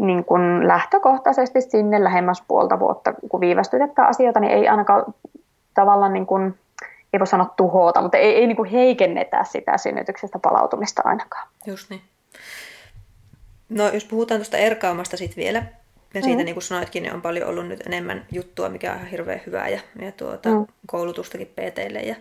niin 0.00 0.24
kuin 0.24 0.68
lähtökohtaisesti 0.68 1.60
sinne 1.60 2.04
lähemmäs 2.04 2.42
puolta 2.48 2.78
vuotta, 2.78 3.14
kun 3.28 3.40
viivästytetään 3.40 4.08
asioita, 4.08 4.40
niin 4.40 4.52
ei 4.52 4.68
ainakaan 4.68 5.14
tavallaan 5.74 6.12
niin 6.12 6.26
kuin, 6.26 6.58
ei 7.12 7.20
voi 7.20 7.26
sanoa 7.26 7.54
tuhota, 7.56 8.02
mutta 8.02 8.18
ei, 8.18 8.34
ei 8.34 8.46
niin 8.46 8.56
kuin 8.56 8.70
heikennetä 8.70 9.44
sitä 9.44 9.78
synnytyksestä 9.78 10.38
palautumista 10.38 11.02
ainakaan. 11.04 11.48
Just 11.66 11.90
niin. 11.90 12.02
No 13.68 13.88
jos 13.88 14.04
puhutaan 14.04 14.40
tuosta 14.40 14.56
erkaamasta 14.56 15.16
sitten 15.16 15.44
vielä, 15.44 15.62
ja 16.14 16.22
siitä 16.22 16.38
mm. 16.38 16.44
niin 16.44 16.54
kuin 16.54 16.62
sanoitkin, 16.62 17.02
niin 17.02 17.14
on 17.14 17.22
paljon 17.22 17.48
ollut 17.48 17.68
nyt 17.68 17.86
enemmän 17.86 18.26
juttua, 18.32 18.68
mikä 18.68 18.90
on 18.90 18.96
ihan 18.96 19.10
hirveän 19.10 19.40
hyvää, 19.46 19.68
ja, 19.68 19.80
ja 20.00 20.12
tuota, 20.12 20.48
mm. 20.48 20.66
koulutustakin 20.86 21.46
PTille, 21.46 22.00
ja, 22.00 22.14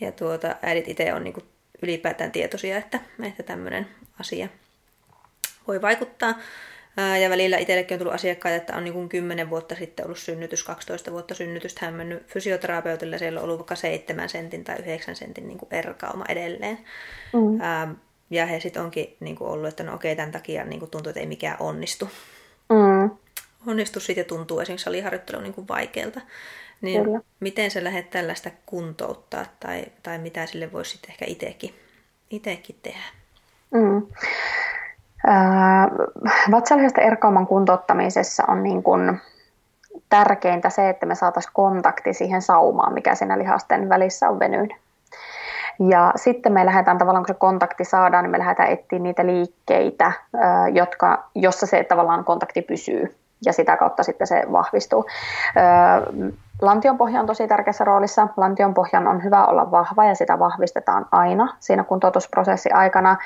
ja 0.00 0.12
tuota, 0.12 0.56
äidit 0.62 0.88
itse 0.88 1.14
on 1.14 1.24
niin 1.24 1.34
kuin 1.34 1.44
ylipäätään 1.82 2.32
tietoisia, 2.32 2.76
että, 2.76 3.00
että 3.22 3.42
tämmöinen 3.42 3.88
asia 4.20 4.48
voi 5.68 5.82
vaikuttaa. 5.82 6.34
Ja 7.22 7.30
välillä 7.30 7.58
itsellekin 7.58 7.94
on 7.94 7.98
tullut 7.98 8.14
asiakkaita, 8.14 8.56
että 8.56 8.76
on 8.76 8.84
niin 8.84 8.94
kuin 8.94 9.08
10 9.08 9.50
vuotta 9.50 9.74
sitten 9.74 10.04
ollut 10.04 10.18
synnytys, 10.18 10.64
12 10.64 11.12
vuotta 11.12 11.34
synnytystä. 11.34 11.86
Hän 11.86 11.94
mennyt 11.94 12.26
fysioterapeutille, 12.26 13.18
siellä 13.18 13.40
on 13.40 13.44
ollut 13.44 13.58
vaikka 13.58 13.74
7 13.74 14.28
sentin 14.28 14.64
tai 14.64 14.76
9 14.78 15.16
sentin 15.16 15.48
niin 15.48 15.58
kuin 15.58 15.74
erkauma 15.74 16.24
edelleen. 16.28 16.78
Mm. 17.32 17.96
Ja 18.30 18.46
he 18.46 18.60
sitten 18.60 18.82
onkin 18.82 19.16
niin 19.20 19.36
kuin 19.36 19.50
ollut, 19.50 19.68
että 19.68 19.82
no 19.82 19.94
okei, 19.94 20.16
tämän 20.16 20.32
takia 20.32 20.64
niin 20.64 20.78
kuin 20.78 20.90
tuntuu, 20.90 21.10
että 21.10 21.20
ei 21.20 21.26
mikään 21.26 21.56
onnistu. 21.60 22.10
Mm. 22.70 23.10
onnistu 23.66 24.00
sitten 24.00 24.22
ja 24.22 24.24
tuntuu 24.24 24.60
esimerkiksi 24.60 24.88
aliharjoittelu 24.88 25.40
niin 25.40 25.54
kuin 25.54 25.68
vaikealta. 25.68 26.20
Niin 26.80 27.04
Kyllä. 27.04 27.20
miten 27.40 27.70
sä 27.70 27.84
lähdet 27.84 28.10
tällaista 28.10 28.50
kuntouttaa 28.66 29.46
tai, 29.60 29.84
tai 30.02 30.18
mitä 30.18 30.46
sille 30.46 30.72
voisi 30.72 30.90
sitten 30.90 31.10
ehkä 31.10 31.24
itsekin, 31.28 31.74
itsekin 32.30 32.76
tehdä? 32.82 33.04
Mm. 33.70 34.06
Vatsalihasta 36.50 37.00
erkauman 37.00 37.46
kuntouttamisessa 37.46 38.44
on 38.48 38.62
niin 38.62 38.82
kuin 38.82 39.20
tärkeintä 40.08 40.70
se, 40.70 40.88
että 40.88 41.06
me 41.06 41.14
saataisiin 41.14 41.52
kontakti 41.54 42.14
siihen 42.14 42.42
saumaan, 42.42 42.92
mikä 42.92 43.14
siinä 43.14 43.38
lihasten 43.38 43.88
välissä 43.88 44.28
on 44.28 44.38
venynyt. 44.38 44.72
Ja 45.88 46.12
sitten 46.16 46.52
me 46.52 46.66
lähdetään 46.66 46.98
tavallaan, 46.98 47.24
kun 47.24 47.34
se 47.34 47.38
kontakti 47.38 47.84
saadaan, 47.84 48.24
niin 48.24 48.30
me 48.30 48.38
lähdetään 48.38 48.70
etsiä 48.70 48.98
niitä 48.98 49.26
liikkeitä, 49.26 50.12
jotka, 50.72 51.24
jossa 51.34 51.66
se 51.66 51.84
tavallaan 51.84 52.24
kontakti 52.24 52.62
pysyy 52.62 53.16
ja 53.44 53.52
sitä 53.52 53.76
kautta 53.76 54.02
sitten 54.02 54.26
se 54.26 54.42
vahvistuu. 54.52 55.06
Lantionpohja 56.62 57.20
on 57.20 57.26
tosi 57.26 57.48
tärkeässä 57.48 57.84
roolissa. 57.84 58.28
Lantionpohjan 58.36 59.06
on 59.06 59.24
hyvä 59.24 59.46
olla 59.46 59.70
vahva 59.70 60.04
ja 60.04 60.14
sitä 60.14 60.38
vahvistetaan 60.38 61.06
aina 61.12 61.56
siinä 61.58 61.84
kuntoutusprosessin 61.84 62.74
aikana 62.74 63.16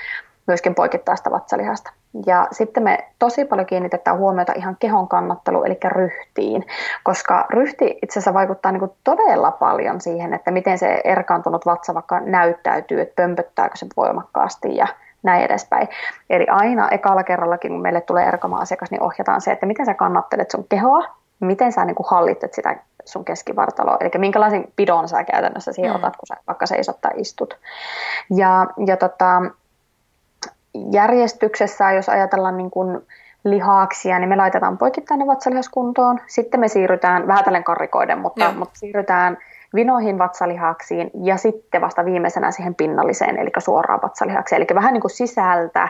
myöskin 0.46 0.74
poikittaista 0.74 1.30
vatsalihasta. 1.30 1.90
Ja 2.26 2.48
sitten 2.52 2.82
me 2.82 2.98
tosi 3.18 3.44
paljon 3.44 3.66
kiinnitetään 3.66 4.18
huomiota 4.18 4.52
ihan 4.56 4.76
kehon 4.80 5.08
kannattelu, 5.08 5.64
eli 5.64 5.78
ryhtiin, 5.84 6.66
koska 7.02 7.46
ryhti 7.50 7.98
itse 8.02 8.18
asiassa 8.18 8.34
vaikuttaa 8.34 8.72
niin 8.72 8.80
kuin 8.80 8.92
todella 9.04 9.50
paljon 9.50 10.00
siihen, 10.00 10.34
että 10.34 10.50
miten 10.50 10.78
se 10.78 11.00
erkaantunut 11.04 11.66
vatsa 11.66 11.94
vaikka 11.94 12.20
näyttäytyy, 12.20 13.00
että 13.00 13.22
pömpöttääkö 13.22 13.76
se 13.76 13.86
voimakkaasti 13.96 14.76
ja 14.76 14.86
näin 15.22 15.44
edespäin. 15.44 15.88
Eli 16.30 16.46
aina 16.50 16.88
ekalla 16.88 17.22
kerrallakin, 17.22 17.70
kun 17.70 17.82
meille 17.82 18.00
tulee 18.00 18.24
erkama 18.24 18.58
asiakas, 18.58 18.90
niin 18.90 19.02
ohjataan 19.02 19.40
se, 19.40 19.52
että 19.52 19.66
miten 19.66 19.86
sä 19.86 19.94
kannattelet 19.94 20.50
sun 20.50 20.66
kehoa, 20.68 21.04
miten 21.40 21.72
sä 21.72 21.84
niin 21.84 21.94
kuin 21.94 22.06
hallitset 22.10 22.54
sitä 22.54 22.76
sun 23.04 23.24
keskivartaloa, 23.24 23.96
eli 24.00 24.10
minkälaisen 24.18 24.64
pidon 24.76 25.08
sä 25.08 25.24
käytännössä 25.24 25.72
siihen 25.72 25.92
mm. 25.92 25.96
otat, 25.96 26.16
kun 26.16 26.26
sä 26.26 26.36
vaikka 26.46 26.66
seisot 26.66 27.00
tai 27.00 27.12
istut. 27.16 27.58
Ja, 28.36 28.66
ja 28.86 28.96
tota, 28.96 29.42
järjestyksessä, 30.92 31.92
jos 31.92 32.08
ajatellaan 32.08 32.56
niin 32.56 32.70
kuin 32.70 33.00
lihaksia, 33.44 34.18
niin 34.18 34.28
me 34.28 34.36
laitetaan 34.36 34.78
poikittainen 34.78 35.26
vatsalihaskuntoon. 35.26 36.20
Sitten 36.26 36.60
me 36.60 36.68
siirrytään, 36.68 37.26
vähän 37.26 37.44
tällä 37.44 37.62
karrikoiden, 37.62 38.18
mutta, 38.18 38.52
mutta 38.52 38.78
siirrytään 38.78 39.38
vinoihin 39.74 40.18
vatsalihaksiin 40.18 41.10
ja 41.22 41.36
sitten 41.36 41.80
vasta 41.80 42.04
viimeisenä 42.04 42.50
siihen 42.50 42.74
pinnalliseen, 42.74 43.38
eli 43.38 43.50
suoraan 43.58 44.00
vatsalihakseen. 44.02 44.62
Eli 44.62 44.66
vähän 44.74 44.92
niin 44.92 45.00
kuin 45.00 45.10
sisältä 45.10 45.88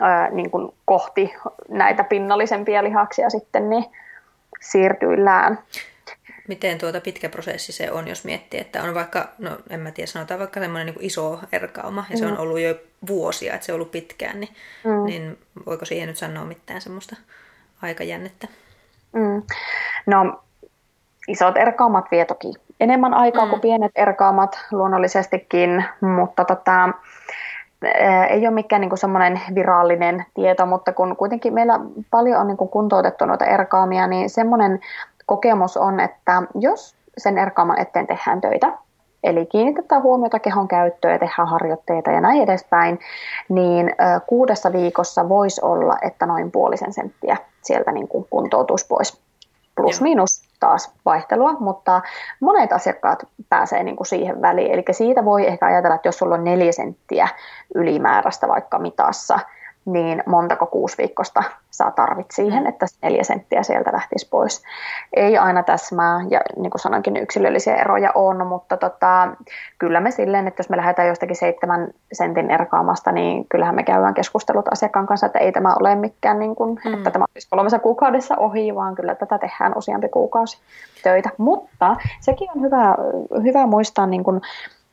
ää, 0.00 0.30
niin 0.30 0.50
kuin 0.50 0.72
kohti 0.84 1.34
näitä 1.68 2.04
pinnallisempia 2.04 2.84
lihaksia 2.84 3.30
sitten 3.30 3.70
niin 3.70 3.84
siirtyillään 4.60 5.58
miten 6.50 6.78
tuota 6.78 7.00
pitkä 7.00 7.28
prosessi 7.28 7.72
se 7.72 7.92
on, 7.92 8.08
jos 8.08 8.24
miettii, 8.24 8.60
että 8.60 8.82
on 8.82 8.94
vaikka, 8.94 9.28
no 9.38 9.50
en 9.70 9.80
mä 9.80 9.90
tiedä, 9.90 10.06
sanotaan 10.06 10.40
vaikka 10.40 10.60
semmoinen 10.60 10.86
niin 10.86 11.04
iso 11.06 11.40
erkauma, 11.52 12.04
ja 12.10 12.16
se 12.16 12.26
on 12.26 12.32
mm. 12.32 12.40
ollut 12.40 12.60
jo 12.60 12.74
vuosia, 13.08 13.54
että 13.54 13.66
se 13.66 13.72
on 13.72 13.74
ollut 13.76 13.90
pitkään, 13.90 14.40
niin, 14.40 14.54
mm. 14.84 15.04
niin 15.04 15.38
voiko 15.66 15.84
siihen 15.84 16.08
nyt 16.08 16.16
sanoa 16.16 16.44
mitään 16.44 16.80
semmoista 16.80 17.16
aikajännettä? 17.82 18.48
Mm. 19.12 19.42
No, 20.06 20.40
isot 21.28 21.56
erkaumat 21.56 22.04
vie 22.10 22.24
toki 22.24 22.52
enemmän 22.80 23.14
aikaa 23.14 23.44
mm. 23.44 23.50
kuin 23.50 23.60
pienet 23.60 23.92
erkaumat 23.94 24.58
luonnollisestikin, 24.72 25.84
mutta 26.00 26.44
tota, 26.44 26.88
ei 28.30 28.46
ole 28.46 28.50
mikään 28.50 28.80
niin 28.80 28.98
semmoinen 28.98 29.40
virallinen 29.54 30.24
tieto, 30.34 30.66
mutta 30.66 30.92
kun 30.92 31.16
kuitenkin 31.16 31.54
meillä 31.54 31.80
paljon 32.10 32.40
on 32.40 32.46
niin 32.46 32.56
kuntoutettu 32.56 33.24
noita 33.24 33.44
erkaamia, 33.44 34.06
niin 34.06 34.30
semmoinen 34.30 34.80
kokemus 35.30 35.76
on, 35.76 36.00
että 36.00 36.42
jos 36.54 36.96
sen 37.18 37.38
erkaaman 37.38 37.80
eteen 37.80 38.06
tehdään 38.06 38.40
töitä, 38.40 38.72
eli 39.24 39.46
kiinnitetään 39.46 40.02
huomiota 40.02 40.38
kehon 40.38 40.68
käyttöön 40.68 41.12
ja 41.12 41.18
tehdään 41.18 41.48
harjoitteita 41.48 42.10
ja 42.10 42.20
näin 42.20 42.42
edespäin, 42.42 42.98
niin 43.48 43.92
kuudessa 44.26 44.72
viikossa 44.72 45.28
voisi 45.28 45.60
olla, 45.64 45.96
että 46.02 46.26
noin 46.26 46.50
puolisen 46.50 46.92
senttiä 46.92 47.36
sieltä 47.62 47.92
niin 47.92 48.08
kuin 48.08 48.26
kuntoutus 48.30 48.84
pois. 48.84 49.20
Plus 49.76 50.00
miinus 50.00 50.42
taas 50.60 50.92
vaihtelua, 51.04 51.52
mutta 51.52 52.00
monet 52.40 52.72
asiakkaat 52.72 53.26
pääsee 53.48 53.82
niin 53.82 53.96
kuin 53.96 54.06
siihen 54.06 54.42
väliin. 54.42 54.72
Eli 54.72 54.84
siitä 54.90 55.24
voi 55.24 55.46
ehkä 55.46 55.66
ajatella, 55.66 55.94
että 55.94 56.08
jos 56.08 56.18
sulla 56.18 56.34
on 56.34 56.44
neljä 56.44 56.72
senttiä 56.72 57.28
ylimääräistä 57.74 58.48
vaikka 58.48 58.78
mitassa, 58.78 59.38
niin 59.84 60.22
montako 60.26 60.66
kuusiviikkosta 60.66 61.42
saa 61.70 61.90
tarvit 61.90 62.26
siihen, 62.30 62.66
että 62.66 62.86
neljä 63.02 63.24
senttiä 63.24 63.62
sieltä 63.62 63.92
lähtisi 63.92 64.28
pois. 64.28 64.62
Ei 65.12 65.38
aina 65.38 65.62
täsmää, 65.62 66.20
ja 66.30 66.40
niin 66.56 66.70
kuin 66.70 66.80
sanoinkin, 66.80 67.16
yksilöllisiä 67.16 67.76
eroja 67.76 68.12
on, 68.14 68.46
mutta 68.46 68.76
tota, 68.76 69.28
kyllä 69.78 70.00
me 70.00 70.10
silleen, 70.10 70.48
että 70.48 70.60
jos 70.60 70.70
me 70.70 70.76
lähdetään 70.76 71.08
jostakin 71.08 71.36
seitsemän 71.36 71.88
sentin 72.12 72.50
erkaamasta, 72.50 73.12
niin 73.12 73.46
kyllähän 73.48 73.74
me 73.74 73.82
käydään 73.82 74.14
keskustelut 74.14 74.72
asiakkaan 74.72 75.06
kanssa, 75.06 75.26
että 75.26 75.38
ei 75.38 75.52
tämä 75.52 75.74
ole 75.80 75.94
mikään, 75.94 76.38
niin 76.38 76.56
kuin, 76.56 76.80
mm. 76.84 76.94
että 76.94 77.10
tämä 77.10 77.24
olisi 77.34 77.48
kolmessa 77.50 77.78
kuukaudessa 77.78 78.36
ohi, 78.36 78.74
vaan 78.74 78.94
kyllä 78.94 79.14
tätä 79.14 79.38
tehdään 79.38 79.72
useampi 79.76 80.08
kuukausi 80.08 80.58
töitä. 81.02 81.30
Mutta 81.38 81.96
sekin 82.20 82.48
on 82.56 82.62
hyvä, 82.62 82.94
hyvä 83.42 83.66
muistaa 83.66 84.06
niin 84.06 84.24
kuin 84.24 84.40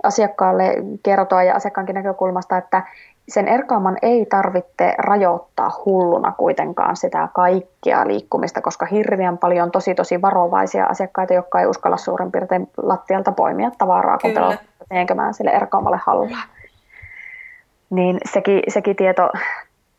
asiakkaalle 0.03 0.75
kertoa 1.03 1.43
ja 1.43 1.55
asiakkaankin 1.55 1.95
näkökulmasta, 1.95 2.57
että 2.57 2.83
sen 3.27 3.47
erkaaman 3.47 3.97
ei 4.01 4.25
tarvitse 4.25 4.93
rajoittaa 4.97 5.71
hulluna 5.85 6.31
kuitenkaan 6.37 6.95
sitä 6.95 7.27
kaikkea 7.33 8.07
liikkumista, 8.07 8.61
koska 8.61 8.85
hirveän 8.85 9.37
paljon 9.37 9.71
tosi 9.71 9.95
tosi 9.95 10.21
varovaisia 10.21 10.85
asiakkaita, 10.85 11.33
jotka 11.33 11.59
ei 11.59 11.67
uskalla 11.67 11.97
suurin 11.97 12.31
piirtein 12.31 12.69
lattialta 12.77 13.31
poimia 13.31 13.71
tavaraa, 13.77 14.17
kun 14.17 14.31
pelottaa, 14.31 14.65
teenkö 14.89 15.15
mä 15.15 15.33
sille 15.33 15.51
erkaamalle 15.51 15.99
hallaa. 16.05 16.43
Niin 17.89 18.17
sekin, 18.33 18.61
sekin 18.67 18.95
tieto 18.95 19.29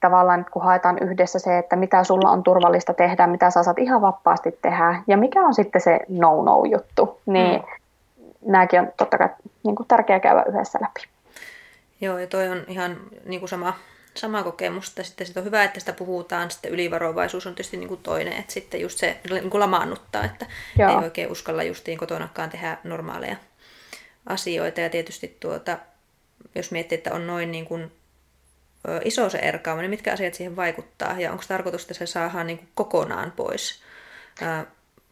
tavallaan, 0.00 0.46
kun 0.50 0.62
haetaan 0.62 0.98
yhdessä 1.00 1.38
se, 1.38 1.58
että 1.58 1.76
mitä 1.76 2.04
sulla 2.04 2.30
on 2.30 2.42
turvallista 2.42 2.94
tehdä, 2.94 3.26
mitä 3.26 3.50
sä 3.50 3.62
saat 3.62 3.78
ihan 3.78 4.00
vapaasti 4.00 4.58
tehdä 4.62 5.02
ja 5.06 5.16
mikä 5.16 5.40
on 5.40 5.54
sitten 5.54 5.80
se 5.80 6.00
no-no-juttu, 6.08 7.20
niin 7.26 7.60
mm. 7.60 8.52
nämäkin 8.52 8.80
on 8.80 8.88
totta 8.96 9.18
kai 9.18 9.28
niin 9.64 9.76
kuin 9.76 9.88
tärkeää 9.88 10.20
käydä 10.20 10.44
yhdessä 10.48 10.78
läpi. 10.82 11.17
Joo, 12.00 12.18
ja 12.18 12.26
toi 12.26 12.48
on 12.48 12.64
ihan 12.68 13.00
niin 13.24 13.40
kuin 13.40 13.48
sama, 13.50 13.78
sama 14.14 14.42
kokemus. 14.42 14.88
Että 14.88 15.02
sitten 15.02 15.26
sit 15.26 15.36
on 15.36 15.44
hyvä, 15.44 15.64
että 15.64 15.80
sitä 15.80 15.92
puhutaan. 15.92 16.50
Sitten 16.50 16.72
ylivarovaisuus 16.72 17.46
on 17.46 17.54
tietysti 17.54 17.76
niin 17.76 17.88
kuin 17.88 18.02
toinen, 18.02 18.32
että 18.32 18.52
sitten 18.52 18.80
just 18.80 18.98
se 18.98 19.20
niin 19.30 19.50
kuin 19.50 19.60
lamaannuttaa, 19.60 20.24
että 20.24 20.46
Joo. 20.78 20.90
ei 20.90 20.96
oikein 20.96 21.32
uskalla 21.32 21.62
justiin 21.62 21.98
kotonakaan 21.98 22.50
tehdä 22.50 22.78
normaaleja 22.84 23.36
asioita. 24.26 24.80
Ja 24.80 24.90
tietysti 24.90 25.36
tuota, 25.40 25.78
jos 26.54 26.70
miettii, 26.70 26.98
että 26.98 27.14
on 27.14 27.26
noin 27.26 27.50
niin 27.50 27.64
kuin 27.64 27.92
iso 29.04 29.30
se 29.30 29.38
erkaama, 29.38 29.82
niin 29.82 29.90
mitkä 29.90 30.12
asiat 30.12 30.34
siihen 30.34 30.56
vaikuttaa? 30.56 31.20
Ja 31.20 31.32
onko 31.32 31.44
tarkoitus, 31.48 31.82
että 31.82 31.94
se 31.94 32.06
saadaan 32.06 32.46
niin 32.46 32.58
kuin 32.58 32.68
kokonaan 32.74 33.32
pois? 33.32 33.82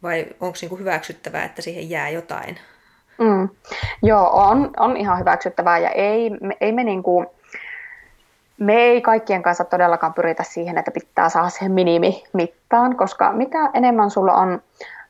Vai 0.03 0.25
onko 0.39 0.57
niin 0.61 0.69
kuin 0.69 0.79
hyväksyttävää, 0.79 1.45
että 1.45 1.61
siihen 1.61 1.89
jää 1.89 2.09
jotain 2.09 2.59
Mm. 3.19 3.49
Joo, 4.03 4.29
on, 4.33 4.69
on 4.77 4.97
ihan 4.97 5.19
hyväksyttävää 5.19 5.77
ja 5.77 5.89
ei, 5.89 6.29
me, 6.29 6.57
ei 6.61 6.71
me 6.71 6.83
niinku, 6.83 7.25
me 8.59 8.73
ei 8.73 9.01
kaikkien 9.01 9.43
kanssa 9.43 9.63
todellakaan 9.63 10.13
pyritä 10.13 10.43
siihen, 10.43 10.77
että 10.77 10.91
pitää 10.91 11.29
saada 11.29 11.49
siihen 11.49 11.71
minimimittaan, 11.71 12.95
koska 12.95 13.31
mitä 13.31 13.69
enemmän 13.73 14.09
sulla 14.09 14.33
on 14.33 14.61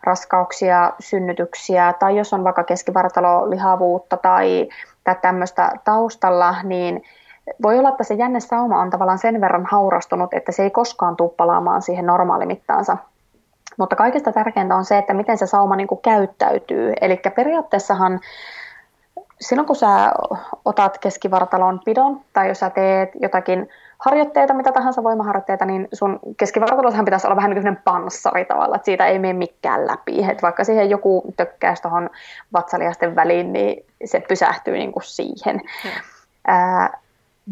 raskauksia, 0.04 0.94
synnytyksiä 1.00 1.94
tai 2.00 2.18
jos 2.18 2.34
on 2.34 2.44
vaikka 2.44 2.64
keskivartalolihavuutta 2.64 4.18
tai, 4.18 4.70
tai 5.04 5.16
tämmöistä 5.22 5.72
taustalla, 5.84 6.56
niin 6.64 7.04
voi 7.62 7.80
olla, 7.80 7.90
että 7.90 8.04
se 8.04 8.14
jännesauma 8.14 8.82
on 8.82 8.90
tavallaan 8.90 9.18
sen 9.18 9.42
verran 9.42 9.66
haurastunut, 9.72 10.34
että 10.34 10.52
se 10.52 10.64
ei 10.64 10.70
koskaan 10.70 11.16
tule 11.16 11.32
palaamaan 11.38 11.82
siihen 11.82 12.06
normaalimittaansa 12.06 12.98
mutta 13.78 13.96
kaikista 13.96 14.32
tärkeintä 14.32 14.76
on 14.76 14.86
se, 14.86 14.98
että 14.98 15.14
miten 15.14 15.38
se 15.38 15.48
sauma 15.48 15.76
niin 15.76 15.88
kuin 15.88 16.02
käyttäytyy. 16.02 16.94
Eli 17.02 17.22
periaatteessahan 17.36 18.20
silloin 19.42 19.68
kun 19.68 19.76
sä 19.76 20.12
otat 20.66 20.98
keskivartalon 20.98 21.80
pidon 21.86 22.22
tai 22.34 22.48
jos 22.48 22.60
sä 22.60 22.70
teet 22.70 23.10
jotakin 23.22 23.70
harjoitteita, 23.98 24.54
mitä 24.54 24.72
tahansa 24.72 25.04
voimaharjoitteita, 25.04 25.66
niin 25.66 25.88
sun 25.94 26.20
keskivartalossahan 26.38 27.06
pitäisi 27.06 27.28
olla 27.28 27.36
vähän 27.36 27.52
niin 27.52 27.64
kuin 27.64 27.78
panssari 27.84 28.46
tavalla, 28.46 28.76
että 28.76 28.86
siitä 28.86 29.06
ei 29.06 29.20
mene 29.20 29.34
mikään 29.34 29.88
läpi. 29.88 30.24
Et 30.32 30.42
vaikka 30.42 30.64
siihen 30.64 30.90
joku 30.90 31.34
tökkäys 31.38 31.82
tuohon 31.82 32.10
vatsaliasten 32.54 33.16
väliin, 33.16 33.54
niin 33.54 33.86
se 34.06 34.20
pysähtyy 34.20 34.74
niin 34.74 34.92
kuin 34.92 35.04
siihen. 35.04 35.62
Hmm 35.84 35.92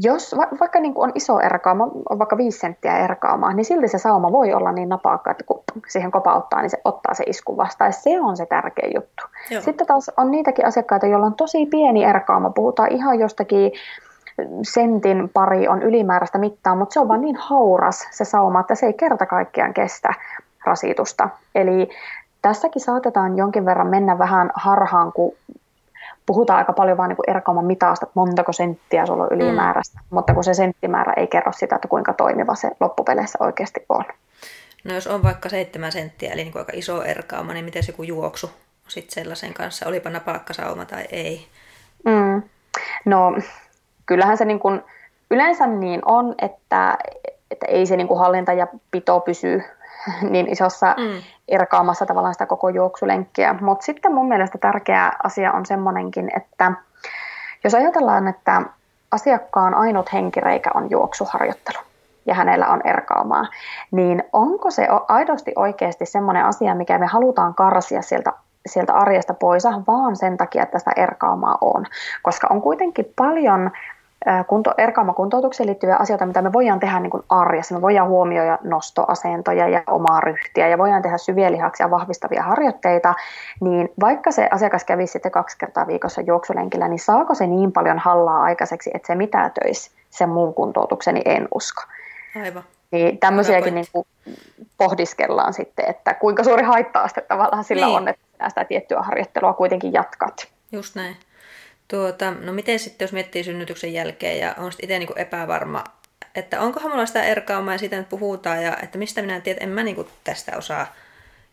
jos 0.03 0.35
va, 0.37 0.47
vaikka 0.59 0.79
niin 0.79 0.93
on 0.95 1.11
iso 1.15 1.39
erkaama, 1.39 1.83
on 2.09 2.19
vaikka 2.19 2.37
viisi 2.37 2.59
senttiä 2.59 2.97
erkaamaa, 2.97 3.53
niin 3.53 3.65
silti 3.65 3.87
se 3.87 3.97
sauma 3.97 4.31
voi 4.31 4.53
olla 4.53 4.71
niin 4.71 4.89
napaakka, 4.89 5.31
että 5.31 5.43
kun 5.43 5.63
siihen 5.87 6.11
kopauttaa, 6.11 6.61
niin 6.61 6.69
se 6.69 6.81
ottaa 6.85 7.13
se 7.13 7.23
isku 7.27 7.57
vastaan. 7.57 7.87
Ja 7.87 7.91
se 7.91 8.21
on 8.21 8.37
se 8.37 8.45
tärkeä 8.45 8.89
juttu. 8.95 9.23
Joo. 9.51 9.61
Sitten 9.61 9.87
taas 9.87 10.11
on 10.17 10.31
niitäkin 10.31 10.65
asiakkaita, 10.65 11.05
joilla 11.05 11.25
on 11.25 11.35
tosi 11.35 11.65
pieni 11.65 12.03
erkaama. 12.03 12.49
Puhutaan 12.49 12.91
ihan 12.91 13.19
jostakin 13.19 13.71
sentin 14.61 15.29
pari 15.33 15.67
on 15.67 15.83
ylimääräistä 15.83 16.37
mittaa, 16.37 16.75
mutta 16.75 16.93
se 16.93 16.99
on 16.99 17.07
vaan 17.07 17.21
niin 17.21 17.35
hauras 17.35 18.07
se 18.11 18.25
sauma, 18.25 18.59
että 18.59 18.75
se 18.75 18.85
ei 18.85 18.93
kerta 18.93 19.25
kaikkiaan 19.25 19.73
kestä 19.73 20.13
rasitusta. 20.65 21.29
Eli 21.55 21.89
tässäkin 22.41 22.81
saatetaan 22.81 23.37
jonkin 23.37 23.65
verran 23.65 23.87
mennä 23.87 24.17
vähän 24.17 24.51
harhaan, 24.55 25.13
kun 25.13 25.33
puhutaan 26.25 26.59
aika 26.59 26.73
paljon 26.73 26.97
vain 26.97 27.09
niin 27.09 27.35
erkauman 27.35 27.65
mitasta, 27.65 28.05
että 28.05 28.19
montako 28.19 28.53
senttiä 28.53 29.05
sulla 29.05 29.23
on 29.23 29.29
ylimääräistä, 29.31 29.99
mm. 29.99 30.05
mutta 30.09 30.33
kun 30.33 30.43
se 30.43 30.53
senttimäärä 30.53 31.13
ei 31.17 31.27
kerro 31.27 31.51
sitä, 31.51 31.75
että 31.75 31.87
kuinka 31.87 32.13
toimiva 32.13 32.55
se 32.55 32.71
loppupeleissä 32.79 33.37
oikeasti 33.41 33.85
on. 33.89 34.05
No 34.83 34.93
jos 34.93 35.07
on 35.07 35.23
vaikka 35.23 35.49
seitsemän 35.49 35.91
senttiä, 35.91 36.33
eli 36.33 36.43
niin 36.43 36.57
aika 36.57 36.71
iso 36.75 37.03
erkauma, 37.03 37.53
niin 37.53 37.65
miten 37.65 37.83
se 37.83 37.91
joku 37.91 38.03
juoksu 38.03 38.49
sitten 38.87 39.13
sellaisen 39.13 39.53
kanssa, 39.53 39.89
olipa 39.89 40.09
napakkasauma 40.09 40.85
tai 40.85 41.05
ei? 41.11 41.47
Mm. 42.05 42.41
No 43.05 43.37
kyllähän 44.05 44.37
se 44.37 44.45
niin 44.45 44.59
kuin, 44.59 44.81
yleensä 45.31 45.67
niin 45.67 46.01
on, 46.05 46.35
että, 46.41 46.97
että 47.51 47.65
ei 47.67 47.85
se 47.85 47.97
niin 47.97 48.07
kuin 48.07 48.19
hallinta 48.19 48.53
ja 48.53 48.67
pito 48.91 49.19
pysy 49.19 49.63
niin 50.31 50.47
isossa 50.51 50.95
mm. 50.97 51.21
Erkaamassa 51.47 52.05
tavallaan 52.05 52.33
sitä 52.33 52.45
koko 52.45 52.69
juoksulenkkiä. 52.69 53.55
Mutta 53.61 53.85
sitten 53.85 54.13
mun 54.13 54.27
mielestä 54.27 54.57
tärkeä 54.57 55.11
asia 55.23 55.51
on 55.51 55.65
semmoinenkin, 55.65 56.31
että 56.35 56.71
jos 57.63 57.75
ajatellaan, 57.75 58.27
että 58.27 58.61
asiakkaan 59.11 59.73
ainut 59.73 60.13
henkireikä 60.13 60.71
on 60.73 60.89
juoksuharjoittelu 60.89 61.77
ja 62.25 62.33
hänellä 62.33 62.67
on 62.67 62.81
erkaamaa, 62.83 63.45
niin 63.91 64.23
onko 64.33 64.71
se 64.71 64.87
aidosti 65.07 65.51
oikeasti 65.55 66.05
semmoinen 66.05 66.45
asia, 66.45 66.75
mikä 66.75 66.97
me 66.97 67.05
halutaan 67.05 67.55
karsia 67.55 68.01
sieltä 68.01 68.33
sieltä 68.65 68.93
arjesta 68.93 69.33
pois, 69.33 69.63
vaan 69.87 70.15
sen 70.15 70.37
takia, 70.37 70.63
että 70.63 70.79
sitä 70.79 70.91
erkaamaa 70.95 71.57
on. 71.61 71.85
Koska 72.21 72.47
on 72.49 72.61
kuitenkin 72.61 73.13
paljon 73.15 73.71
kunto, 74.47 74.73
erkaamakuntoutukseen 74.77 75.67
liittyviä 75.67 75.95
asioita, 75.95 76.25
mitä 76.25 76.41
me 76.41 76.53
voidaan 76.53 76.79
tehdä 76.79 76.99
niin 76.99 77.11
kuin 77.11 77.23
arjessa. 77.29 77.75
Me 77.75 77.81
voidaan 77.81 78.07
huomioida 78.07 78.57
nostoasentoja 78.63 79.67
ja 79.67 79.83
omaa 79.87 80.21
ryhtiä 80.21 80.67
ja 80.67 80.77
voidaan 80.77 81.01
tehdä 81.01 81.17
syviä 81.17 81.51
lihaksia 81.51 81.91
vahvistavia 81.91 82.43
harjoitteita, 82.43 83.13
niin 83.61 83.89
vaikka 83.99 84.31
se 84.31 84.47
asiakas 84.51 84.83
kävisi 84.83 85.11
sitten 85.11 85.31
kaksi 85.31 85.57
kertaa 85.57 85.87
viikossa 85.87 86.21
juoksulenkillä, 86.21 86.87
niin 86.87 86.99
saako 86.99 87.35
se 87.35 87.47
niin 87.47 87.71
paljon 87.71 87.99
hallaa 87.99 88.41
aikaiseksi, 88.41 88.91
että 88.93 89.07
se 89.07 89.15
mitätöisi 89.15 89.91
sen 90.09 90.29
muun 90.29 90.53
kuntoutukseni, 90.53 91.21
en 91.25 91.47
usko. 91.53 91.83
Aivan. 92.43 92.63
Niin 92.91 93.17
tämmöisiäkin 93.17 93.75
niin 93.75 93.85
kuin 93.91 94.07
pohdiskellaan 94.77 95.53
sitten, 95.53 95.89
että 95.89 96.13
kuinka 96.13 96.43
suuri 96.43 96.63
haitta-aste 96.63 97.21
tavallaan 97.21 97.63
sillä 97.63 97.85
niin. 97.85 97.97
on, 97.97 98.07
että 98.07 98.49
sitä 98.49 98.65
tiettyä 98.65 99.01
harjoittelua 99.01 99.53
kuitenkin 99.53 99.93
jatkat. 99.93 100.47
Just 100.71 100.95
näin. 100.95 101.15
Tuota, 101.87 102.31
no 102.31 102.53
miten 102.53 102.79
sitten, 102.79 103.05
jos 103.05 103.13
miettii 103.13 103.43
synnytyksen 103.43 103.93
jälkeen 103.93 104.39
ja 104.39 104.55
on 104.57 104.71
itse 104.81 104.99
niin 104.99 105.09
epävarma, 105.19 105.83
että 106.35 106.61
onkohan 106.61 106.91
mulla 106.91 107.05
sitä 107.05 107.23
erkaumaa 107.23 107.73
ja 107.73 107.77
siitä 107.77 107.97
nyt 107.97 108.09
puhutaan 108.09 108.63
ja 108.63 108.77
että 108.83 108.97
mistä 108.97 109.21
minä 109.21 109.39
tiedän, 109.39 109.63
en 109.63 109.69
mä 109.69 109.83
niin 109.83 110.07
tästä 110.23 110.57
osaa 110.57 110.95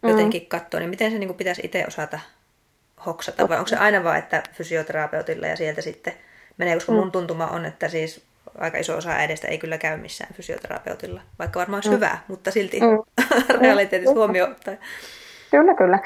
mm. 0.02 0.08
jotenkin 0.08 0.46
katsoa, 0.46 0.80
niin 0.80 0.90
miten 0.90 1.10
se 1.10 1.18
niin 1.18 1.34
pitäisi 1.34 1.62
itse 1.64 1.84
osata 1.88 2.18
hoksata 3.06 3.48
vai 3.48 3.58
onko 3.58 3.68
se 3.68 3.76
aina 3.76 4.04
vaan, 4.04 4.18
että 4.18 4.42
fysioterapeutilla 4.52 5.46
ja 5.46 5.56
sieltä 5.56 5.80
sitten 5.82 6.14
menee, 6.56 6.74
koska 6.74 6.92
mun 6.92 7.04
mm. 7.04 7.12
tuntuma 7.12 7.46
on, 7.46 7.64
että 7.66 7.88
siis 7.88 8.24
aika 8.58 8.78
iso 8.78 8.96
osa 8.96 9.10
äidestä 9.10 9.48
ei 9.48 9.58
kyllä 9.58 9.78
käy 9.78 9.96
missään 9.96 10.34
fysioterapeutilla, 10.34 11.20
vaikka 11.38 11.60
varmaan 11.60 11.76
olisi 11.76 11.88
mm. 11.88 11.94
hyvä, 11.94 12.18
mutta 12.28 12.50
silti 12.50 12.80
mm. 12.80 13.24
realiteetissa 13.60 14.14
huomioon. 14.14 14.56
Kyllä, 15.52 15.74
kyllä. 15.74 15.98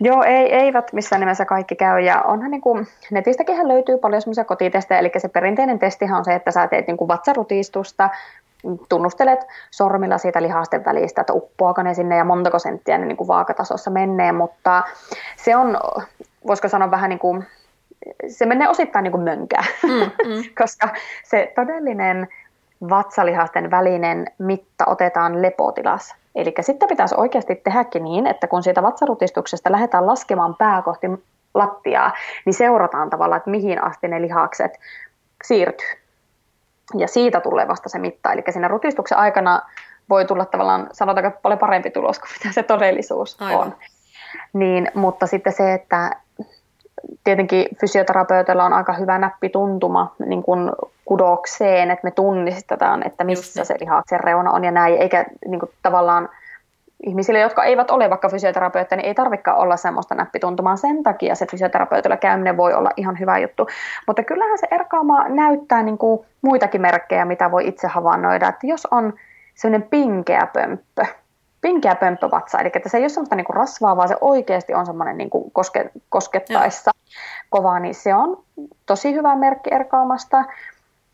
Joo, 0.00 0.22
ei, 0.22 0.54
eivät 0.54 0.92
missään 0.92 1.20
nimessä 1.20 1.44
kaikki 1.44 1.76
käy. 1.76 2.00
Ja 2.00 2.22
onhan 2.22 2.50
niin 2.50 2.60
kuin, 2.60 2.86
netistäkin 3.10 3.68
löytyy 3.68 3.98
paljon 3.98 4.22
semmoisia 4.22 4.44
kotitestejä, 4.44 4.98
eli 4.98 5.10
se 5.18 5.28
perinteinen 5.28 5.78
testihan 5.78 6.18
on 6.18 6.24
se, 6.24 6.34
että 6.34 6.50
sä 6.50 6.68
teet 6.68 6.86
niin 6.86 6.96
kuin 6.96 7.08
vatsarutistusta, 7.08 8.10
tunnustelet 8.88 9.46
sormilla 9.70 10.18
siitä 10.18 10.42
lihasten 10.42 10.84
välistä, 10.84 11.20
että 11.20 11.32
uppoako 11.32 11.82
ne 11.82 11.94
sinne 11.94 12.16
ja 12.16 12.24
montako 12.24 12.58
senttiä 12.58 12.98
ne 12.98 13.06
niin 13.06 13.16
kuin 13.16 13.28
vaakatasossa 13.28 13.90
menee, 13.90 14.32
mutta 14.32 14.82
se 15.36 15.56
on, 15.56 15.78
voisiko 16.46 16.68
sanoa 16.68 16.90
vähän 16.90 17.10
niin 17.10 17.18
kuin, 17.18 17.44
se 18.28 18.46
menee 18.46 18.68
osittain 18.68 19.02
niin 19.02 19.12
kuin 19.12 19.24
mönkää, 19.24 19.64
mm, 19.82 19.90
mm. 20.34 20.42
koska 20.58 20.88
se 21.24 21.52
todellinen 21.54 22.28
vatsalihasten 22.90 23.70
välinen 23.70 24.26
mitta 24.38 24.84
otetaan 24.86 25.42
lepotilassa. 25.42 26.16
Eli 26.34 26.54
sitten 26.60 26.88
pitäisi 26.88 27.14
oikeasti 27.18 27.54
tehdäkin 27.54 28.04
niin, 28.04 28.26
että 28.26 28.46
kun 28.46 28.62
siitä 28.62 28.82
vatsarutistuksesta 28.82 29.72
lähdetään 29.72 30.06
laskemaan 30.06 30.54
pää 30.54 30.82
kohti 30.82 31.06
lattiaa, 31.54 32.12
niin 32.44 32.54
seurataan 32.54 33.10
tavallaan, 33.10 33.36
että 33.36 33.50
mihin 33.50 33.84
asti 33.84 34.08
ne 34.08 34.22
lihakset 34.22 34.72
siirtyy. 35.44 35.88
Ja 36.94 37.08
siitä 37.08 37.40
tulee 37.40 37.68
vasta 37.68 37.88
se 37.88 37.98
mitta. 37.98 38.32
Eli 38.32 38.42
siinä 38.50 38.68
rutistuksen 38.68 39.18
aikana 39.18 39.62
voi 40.10 40.24
tulla 40.24 40.44
tavallaan, 40.44 40.88
sanotaanko, 40.92 41.38
paljon 41.42 41.58
parempi 41.58 41.90
tulos 41.90 42.18
kuin 42.18 42.30
mitä 42.38 42.52
se 42.54 42.62
todellisuus 42.62 43.36
Aivan. 43.42 43.66
on. 43.66 43.74
Niin, 44.52 44.90
mutta 44.94 45.26
sitten 45.26 45.52
se, 45.52 45.72
että 45.74 46.10
tietenkin 47.24 47.66
fysioterapeutilla 47.80 48.64
on 48.64 48.72
aika 48.72 48.92
hyvä 48.92 49.18
näppituntuma 49.18 50.14
niin 50.26 50.42
kuin 50.42 50.70
kudokseen, 51.04 51.90
että 51.90 52.06
me 52.06 52.10
tunnistetaan, 52.10 53.06
että 53.06 53.24
missä 53.24 53.64
se 53.64 53.74
lihaksen 53.80 54.20
reuna 54.20 54.50
on 54.50 54.64
ja 54.64 54.70
näin, 54.70 54.96
eikä 54.96 55.24
niin 55.46 55.60
kuin, 55.60 55.70
tavallaan 55.82 56.28
ihmisille, 57.06 57.38
jotka 57.40 57.64
eivät 57.64 57.90
ole 57.90 58.10
vaikka 58.10 58.28
fysioterapeutteja, 58.28 58.96
niin 58.96 59.06
ei 59.06 59.14
tarvikaan 59.14 59.58
olla 59.58 59.76
semmoista 59.76 60.14
näppituntumaa. 60.14 60.76
Sen 60.76 61.02
takia 61.02 61.34
se 61.34 61.46
fysioterapeutilla 61.46 62.16
käyminen 62.16 62.56
voi 62.56 62.74
olla 62.74 62.90
ihan 62.96 63.18
hyvä 63.18 63.38
juttu. 63.38 63.68
Mutta 64.06 64.22
kyllähän 64.22 64.58
se 64.58 64.66
erkaama 64.70 65.28
näyttää 65.28 65.82
niin 65.82 65.98
kuin 65.98 66.26
muitakin 66.42 66.80
merkkejä, 66.80 67.24
mitä 67.24 67.50
voi 67.50 67.68
itse 67.68 67.88
havainnoida. 67.88 68.48
Että 68.48 68.66
jos 68.66 68.86
on 68.90 69.12
semmoinen 69.54 69.88
pinkeä 69.88 70.48
pömppö, 70.52 71.06
pinkeä 71.60 71.94
pömppävatsa, 71.94 72.58
eli 72.58 72.70
että 72.74 72.88
se 72.88 72.96
ei 72.96 73.02
ole 73.02 73.08
semmoista 73.08 73.36
niinku 73.36 73.52
rasvaa, 73.52 73.96
vaan 73.96 74.08
se 74.08 74.16
oikeasti 74.20 74.74
on 74.74 74.86
semmoinen 74.86 75.18
niinku 75.18 75.50
koske, 75.50 75.90
koskettaessa 76.08 76.90
Joo. 76.94 77.20
kovaa, 77.50 77.78
niin 77.78 77.94
se 77.94 78.14
on 78.14 78.42
tosi 78.86 79.14
hyvä 79.14 79.36
merkki 79.36 79.74
erkaamasta. 79.74 80.44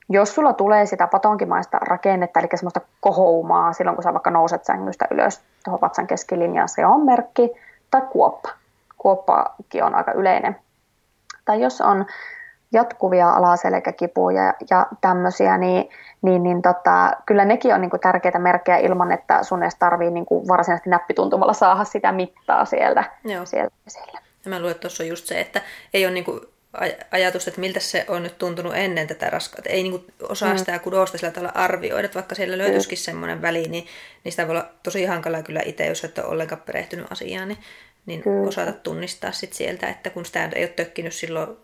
Jos 0.08 0.34
sulla 0.34 0.52
tulee 0.52 0.86
sitä 0.86 1.06
patonkimaista 1.06 1.78
rakennetta, 1.78 2.40
eli 2.40 2.48
semmoista 2.54 2.80
kohoumaa 3.00 3.72
silloin, 3.72 3.96
kun 3.96 4.02
sä 4.02 4.12
vaikka 4.12 4.30
nouset 4.30 4.64
sängystä 4.64 5.08
ylös 5.10 5.42
tuohon 5.64 5.80
vatsan 5.80 6.06
keskilinjaan, 6.06 6.68
se 6.68 6.86
on 6.86 7.04
merkki. 7.04 7.50
Tai 7.90 8.02
kuoppa. 8.10 8.48
Kuoppakin 8.98 9.84
on 9.84 9.94
aika 9.94 10.12
yleinen. 10.12 10.56
Tai 11.44 11.60
jos 11.60 11.80
on 11.80 12.06
jatkuvia 12.74 13.30
alaselkäkipuja 13.30 14.54
ja 14.70 14.86
tämmöisiä, 15.00 15.58
niin, 15.58 15.88
niin, 16.22 16.42
niin 16.42 16.62
tota, 16.62 17.12
kyllä 17.26 17.44
nekin 17.44 17.74
on 17.74 17.80
niin 17.80 17.90
kuin 17.90 18.00
tärkeitä 18.00 18.38
merkkejä 18.38 18.78
ilman, 18.78 19.12
että 19.12 19.42
sun 19.42 19.62
edes 19.62 19.74
tarvii 19.74 20.10
niin 20.10 20.26
kuin 20.26 20.48
varsinaisesti 20.48 20.90
näppituntumalla 20.90 21.52
saada 21.52 21.84
sitä 21.84 22.12
mittaa 22.12 22.64
sieltä. 22.64 23.04
Joo. 23.24 23.46
sieltä. 23.46 23.74
Ja 24.44 24.50
mä 24.50 24.58
luulen, 24.58 24.70
että 24.70 24.80
tuossa 24.80 25.02
on 25.02 25.08
just 25.08 25.26
se, 25.26 25.40
että 25.40 25.60
ei 25.94 26.06
ole 26.06 26.14
niin 26.14 26.24
kuin 26.24 26.40
ajatus, 27.10 27.48
että 27.48 27.60
miltä 27.60 27.80
se 27.80 28.04
on 28.08 28.22
nyt 28.22 28.38
tuntunut 28.38 28.72
ennen 28.76 29.06
tätä 29.06 29.30
raskautta. 29.30 29.70
Ei 29.70 29.82
niin 29.82 30.06
osaa 30.28 30.52
mm. 30.52 30.58
sitä 30.58 30.78
kudosta 30.78 31.18
sillä 31.18 31.32
tavalla 31.32 31.52
arvioida, 31.54 32.04
että 32.04 32.14
vaikka 32.14 32.34
siellä 32.34 32.58
löytyisikin 32.58 32.98
mm. 32.98 33.02
semmoinen 33.02 33.42
väli, 33.42 33.68
niin, 33.68 33.86
niin 34.24 34.32
sitä 34.32 34.46
voi 34.46 34.56
olla 34.56 34.68
tosi 34.82 35.04
hankalaa 35.04 35.42
kyllä 35.42 35.60
itse, 35.64 35.86
jos 35.86 36.04
et 36.04 36.18
ole 36.18 36.26
ollenkaan 36.26 36.62
perehtynyt 36.66 37.12
asiaan, 37.12 37.48
niin, 37.48 37.58
niin 38.06 38.22
osata 38.48 38.72
tunnistaa 38.72 39.32
sit 39.32 39.52
sieltä, 39.52 39.88
että 39.88 40.10
kun 40.10 40.24
sitä 40.24 40.48
ei 40.54 40.64
ole 40.64 40.68
tökkinyt 40.68 41.12
silloin 41.12 41.56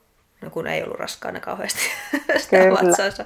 no 0.43 0.51
kun 0.51 0.67
ei 0.67 0.83
ollut 0.83 0.99
raskaana 0.99 1.41
kauheasti 1.41 1.81
sitä 2.37 2.57
Kyllä. 2.57 2.71
vatsansa. 2.71 3.25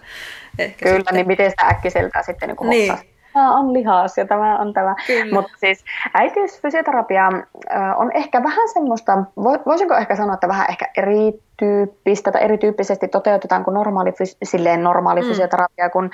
Ehkä 0.59 0.83
Kyllä, 0.85 0.97
sitten... 0.97 1.15
niin 1.15 1.27
miten 1.27 1.51
sitä 1.51 1.67
äkkiseltä 1.67 2.23
sitten 2.23 2.49
niin 2.49 2.71
niin. 2.71 3.15
Tämä 3.35 3.57
on 3.59 3.73
lihas 3.73 4.19
ja 4.19 4.27
tämä 4.27 4.59
on 4.59 4.73
tämä. 4.73 4.95
Mutta 5.33 5.53
siis 5.57 5.85
äitiysfysioterapia 6.15 7.29
on 7.97 8.11
ehkä 8.15 8.43
vähän 8.43 8.69
semmoista, 8.69 9.13
voisinko 9.67 9.95
ehkä 9.95 10.17
sanoa, 10.17 10.35
että 10.35 10.49
vähän 10.49 10.67
ehkä 10.71 10.91
erityyppistä 10.97 12.33
tai 12.33 12.43
erityyppisesti 12.45 13.09
toteutetaan 13.09 13.65
kuin 13.65 13.75
normaali, 13.75 14.13
silleen 14.45 14.83
normaali 14.83 15.21
mm. 15.21 15.27
fysioterapia, 15.27 15.91
kun, 15.91 16.11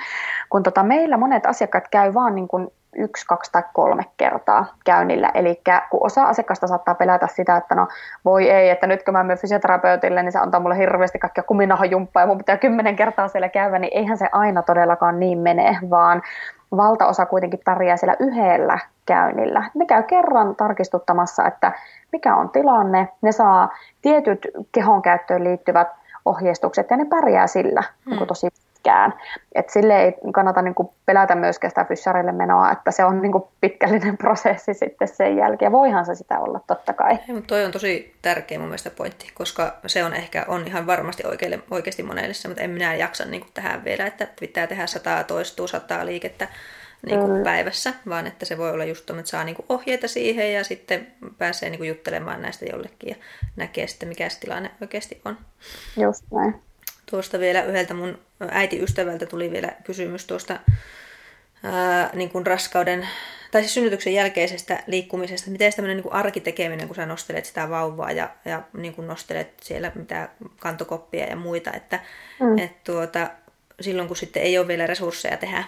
kun 0.49 0.63
tota 0.63 0.83
meillä 0.83 1.17
monet 1.17 1.45
asiakkaat 1.45 1.87
käy 1.87 2.13
vaan 2.13 2.35
niin 2.35 2.47
kuin 2.47 2.71
yksi, 2.95 3.25
kaksi 3.25 3.51
tai 3.51 3.63
kolme 3.73 4.03
kertaa 4.17 4.65
käynnillä. 4.85 5.31
Eli 5.33 5.61
kun 5.89 6.05
osa 6.05 6.23
asiakasta 6.23 6.67
saattaa 6.67 6.95
pelätä 6.95 7.27
sitä, 7.27 7.57
että 7.57 7.75
no 7.75 7.87
voi 8.25 8.49
ei, 8.49 8.69
että 8.69 8.87
nyt 8.87 9.03
kun 9.03 9.13
mä 9.13 9.23
menen 9.23 9.37
fysioterapeutille, 9.37 10.23
niin 10.23 10.31
se 10.31 10.39
antaa 10.39 10.59
mulle 10.59 10.77
hirveästi 10.77 11.19
kaikkia 11.19 11.43
kuminahajumppaa 11.43 12.23
ja 12.23 12.27
mun 12.27 12.37
pitää 12.37 12.57
kymmenen 12.57 12.95
kertaa 12.95 13.27
siellä 13.27 13.49
käydä, 13.49 13.79
niin 13.79 13.93
eihän 13.97 14.17
se 14.17 14.27
aina 14.31 14.61
todellakaan 14.61 15.19
niin 15.19 15.39
mene, 15.39 15.79
vaan 15.89 16.21
valtaosa 16.77 17.25
kuitenkin 17.25 17.59
pärjää 17.65 17.97
siellä 17.97 18.15
yhdellä 18.19 18.79
käynnillä. 19.05 19.63
Ne 19.73 19.85
käy 19.85 20.03
kerran 20.03 20.55
tarkistuttamassa, 20.55 21.47
että 21.47 21.71
mikä 22.11 22.35
on 22.35 22.49
tilanne. 22.49 23.07
Ne 23.21 23.31
saa 23.31 23.77
tietyt 24.01 24.47
kehon 24.71 25.01
käyttöön 25.01 25.43
liittyvät 25.43 25.87
ohjeistukset 26.25 26.89
ja 26.89 26.97
ne 26.97 27.05
pärjää 27.05 27.47
sillä 27.47 27.83
hmm. 28.09 28.27
tosi 28.27 28.47
pitkään. 28.81 29.13
Et 29.55 29.69
sille 29.69 30.03
ei 30.03 30.13
kannata 30.33 30.61
niin 30.61 30.75
kuin 30.75 30.89
pelätä 31.05 31.35
myöskään 31.35 31.71
sitä 31.71 31.85
fyssarille 31.85 32.31
menoa, 32.31 32.71
että 32.71 32.91
se 32.91 33.05
on 33.05 33.21
niin 33.21 33.31
kuin 33.31 33.43
pitkällinen 33.61 34.17
prosessi 34.23 34.73
sitten 34.73 35.07
sen 35.07 35.37
jälkeen. 35.37 35.71
Voihan 35.71 36.05
se 36.05 36.15
sitä 36.15 36.39
olla, 36.39 36.59
totta 36.67 36.93
kai. 36.93 37.11
Ei, 37.11 37.33
mutta 37.33 37.47
toi 37.47 37.65
on 37.65 37.71
tosi 37.71 38.15
tärkeä 38.21 38.59
mun 38.59 38.67
mielestä 38.67 38.89
pointti, 38.89 39.31
koska 39.33 39.73
se 39.87 40.03
on 40.03 40.13
ehkä 40.13 40.45
on 40.47 40.67
ihan 40.67 40.87
varmasti 40.87 41.23
oikeille, 41.27 41.59
oikeasti 41.71 42.03
monelle, 42.03 42.33
mutta 42.47 42.63
en 42.63 42.69
minä 42.69 42.95
jaksa 42.95 43.25
niin 43.25 43.41
kuin 43.41 43.51
tähän 43.53 43.83
vielä, 43.83 44.05
että 44.05 44.27
pitää 44.39 44.67
tehdä 44.67 44.87
sataa 44.87 45.23
toistuu, 45.23 45.67
sataa 45.67 46.05
liikettä 46.05 46.47
niin 47.05 47.19
kuin 47.19 47.43
päivässä, 47.43 47.93
vaan 48.09 48.27
että 48.27 48.45
se 48.45 48.57
voi 48.57 48.71
olla 48.71 48.85
just 48.85 49.09
että 49.09 49.23
saa 49.25 49.43
niin 49.43 49.55
kuin 49.55 49.65
ohjeita 49.69 50.07
siihen 50.07 50.53
ja 50.53 50.63
sitten 50.63 51.07
pääsee 51.37 51.69
niin 51.69 51.79
kuin 51.79 51.87
juttelemaan 51.87 52.41
näistä 52.41 52.65
jollekin 52.65 53.09
ja 53.09 53.15
näkee 53.55 53.87
sitten, 53.87 54.09
mikä 54.09 54.29
se 54.29 54.39
tilanne 54.39 54.71
oikeasti 54.81 55.21
on. 55.25 55.37
Just 55.97 56.25
näin. 56.31 56.70
Tuosta 57.11 57.39
vielä 57.39 57.63
yhdeltä 57.63 57.93
mun 57.93 58.19
äitiystävältä 58.51 59.25
tuli 59.25 59.51
vielä 59.51 59.71
kysymys 59.83 60.25
tuosta 60.25 60.59
ää, 61.63 62.09
niin 62.13 62.29
kuin 62.29 62.47
raskauden 62.47 63.07
tai 63.51 63.61
siis 63.61 63.73
synnytyksen 63.73 64.13
jälkeisestä 64.13 64.83
liikkumisesta, 64.87 65.51
miten 65.51 65.73
tämmöinen 65.75 65.97
niin 65.97 66.03
kuin 66.03 66.13
arkitekeminen, 66.13 66.87
kun 66.87 66.95
sä 66.95 67.05
nostelet 67.05 67.45
sitä 67.45 67.69
vauvaa 67.69 68.11
ja, 68.11 68.29
ja 68.45 68.61
niin 68.73 68.93
kuin 68.93 69.07
nostelet 69.07 69.53
siellä 69.61 69.91
mitä 69.95 70.29
kantokoppia 70.59 71.25
ja 71.25 71.35
muita, 71.35 71.71
että 71.73 71.99
mm. 72.39 72.57
et 72.57 72.83
tuota, 72.83 73.29
silloin 73.81 74.07
kun 74.07 74.17
sitten 74.17 74.43
ei 74.43 74.57
ole 74.57 74.67
vielä 74.67 74.87
resursseja 74.87 75.37
tehdä, 75.37 75.63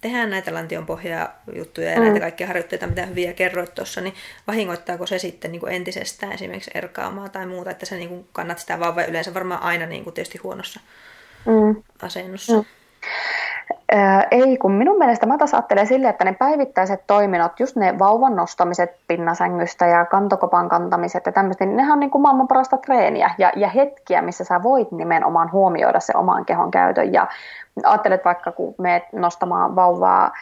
tehdä 0.00 0.26
näitä 0.26 0.54
lantionpohjaa 0.54 1.42
juttuja 1.54 1.90
ja 1.90 1.96
mm. 1.96 2.04
näitä 2.04 2.20
kaikkia 2.20 2.46
harjoitteita, 2.46 2.86
mitä 2.86 3.06
hyviä 3.06 3.32
kerroit 3.32 3.74
tuossa, 3.74 4.00
niin 4.00 4.14
vahingoittaako 4.46 5.06
se 5.06 5.18
sitten 5.18 5.52
niin 5.52 5.60
kuin 5.60 5.72
entisestään 5.72 6.32
esimerkiksi 6.32 6.70
erkaamaa 6.74 7.28
tai 7.28 7.46
muuta, 7.46 7.70
että 7.70 7.86
sä 7.86 7.96
niin 7.96 8.08
kuin 8.08 8.28
kannat 8.32 8.58
sitä 8.58 8.80
vauvaa 8.80 9.04
yleensä 9.04 9.34
varmaan 9.34 9.62
aina 9.62 9.86
niin 9.86 10.04
kuin 10.04 10.14
tietysti 10.14 10.38
huonossa 10.38 10.80
mm. 11.46 11.82
asennossa? 12.02 12.52
Mm. 12.52 12.64
Ei, 14.30 14.56
kun 14.56 14.72
minun 14.72 14.98
mielestä 14.98 15.26
mä 15.26 15.38
taas 15.38 15.54
ajattelen 15.54 15.86
silleen, 15.86 16.10
että 16.10 16.24
ne 16.24 16.32
päivittäiset 16.32 17.00
toiminnot, 17.06 17.60
just 17.60 17.76
ne 17.76 17.98
vauvan 17.98 18.36
nostamiset 18.36 18.90
pinnasängystä 19.06 19.86
ja 19.86 20.04
kantokopan 20.04 20.68
kantamiset 20.68 21.26
ja 21.26 21.32
tämmöistä, 21.32 21.64
niin 21.64 21.76
nehän 21.76 21.92
on 21.92 22.00
niin 22.00 22.10
kuin 22.10 22.22
maailman 22.22 22.48
parasta 22.48 22.76
treeniä 22.76 23.30
ja, 23.38 23.52
ja 23.56 23.68
hetkiä, 23.68 24.22
missä 24.22 24.44
sä 24.44 24.62
voit 24.62 24.92
nimenomaan 24.92 25.52
huomioida 25.52 26.00
se 26.00 26.12
oman 26.16 26.44
kehon 26.44 26.70
käytön. 26.70 27.12
Ja 27.12 27.26
ajattelet 27.84 28.24
vaikka, 28.24 28.52
kun 28.52 28.74
meet 28.78 29.02
nostamaan 29.12 29.76
vauvaa 29.76 30.32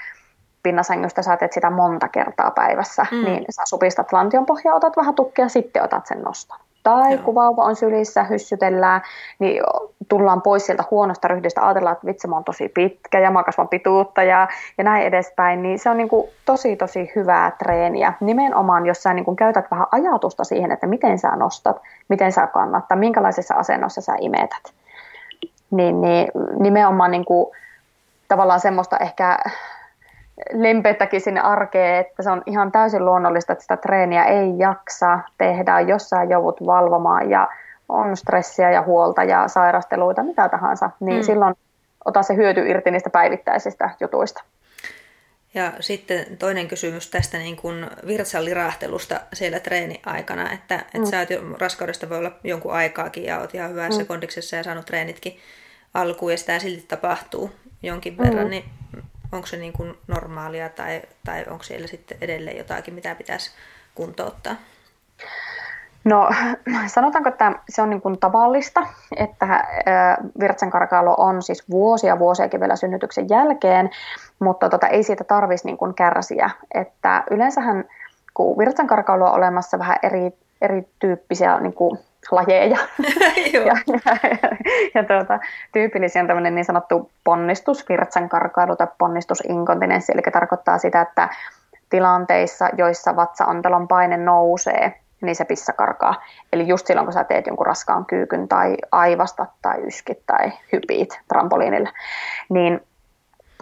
pinnasängystä, 0.62 1.22
sä 1.22 1.36
teet 1.36 1.52
sitä 1.52 1.70
monta 1.70 2.08
kertaa 2.08 2.50
päivässä, 2.50 3.06
mm. 3.10 3.24
niin 3.24 3.44
sä 3.50 3.62
supistat 3.64 4.12
lantion 4.12 4.46
pohjaa, 4.46 4.74
otat 4.74 4.96
vähän 4.96 5.14
tukkia, 5.14 5.48
sitten 5.48 5.82
otat 5.82 6.06
sen 6.06 6.22
noston. 6.22 6.58
Tai 6.86 7.12
Joo. 7.12 7.22
kun 7.22 7.34
vauva 7.34 7.64
on 7.64 7.76
sylissä, 7.76 8.24
hyssytellään, 8.24 9.00
niin 9.38 9.62
tullaan 10.08 10.42
pois 10.42 10.66
sieltä 10.66 10.84
huonosta 10.90 11.28
ryhdistä, 11.28 11.66
ajatellaan, 11.66 11.92
että 11.92 12.06
vitsi, 12.06 12.28
mä 12.28 12.36
oon 12.36 12.44
tosi 12.44 12.68
pitkä 12.68 13.20
ja 13.20 13.30
mä 13.30 13.42
kasvan 13.42 13.68
pituutta 13.68 14.22
ja, 14.22 14.48
ja 14.78 14.84
näin 14.84 15.06
edespäin, 15.06 15.62
niin 15.62 15.78
se 15.78 15.90
on 15.90 15.96
niin 15.96 16.08
kuin 16.08 16.28
tosi 16.44 16.76
tosi 16.76 17.12
hyvää 17.16 17.50
treeniä. 17.58 18.12
Nimenomaan, 18.20 18.86
jos 18.86 19.02
sä 19.02 19.14
niin 19.14 19.24
kuin 19.24 19.36
käytät 19.36 19.70
vähän 19.70 19.86
ajatusta 19.92 20.44
siihen, 20.44 20.72
että 20.72 20.86
miten 20.86 21.18
sä 21.18 21.36
nostat, 21.36 21.80
miten 22.08 22.32
sä 22.32 22.46
kannat 22.46 22.88
tai 22.88 22.98
minkälaisessa 22.98 23.54
asennossa 23.54 24.00
sä 24.00 24.12
imetät. 24.20 24.72
Niin, 25.70 26.00
niin 26.00 26.28
nimenomaan 26.60 27.10
niin 27.10 27.24
kuin, 27.24 27.46
tavallaan 28.28 28.60
semmoista 28.60 28.96
ehkä 28.96 29.38
lempeittäkin 30.52 31.20
sinne 31.20 31.40
arkeen, 31.40 32.00
että 32.00 32.22
se 32.22 32.30
on 32.30 32.42
ihan 32.46 32.72
täysin 32.72 33.04
luonnollista, 33.04 33.52
että 33.52 33.62
sitä 33.62 33.76
treeniä 33.76 34.24
ei 34.24 34.58
jaksa 34.58 35.18
tehdä, 35.38 35.80
jos 35.80 36.08
sä 36.08 36.24
joudut 36.24 36.66
valvomaan 36.66 37.30
ja 37.30 37.48
on 37.88 38.16
stressiä 38.16 38.70
ja 38.70 38.82
huolta 38.82 39.24
ja 39.24 39.48
sairasteluita, 39.48 40.22
mitä 40.22 40.48
tahansa, 40.48 40.90
niin 41.00 41.18
mm. 41.18 41.22
silloin 41.22 41.54
ota 42.04 42.22
se 42.22 42.36
hyöty 42.36 42.68
irti 42.68 42.90
niistä 42.90 43.10
päivittäisistä 43.10 43.90
jutuista. 44.00 44.42
Ja 45.54 45.72
sitten 45.80 46.36
toinen 46.38 46.68
kysymys 46.68 47.10
tästä 47.10 47.38
niin 47.38 47.56
kuin 47.56 47.86
virtsallirahtelusta 48.06 49.20
siellä 49.32 49.60
treeni-aikana, 49.60 50.52
että, 50.52 50.74
että 50.74 50.98
mm. 50.98 51.04
sä 51.04 51.18
oot 51.18 51.30
jo, 51.30 51.40
raskaudesta 51.60 52.08
voi 52.08 52.18
olla 52.18 52.32
jonkun 52.44 52.72
aikaakin 52.72 53.24
ja 53.24 53.38
oot 53.38 53.54
ihan 53.54 53.70
hyvässä 53.70 54.02
mm. 54.02 54.06
kondiksessa 54.06 54.56
ja 54.56 54.62
saanut 54.62 54.86
treenitkin 54.86 55.38
alkuun 55.94 56.32
ja 56.32 56.38
sitä 56.38 56.58
silti 56.58 56.84
tapahtuu 56.88 57.50
jonkin 57.82 58.18
verran, 58.18 58.44
mm. 58.44 58.50
niin 58.50 58.64
onko 59.36 59.46
se 59.46 59.56
niin 59.56 59.72
kuin 59.72 59.98
normaalia 60.08 60.68
tai, 60.68 61.02
tai 61.24 61.44
onko 61.50 61.64
siellä 61.64 61.86
sitten 61.86 62.18
edelleen 62.20 62.56
jotakin, 62.56 62.94
mitä 62.94 63.14
pitäisi 63.14 63.50
kuntouttaa? 63.94 64.56
No 66.04 66.30
sanotaanko, 66.86 67.28
että 67.28 67.52
se 67.68 67.82
on 67.82 67.90
niin 67.90 68.00
kuin 68.00 68.18
tavallista, 68.18 68.86
että 69.16 69.64
virtsankarkailu 70.40 71.14
on 71.16 71.42
siis 71.42 71.70
vuosia 71.70 72.18
vuosiakin 72.18 72.60
vielä 72.60 72.76
synnytyksen 72.76 73.28
jälkeen, 73.28 73.90
mutta 74.38 74.68
tota, 74.68 74.86
ei 74.86 75.02
siitä 75.02 75.24
tarvitsisi 75.24 75.66
niin 75.66 75.78
kuin 75.78 75.94
kärsiä. 75.94 76.50
Että 76.74 77.24
yleensähän 77.30 77.84
kun 78.34 78.58
virtsankarkailu 78.58 79.24
on 79.24 79.34
olemassa 79.34 79.78
vähän 79.78 79.96
eri, 80.02 80.32
erityyppisiä 80.62 81.60
niin 81.60 81.72
kuin 81.72 81.98
lajeja. 82.30 82.78
ja, 83.52 83.60
ja, 83.60 83.76
ja, 83.86 84.56
ja 84.94 85.04
tuota, 85.04 85.38
tyypillisiä 85.72 86.22
on 86.22 86.26
tämmöinen 86.26 86.54
niin 86.54 86.64
sanottu 86.64 87.10
ponnistusvirtsankarkailu 87.24 88.76
tai 88.76 88.86
ponnistusinkontinenssi, 88.98 90.12
eli 90.12 90.22
tarkoittaa 90.32 90.78
sitä, 90.78 91.00
että 91.00 91.28
tilanteissa, 91.90 92.68
joissa 92.76 93.16
vatsaontelon 93.16 93.88
paine 93.88 94.16
nousee, 94.16 95.00
niin 95.20 95.36
se 95.36 95.44
pissa 95.44 95.72
karkaa. 95.72 96.22
Eli 96.52 96.68
just 96.68 96.86
silloin, 96.86 97.06
kun 97.06 97.12
sä 97.12 97.24
teet 97.24 97.46
jonkun 97.46 97.66
raskaan 97.66 98.06
kyykyn 98.06 98.48
tai 98.48 98.76
aivasta 98.92 99.46
tai 99.62 99.86
yskit 99.86 100.22
tai 100.26 100.52
hypit 100.72 101.20
trampoliinilla, 101.28 101.90
niin 102.48 102.80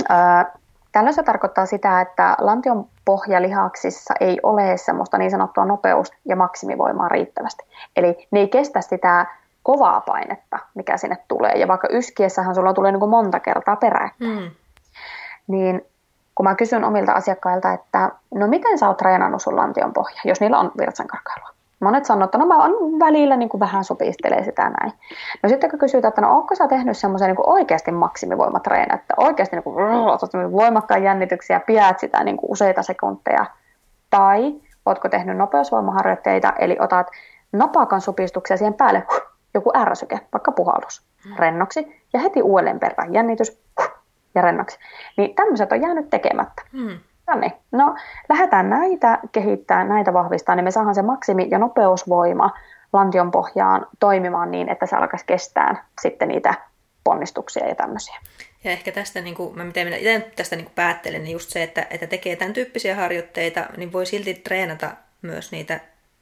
ää, 0.09 0.53
tällöin 0.95 1.15
se 1.15 1.23
tarkoittaa 1.23 1.67
sitä, 1.67 2.01
että 2.01 2.37
lantion 2.41 2.87
pohjalihaksissa 3.05 4.15
ei 4.21 4.41
ole 4.43 4.77
semmoista 4.77 5.19
niin 5.19 5.31
sanottua 5.31 5.65
nopeus- 5.65 6.13
ja 6.25 6.37
maksimivoimaa 6.37 7.09
riittävästi. 7.09 7.65
Eli 7.97 8.29
ne 8.31 8.41
ei 8.41 8.49
kestä 8.49 8.81
sitä 8.81 9.27
kovaa 9.63 10.01
painetta, 10.01 10.59
mikä 10.75 10.97
sinne 10.97 11.17
tulee. 11.29 11.53
Ja 11.53 11.69
vaikka 11.69 11.89
yskiessähän 11.91 12.55
sulla 12.55 12.75
tulee 12.75 12.93
niin 12.93 13.01
kuin 13.01 13.11
monta 13.11 13.41
kertaa 13.41 13.77
peräkkäin. 13.77 14.39
Mm. 14.39 14.51
Niin 15.47 15.87
kun 16.35 16.45
mä 16.45 16.55
kysyn 16.55 16.85
omilta 16.85 17.13
asiakkailta, 17.13 17.73
että 17.73 18.11
no 18.35 18.47
miten 18.47 18.79
sä 18.79 18.89
oot 18.89 18.97
treenannut 18.97 19.43
sun 19.43 19.57
lantion 19.57 19.93
pohja, 19.93 20.21
jos 20.25 20.41
niillä 20.41 20.59
on 20.59 20.73
virtsankarkailua. 20.79 21.54
Monet 21.85 22.05
sanoo, 22.05 22.25
että 22.25 22.39
no 22.39 22.47
mä 22.47 22.65
on 22.65 22.99
välillä 23.01 23.37
niin 23.37 23.49
kuin 23.49 23.61
vähän 23.61 23.85
sopistelee 23.85 24.45
sitä 24.45 24.63
näin. 24.63 24.93
No 25.43 25.49
sitten 25.49 25.71
kun 25.71 25.79
kysytään, 25.79 26.09
että 26.09 26.21
no 26.21 26.37
onko 26.37 26.55
sä 26.55 26.69
tehnyt 26.69 26.97
semmoisen 26.97 27.29
niin 27.29 27.51
oikeasti 27.51 27.93
maksimivoimatreenin, 27.93 28.95
että 28.95 29.15
oikeasti 29.17 29.57
niin 29.57 29.65
kuin, 29.65 29.77
voimakkaan 30.53 31.03
jännityksiä, 31.03 31.61
pidät 31.61 31.99
sitä 31.99 32.25
niin 32.25 32.37
kuin 32.37 32.51
useita 32.51 32.83
sekunteja. 32.83 33.47
Tai 34.11 34.55
ootko 34.87 35.09
tehnyt 35.09 35.37
nopeusvoimaharjoitteita, 35.37 36.53
eli 36.59 36.77
otat 36.81 37.07
napakan 37.53 38.01
supistuksia 38.01 38.57
siihen 38.57 38.75
päälle, 38.75 39.07
joku 39.55 39.71
ärsyke, 39.77 40.21
vaikka 40.33 40.53
puhallus, 40.53 41.03
mm. 41.25 41.37
rennoksi, 41.39 42.03
ja 42.13 42.21
heti 42.21 42.43
uudelleen 42.43 42.81
perään 42.81 43.15
jännitys, 43.15 43.63
ja 44.35 44.43
rennoksi. 44.43 44.79
Niin 45.17 45.35
tämmöiset 45.35 45.73
on 45.73 45.83
jäänyt 45.83 46.11
tekemättä. 46.11 46.63
Mm. 46.73 46.99
No 47.27 47.41
niin, 47.41 47.53
no 47.73 47.95
lähdetään 48.29 48.71
näitä 48.71 49.19
kehittää, 49.33 49.85
näitä 49.85 50.13
vahvistaa, 50.13 50.55
niin 50.55 50.65
me 50.65 50.71
saadaan 50.71 50.95
se 50.95 51.03
maksimi- 51.03 51.49
ja 51.51 51.59
nopeusvoima 51.59 52.51
lantion 52.93 53.31
pohjaan 53.31 53.87
toimimaan 54.01 54.51
niin, 54.51 54.69
että 54.69 54.87
se 54.87 54.97
alkaisi 54.97 55.27
kestää 55.27 55.85
sitten 56.01 56.29
niitä 56.29 56.55
ponnistuksia 57.05 57.69
ja 57.69 57.75
tämmöisiä. 57.75 58.15
Ja 58.65 58.71
ehkä 58.71 58.93
tästä, 58.93 59.21
niin 59.21 59.35
kuin, 59.35 59.57
mä 59.57 59.65
miten 59.65 59.87
minä 59.87 59.97
itse 59.97 60.33
tästä 60.37 60.57
niin 60.57 60.65
kuin 60.65 60.75
päättelen, 60.75 61.25
niin 61.25 61.33
just 61.33 61.51
se, 61.51 61.63
että, 61.63 61.87
että 61.91 62.07
tekee 62.07 62.37
tämän 62.37 62.53
tyyppisiä 62.53 62.97
harjoitteita, 62.97 63.67
niin 63.77 63.93
voi 63.93 64.07
silti 64.07 64.35
treenata 64.35 64.91
myös 65.23 65.53
niitä 65.53 65.81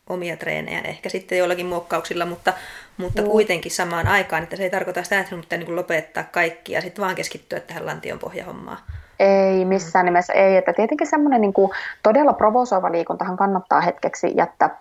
omia 0.08 0.36
treenejä, 0.36 0.80
ehkä 0.80 1.08
sitten 1.08 1.38
jollakin 1.38 1.66
muokkauksilla, 1.66 2.26
mutta, 2.26 2.52
mutta 2.96 3.22
kuitenkin 3.22 3.72
samaan 3.72 4.08
aikaan, 4.08 4.42
että 4.42 4.56
se 4.56 4.62
ei 4.62 4.70
tarkoita 4.70 5.02
sitä, 5.02 5.18
että 5.18 5.28
sinun 5.28 5.40
pitää 5.40 5.58
niin 5.58 5.76
lopettaa 5.76 6.24
kaikki 6.24 6.72
ja 6.72 6.80
sitten 6.80 7.02
vaan 7.02 7.14
keskittyä 7.14 7.60
tähän 7.60 7.86
lantion 7.86 8.18
pohjahommaan. 8.18 8.78
Ei, 9.22 9.64
missään 9.64 10.04
nimessä 10.04 10.32
ei. 10.32 10.56
Että 10.56 10.72
tietenkin 10.72 11.06
semmoinen 11.06 11.40
niin 11.40 11.52
kuin 11.52 11.70
todella 12.02 12.32
provosoiva 12.32 12.92
liikuntahan 12.92 13.36
kannattaa 13.36 13.80
hetkeksi 13.80 14.32
jättää, 14.36 14.78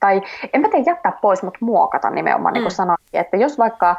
tai 0.00 0.22
en 0.52 0.60
mä 0.60 0.68
tiedä 0.68 0.84
jättää 0.86 1.12
pois, 1.22 1.42
mutta 1.42 1.58
muokata 1.60 2.10
nimenomaan, 2.10 2.52
mm. 2.52 2.54
niin 2.54 2.64
kuin 2.64 2.72
sanoin. 2.72 2.98
Että 3.12 3.36
jos 3.36 3.58
vaikka 3.58 3.96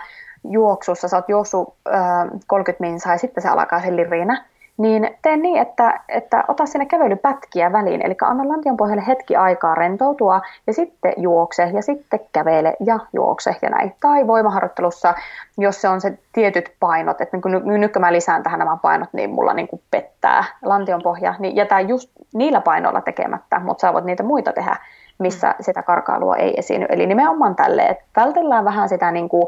juoksussa 0.49 1.07
sä 1.07 1.18
oot 1.18 1.30
juossut 1.30 1.74
äh, 1.88 2.28
30 2.47 2.82
minsaa 2.84 3.14
ja 3.14 3.18
sitten 3.18 3.43
se 3.43 3.49
alkaa 3.49 3.82
sen 3.82 3.95
liriinä, 3.95 4.45
niin 4.78 5.17
tee 5.21 5.38
niin, 5.38 5.57
että, 5.57 5.99
että 6.09 6.43
ota 6.47 6.65
sinne 6.65 6.86
kävelypätkiä 6.86 7.71
väliin, 7.71 8.05
eli 8.05 8.15
anna 8.21 8.49
lantion 8.49 8.78
pohjalle 8.78 9.03
hetki 9.07 9.36
aikaa 9.36 9.76
rentoutua 9.76 10.41
ja 10.67 10.74
sitten 10.74 11.13
juokse 11.17 11.63
ja 11.74 11.82
sitten 11.82 12.19
kävele 12.32 12.74
ja 12.86 12.99
juokse 13.13 13.55
ja 13.61 13.69
näin. 13.69 13.95
Tai 14.01 14.28
voimaharjoittelussa, 14.28 15.13
jos 15.57 15.82
se 15.82 15.89
on 15.89 16.01
se 16.01 16.17
tietyt 16.34 16.71
painot, 16.80 17.21
että 17.21 17.38
niin 17.63 17.82
nyt 17.82 17.93
kun 17.93 18.01
mä 18.01 18.13
lisään 18.13 18.43
tähän 18.43 18.59
nämä 18.59 18.78
painot, 18.82 19.09
niin 19.13 19.30
mulla 19.30 19.53
niin 19.53 19.67
kuin 19.67 19.82
pettää 19.91 20.43
lantion 20.63 21.01
pohja, 21.03 21.36
niin 21.39 21.55
jätä 21.55 21.80
just 21.80 22.11
niillä 22.34 22.61
painoilla 22.61 23.01
tekemättä, 23.01 23.59
mutta 23.59 23.82
sä 23.82 23.93
voit 23.93 24.05
niitä 24.05 24.24
muita 24.24 24.53
tehdä, 24.53 24.76
missä 25.19 25.47
mm. 25.47 25.55
sitä 25.63 25.84
karkailua 25.84 26.36
ei 26.36 26.53
esiinny. 26.57 26.86
Eli 26.89 27.05
nimenomaan 27.05 27.55
tälleen, 27.55 27.91
että 27.91 28.03
vältellään 28.15 28.65
vähän 28.65 28.89
sitä 28.89 29.11
niin 29.11 29.30
kuin, 29.30 29.47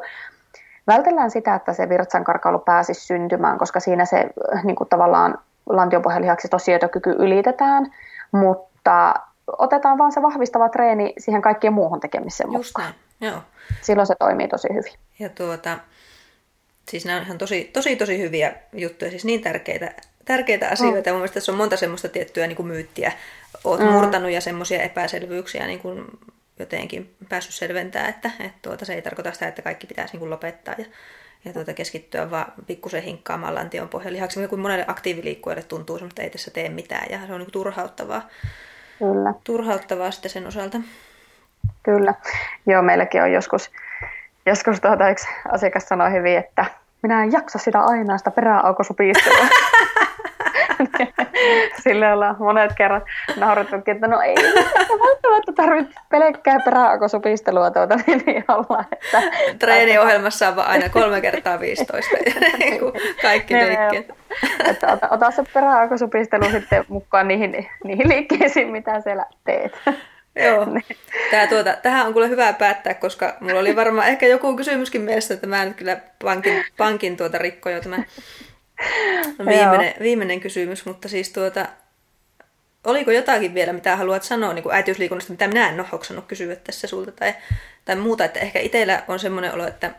vältellään 0.88 1.32
sitä, 1.32 1.56
että 1.56 1.74
se 1.74 1.90
virtsankarkailu 1.90 2.60
pääsisi 2.60 3.06
syntymään, 3.06 3.58
koska 3.58 3.80
siinä 3.80 4.06
se 4.06 4.18
äh, 4.56 4.64
niin 4.64 4.76
kuin 4.76 4.90
tavallaan 4.90 5.38
lantiopohjalihaksi 5.70 6.48
tosietokyky 6.48 7.16
ylitetään, 7.20 7.94
mutta 8.32 9.14
otetaan 9.58 9.98
vaan 9.98 10.12
se 10.12 10.22
vahvistava 10.22 10.70
treeni 10.70 11.14
siihen 11.18 11.42
kaikkien 11.42 11.74
muuhun 11.74 12.00
tekemiseen 12.00 12.54
Just 12.54 12.70
mukaan. 12.78 12.94
Näin. 13.20 13.34
Joo. 13.34 13.42
Silloin 13.82 14.08
se 14.08 14.16
toimii 14.20 14.48
tosi 14.48 14.68
hyvin. 14.70 14.94
Ja 15.20 15.30
tuota, 15.30 15.78
siis 16.90 17.06
nämä 17.06 17.18
on 17.18 17.26
ihan 17.26 17.38
tosi, 17.38 17.70
tosi, 17.74 17.96
tosi 17.96 18.20
hyviä 18.20 18.54
juttuja, 18.74 19.12
siis 19.12 19.26
niin 19.26 19.42
tärkeitä, 19.42 19.92
tärkeitä 20.26 20.70
asioita. 20.70 21.10
Mm. 21.10 21.14
Mun 21.14 21.20
mielestä 21.20 21.34
tässä 21.34 21.52
on 21.52 21.58
monta 21.58 21.78
semmoista 21.78 22.10
tiettyä 22.10 22.48
niin 22.48 22.56
kuin 22.56 22.68
myyttiä. 22.68 23.12
Oot 23.64 23.80
mm. 23.80 23.86
murtanut 23.86 24.32
ja 24.32 24.42
semmoisia 24.42 24.82
epäselvyyksiä 24.82 25.68
niin 25.68 25.80
kuin 25.80 26.06
jotenkin 26.60 27.16
päässyt 27.30 27.56
selventää, 27.56 28.08
että, 28.08 28.32
että 28.40 28.60
tuota, 28.62 28.86
se 28.86 28.94
ei 28.94 29.02
tarkoita 29.02 29.32
sitä, 29.32 29.48
että 29.48 29.62
kaikki 29.62 29.88
pitäisi 29.88 30.14
niin 30.14 30.20
kuin 30.20 30.30
lopettaa 30.30 30.76
ja, 30.78 30.86
ja 31.46 31.54
tuota, 31.54 31.74
keskittyä 31.74 32.32
vaan 32.32 32.54
pikkusen 32.68 33.04
hinkkaamaan 33.04 33.56
lantion 33.56 33.90
pohjalihaksi, 33.90 34.48
kun 34.48 34.60
monelle 34.60 34.86
aktiiviliikkujalle 34.88 35.64
tuntuu 35.64 35.98
että 35.98 36.22
ei 36.22 36.30
tässä 36.30 36.52
tee 36.52 36.70
mitään 36.70 37.08
ja 37.10 37.28
se 37.28 37.34
on 37.34 37.40
niin 37.40 37.46
kuin 37.46 37.54
turhauttavaa. 37.54 38.28
Kyllä. 39.00 39.34
Turhauttavaa 39.44 40.12
sitten 40.12 40.32
sen 40.32 40.48
osalta. 40.48 40.78
Kyllä. 41.84 42.14
Joo, 42.66 42.82
meilläkin 42.82 43.22
on 43.24 43.32
joskus, 43.32 43.72
joskus 44.46 44.82
tuota, 44.82 45.10
yksi 45.10 45.28
asiakas 45.52 45.88
sanoi 45.88 46.12
hyvin, 46.12 46.38
että 46.38 46.66
minä 47.02 47.24
en 47.24 47.32
jaksa 47.32 47.60
sitä 47.60 47.80
aina 47.80 48.18
sitä 48.18 48.32
peräaukosupistelua. 48.32 49.46
Sille 51.84 52.14
ollaan 52.14 52.36
monet 52.40 52.72
kerrat 52.78 53.04
naurettukin, 53.36 53.96
että 53.96 54.08
no 54.08 54.22
ei 54.22 54.36
välttämättä 55.00 55.54
tarvitse 55.56 55.94
pelkkää 56.10 56.60
peräaukosupistelua 56.60 57.72
tuota 57.72 57.96
niin 58.26 58.44
olla. 58.48 58.86
Että, 58.92 59.22
Treeniohjelmassa 59.60 60.50
on 60.50 60.60
aina 60.60 60.90
kolme 60.90 61.22
kertaa 61.22 61.60
15 61.60 62.16
kaikki 63.22 63.54
niin, 63.54 63.68
liikkeet. 63.68 64.18
Että 64.70 64.94
ota, 64.94 65.08
ota 65.10 65.32
se 65.32 65.44
peräaukosupistelu 65.54 66.46
sitten 66.52 66.86
mukaan 66.88 67.28
niihin, 67.28 67.70
niihin 67.84 68.10
liikkeisiin, 68.10 68.68
mitä 68.68 69.02
siellä 69.02 69.26
teet. 69.44 69.72
Joo. 70.36 70.68
Tää, 71.32 71.48
tuota, 71.48 71.78
tähän 71.82 72.08
on 72.08 72.14
kyllä 72.14 72.28
hyvä 72.28 72.54
päättää, 72.54 72.94
koska 72.94 73.38
mulla 73.40 73.60
oli 73.60 73.76
varmaan 73.76 74.08
ehkä 74.08 74.28
joku 74.28 74.56
kysymyskin 74.56 75.02
mielessä, 75.02 75.34
että 75.34 75.48
mä 75.48 75.66
nyt 75.66 75.76
kyllä 75.76 75.98
pankin, 76.24 76.64
pankin 76.78 77.18
tuota 77.18 77.38
rikko 77.38 77.70
jo 77.70 77.82
viimeinen, 79.50 79.94
viimeinen 80.00 80.40
kysymys, 80.40 80.86
mutta 80.86 81.10
siis 81.10 81.30
tuota, 81.30 81.66
oliko 82.84 83.12
jotakin 83.12 83.54
vielä, 83.54 83.74
mitä 83.74 83.96
haluat 83.96 84.24
sanoa 84.24 84.54
niin 84.54 84.64
kuin 84.64 84.76
äitiysliikunnasta, 84.76 85.34
mitä 85.34 85.48
minä 85.48 85.70
en 85.70 85.80
ole 85.80 85.88
hoksannut 85.92 86.26
kysyä 86.26 86.56
tässä 86.56 86.88
sulta 86.88 87.12
tai, 87.12 87.34
tai 87.86 87.96
muuta, 87.96 88.26
että 88.26 88.40
ehkä 88.40 88.60
itsellä 88.60 89.04
on 89.08 89.20
semmoinen 89.20 89.54
olo, 89.54 89.68
että, 89.68 89.92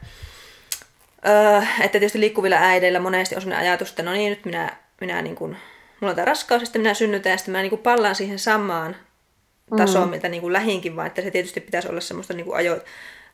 öö, 1.26 1.62
että 1.80 1.98
tietysti 1.98 2.20
liikkuvilla 2.20 2.56
äideillä 2.56 3.00
monesti 3.00 3.34
on 3.34 3.42
sellainen 3.42 3.68
ajatus, 3.68 3.90
että 3.90 4.02
no 4.02 4.12
niin, 4.12 4.30
nyt 4.30 4.44
minä, 4.44 4.76
minä 5.00 5.22
niin 5.22 5.36
kuin, 5.36 5.56
mulla 6.00 6.10
on 6.10 6.16
tämä 6.16 6.24
raskaus, 6.24 6.62
ja 6.62 6.66
sitten 6.66 6.82
minä 6.82 6.94
synnytän, 6.94 7.30
ja 7.30 7.36
sitten 7.36 7.52
mä 7.52 7.60
niin 7.60 7.70
kuin 7.70 7.82
pallaan 7.82 8.14
siihen 8.14 8.38
samaan 8.38 8.96
tasoon, 9.76 10.08
mm. 10.08 10.10
mitä 10.10 10.28
niin 10.28 10.40
kuin 10.40 10.52
lähinkin, 10.52 10.96
vaan 10.96 11.06
että 11.06 11.22
se 11.22 11.30
tietysti 11.30 11.60
pitäisi 11.60 11.88
olla 11.88 12.00
semmoista 12.00 12.34
niin 12.34 12.44
kuin 12.44 12.56
ajo, 12.56 12.78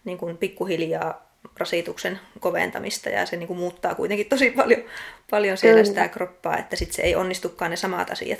niin 0.04 0.18
kuin 0.18 0.36
pikkuhiljaa 0.36 1.31
rasituksen 1.58 2.20
koventamista 2.40 3.08
ja 3.08 3.26
se 3.26 3.36
niin 3.36 3.46
kuin 3.46 3.58
muuttaa 3.58 3.94
kuitenkin 3.94 4.28
tosi 4.28 4.50
paljon, 4.50 4.80
paljon 5.30 5.56
siellä 5.56 5.82
kyllä. 5.82 5.88
sitä 5.88 6.08
kroppaa, 6.08 6.58
että 6.58 6.76
sitten 6.76 6.94
se 6.94 7.02
ei 7.02 7.16
onnistukaan 7.16 7.70
ne 7.70 7.76
samat 7.76 8.10
asiat 8.10 8.38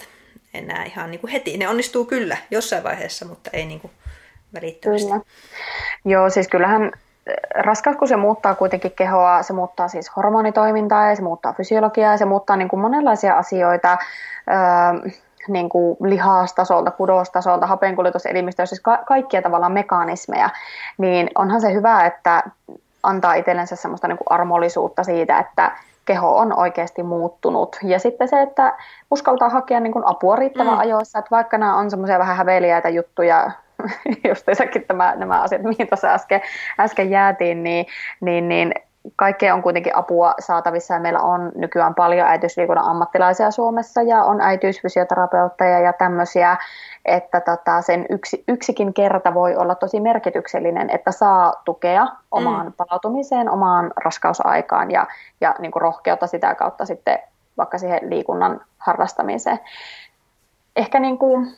enää 0.55 0.85
ihan 0.85 1.11
niin 1.11 1.21
kuin 1.21 1.31
heti. 1.31 1.57
Ne 1.57 1.69
onnistuu 1.69 2.05
kyllä 2.05 2.37
jossain 2.51 2.85
vaiheessa, 2.85 3.25
mutta 3.25 3.51
ei 3.53 3.67
niin 3.67 3.81
kuin 3.81 3.91
välittömästi. 4.55 5.09
Kyllä. 5.09 5.21
Joo, 6.05 6.31
siis 6.31 6.49
kyllähän 6.49 6.83
eh, 7.27 7.35
raskaus, 7.55 7.97
kun 7.97 8.09
se 8.09 8.17
muuttaa 8.17 8.55
kuitenkin 8.55 8.93
kehoa, 8.93 9.43
se 9.43 9.53
muuttaa 9.53 9.89
siis 9.89 10.17
hormonitoimintaa 10.17 11.09
ja 11.09 11.17
se 11.17 11.23
muuttaa 11.23 11.53
fysiologiaa 11.53 12.13
ja 12.13 12.19
se 12.19 12.25
muuttaa 12.25 12.57
niin 12.57 12.69
kuin 12.69 12.81
monenlaisia 12.81 13.39
asioita. 13.39 13.99
Öö, 14.51 15.11
niin 15.49 15.69
kuin 15.69 15.97
lihastasolta, 16.01 16.91
kudostasolta, 16.91 17.67
hapenkuljetuselimistöä, 17.67 18.67
siis 18.67 18.81
ka- 18.81 19.03
kaikkia 19.07 19.43
tavallaan 19.43 19.73
mekanismeja, 19.73 20.51
niin 20.99 21.31
onhan 21.35 21.61
se 21.61 21.73
hyvä, 21.73 22.07
että 22.07 22.43
antaa 23.03 23.35
itsellensä 23.35 23.77
semmoista 23.77 24.09
niin 24.09 24.19
kuin 24.19 24.31
armollisuutta 24.31 25.05
siitä, 25.05 25.39
että 25.39 25.73
keho 26.05 26.37
on 26.37 26.59
oikeasti 26.59 27.03
muuttunut. 27.03 27.77
Ja 27.83 27.99
sitten 27.99 28.29
se, 28.29 28.43
että 28.43 28.77
uskaltaa 29.11 29.49
hakea 29.49 29.81
niin 29.81 29.93
kuin 29.93 30.07
apua 30.07 30.37
riittävän 30.37 30.73
mm. 30.73 30.79
ajoissa, 30.79 31.19
että 31.19 31.31
vaikka 31.31 31.59
nämä 31.59 31.77
on 31.77 31.91
semmoisia 31.91 32.19
vähän 32.19 32.37
häveliäitä 32.37 32.89
juttuja, 32.89 33.51
just 34.29 34.47
tämä, 34.89 35.15
nämä 35.17 35.43
asiat, 35.43 35.63
mihin 35.63 35.89
tuossa 35.89 36.09
äsken, 36.09 36.41
äsken 36.81 37.11
jäätiin, 37.11 37.63
niin, 37.63 37.87
niin, 38.21 38.49
niin 38.49 38.75
kaikkea 39.17 39.55
on 39.55 39.63
kuitenkin 39.63 39.97
apua 39.97 40.35
saatavissa 40.39 40.95
ja 40.95 41.01
meillä 41.01 41.21
on 41.21 41.53
nykyään 41.55 41.95
paljon 41.95 42.29
äitiysliikunnan 42.29 42.85
ammattilaisia 42.85 43.51
Suomessa 43.51 44.03
ja 44.03 44.25
on 44.25 44.41
äitiysfysioterapeutteja 44.41 45.81
ja 45.81 45.93
tämmöisiä, 45.93 46.57
että 47.05 47.41
tota, 47.41 47.83
sen 47.83 48.07
yksi, 48.11 48.45
yksikin 48.49 48.95
kerta 48.95 49.35
voi 49.35 49.57
olla 49.57 49.75
tosi 49.75 50.01
merkityksellinen, 50.01 50.91
että 50.91 51.13
saa 51.13 51.53
tukea 51.65 52.07
omaan 52.31 52.67
mm. 52.67 52.73
palautumiseen, 52.73 53.51
omaan 53.51 53.93
raskausaikaan 54.05 54.91
ja, 54.91 55.07
ja 55.41 55.55
niin 55.59 55.73
kuin 55.73 55.83
rohkeutta 55.83 56.27
sitä 56.27 56.55
kautta 56.55 56.87
sitten 56.87 57.19
vaikka 57.57 57.79
siihen 57.79 58.11
liikunnan 58.11 58.61
harrastamiseen. 58.79 59.61
Ehkä 60.77 61.01
niin 61.01 61.19
kuin, 61.19 61.57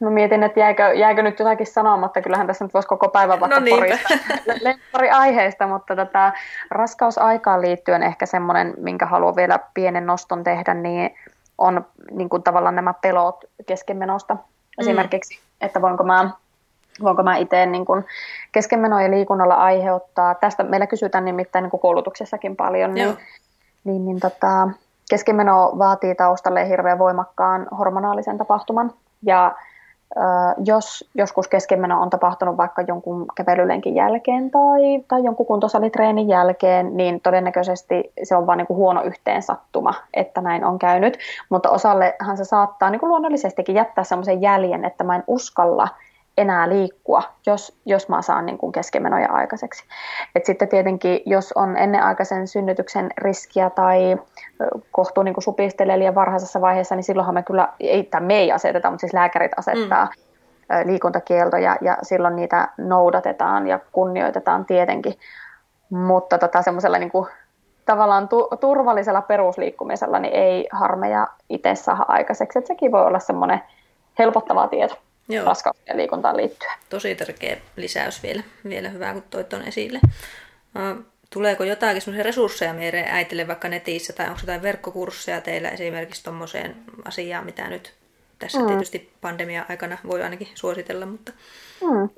Mä 0.00 0.10
mietin, 0.10 0.42
että 0.42 0.60
jääkö, 0.60 0.82
jääkö 0.82 1.22
nyt 1.22 1.38
jotakin 1.38 1.66
sanomatta. 1.66 2.22
Kyllähän 2.22 2.46
tässä 2.46 2.64
nyt 2.64 2.74
voisi 2.74 2.88
koko 2.88 3.08
päivän 3.08 3.40
vaikka 3.40 3.60
no 3.60 3.66
pari 4.92 5.10
aiheesta, 5.10 5.66
mutta 5.66 5.96
tätä 5.96 6.06
tota, 6.06 6.32
raskausaikaan 6.70 7.60
liittyen 7.60 8.02
ehkä 8.02 8.26
semmoinen, 8.26 8.74
minkä 8.76 9.06
haluan 9.06 9.36
vielä 9.36 9.58
pienen 9.74 10.06
noston 10.06 10.44
tehdä, 10.44 10.74
niin 10.74 11.14
on 11.58 11.86
niin 12.10 12.28
kuin 12.28 12.42
tavallaan 12.42 12.76
nämä 12.76 12.94
pelot 13.02 13.44
keskenmenosta. 13.66 14.34
Mm. 14.34 14.40
Esimerkiksi, 14.78 15.38
että 15.60 15.82
voinko 15.82 16.04
mä 16.04 16.30
voinko 17.02 17.22
mä 17.22 17.36
itse 17.36 17.66
niin 17.66 17.84
kuin 17.84 18.04
keskenmeno 18.52 19.00
ja 19.00 19.10
liikunnalla 19.10 19.54
aiheuttaa, 19.54 20.34
tästä 20.34 20.62
meillä 20.62 20.86
kysytään 20.86 21.24
nimittäin 21.24 21.62
niin 21.62 21.70
kuin 21.70 21.80
koulutuksessakin 21.80 22.56
paljon, 22.56 22.94
niin, 22.94 23.16
niin, 23.84 24.04
niin 24.04 24.20
tota, 24.20 24.68
keskenmeno 25.10 25.72
vaatii 25.78 26.14
taustalle 26.14 26.68
hirveän 26.68 26.98
voimakkaan 26.98 27.66
hormonaalisen 27.78 28.38
tapahtuman, 28.38 28.92
ja 29.26 29.54
jos 30.64 31.10
joskus 31.14 31.48
keskenmeno 31.48 32.02
on 32.02 32.10
tapahtunut 32.10 32.56
vaikka 32.56 32.82
jonkun 32.82 33.26
kävelylenkin 33.34 33.94
jälkeen 33.94 34.50
tai, 34.50 35.04
tai 35.08 35.24
jonkun 35.24 35.46
kuntosalitreenin 35.46 36.28
jälkeen, 36.28 36.96
niin 36.96 37.20
todennäköisesti 37.20 38.12
se 38.22 38.36
on 38.36 38.46
vain 38.46 38.56
niin 38.56 38.68
huono 38.68 39.02
yhteensattuma, 39.02 39.94
että 40.14 40.40
näin 40.40 40.64
on 40.64 40.78
käynyt. 40.78 41.18
Mutta 41.48 41.70
osallehan 41.70 42.36
se 42.36 42.44
saattaa 42.44 42.90
niin 42.90 43.00
kuin 43.00 43.10
luonnollisestikin 43.10 43.74
jättää 43.74 44.04
sellaisen 44.04 44.42
jäljen, 44.42 44.84
että 44.84 45.04
mä 45.04 45.16
en 45.16 45.24
uskalla 45.26 45.88
enää 46.38 46.68
liikkua, 46.68 47.22
jos, 47.46 47.78
jos 47.86 48.08
mä 48.08 48.22
saan 48.22 48.46
niin 48.46 48.58
kuin 48.58 48.72
keskimenoja 48.72 49.32
aikaiseksi. 49.32 49.84
Et 50.34 50.46
sitten 50.46 50.68
tietenkin, 50.68 51.20
jos 51.26 51.52
on 51.52 51.76
ennenaikaisen 51.76 52.48
synnytyksen 52.48 53.10
riskiä 53.18 53.70
tai 53.70 54.16
kohtuu 54.90 55.22
niin 55.22 55.34
kuin 55.34 55.44
supistelee 55.44 55.98
liian 55.98 56.14
varhaisessa 56.14 56.60
vaiheessa, 56.60 56.94
niin 56.94 57.04
silloinhan 57.04 57.34
me 57.34 57.42
kyllä, 57.42 57.68
ei, 57.80 58.02
tai 58.02 58.20
me 58.20 58.38
ei 58.38 58.52
aseteta, 58.52 58.90
mutta 58.90 59.00
siis 59.00 59.14
lääkärit 59.14 59.52
asettaa 59.56 60.04
mm. 60.04 60.90
liikuntakieltoja 60.90 61.76
ja 61.80 61.98
silloin 62.02 62.36
niitä 62.36 62.68
noudatetaan 62.78 63.66
ja 63.66 63.78
kunnioitetaan 63.92 64.64
tietenkin. 64.64 65.14
Mutta 65.90 66.38
tota, 66.38 66.62
semmoisella 66.62 66.98
niin 66.98 67.10
kuin, 67.10 67.28
tavallaan 67.84 68.28
tu- 68.28 68.48
turvallisella 68.60 69.22
perusliikkumisella 69.22 70.18
niin 70.18 70.34
ei 70.34 70.68
harmeja 70.72 71.26
itse 71.48 71.74
saa 71.74 72.04
aikaiseksi. 72.08 72.58
Et 72.58 72.66
sekin 72.66 72.92
voi 72.92 73.06
olla 73.06 73.18
semmoinen 73.18 73.62
helpottava 74.18 74.68
tieto. 74.68 74.94
Joo. 75.28 75.44
raskauteen 75.46 75.96
liikuntaan 75.96 76.36
liittyen. 76.36 76.72
Tosi 76.90 77.14
tärkeä 77.14 77.56
lisäys 77.76 78.22
vielä, 78.22 78.42
vielä 78.68 78.88
hyvä, 78.88 79.12
kun 79.12 79.22
toit 79.30 79.52
on 79.52 79.62
esille. 79.62 80.00
Tuleeko 81.30 81.64
jotakin 81.64 82.00
sellaisia 82.00 82.24
resursseja 82.24 82.74
meidän 82.74 83.04
äitille 83.08 83.48
vaikka 83.48 83.68
netissä, 83.68 84.12
tai 84.12 84.28
onko 84.28 84.40
jotain 84.42 84.62
verkkokursseja 84.62 85.40
teillä 85.40 85.68
esimerkiksi 85.68 86.24
tuommoiseen 86.24 86.76
asiaan, 87.04 87.44
mitä 87.44 87.68
nyt 87.68 87.92
tässä 88.44 88.60
mm. 88.60 88.66
tietysti 88.66 89.12
pandemia-aikana 89.20 89.98
voi 90.08 90.22
ainakin 90.22 90.48
suositella, 90.54 91.06
mutta 91.06 91.32
Hmm. 91.80 92.08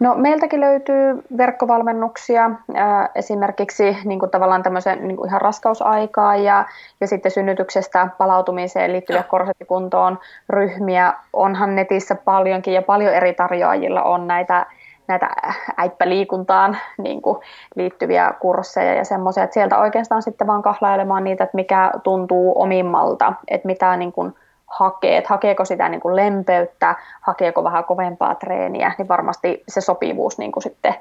No, 0.00 0.14
meiltäkin 0.14 0.60
löytyy 0.60 1.22
verkkovalmennuksia 1.36 2.44
äh, 2.44 3.08
esimerkiksi 3.14 3.96
niin 4.04 4.18
kuin 4.18 4.30
tavallaan 4.30 4.62
tämmöisen 4.62 5.08
niin 5.08 5.16
kuin 5.16 5.28
ihan 5.28 5.40
raskausaikaa 5.40 6.36
ja, 6.36 6.64
ja 7.00 7.06
sitten 7.06 7.32
synnytyksestä 7.32 8.08
palautumiseen 8.18 8.92
liittyviä 8.92 9.20
no. 9.20 9.28
korsettikuntoon 9.28 10.18
ryhmiä. 10.48 11.14
Onhan 11.32 11.76
netissä 11.76 12.14
paljonkin 12.14 12.74
ja 12.74 12.82
paljon 12.82 13.14
eri 13.14 13.34
tarjoajilla 13.34 14.02
on 14.02 14.26
näitä 14.26 14.66
näitä 15.08 15.30
äippäliikuntaan 15.76 16.78
niin 16.98 17.22
kuin, 17.22 17.38
liittyviä 17.76 18.34
kursseja 18.40 18.94
ja 18.94 19.04
semmoisia, 19.04 19.44
että 19.44 19.54
sieltä 19.54 19.78
oikeastaan 19.78 20.22
sitten 20.22 20.46
vaan 20.46 20.62
kahlailemaan 20.62 21.24
niitä, 21.24 21.44
että 21.44 21.56
mikä 21.56 21.90
tuntuu 22.02 22.62
omimmalta, 22.62 23.32
että 23.48 23.66
mitä 23.66 23.96
niin 23.96 24.12
kuin, 24.12 24.34
hakee, 24.78 25.16
että 25.16 25.28
hakeeko 25.28 25.64
sitä 25.64 25.88
niin 25.88 26.00
kuin 26.00 26.16
lempeyttä, 26.16 26.94
hakeeko 27.20 27.64
vähän 27.64 27.84
kovempaa 27.84 28.34
treeniä, 28.34 28.92
niin 28.98 29.08
varmasti 29.08 29.64
se 29.68 29.80
sopivuus 29.80 30.38
niin 30.38 30.52
kuin 30.52 30.62
sitten 30.62 30.94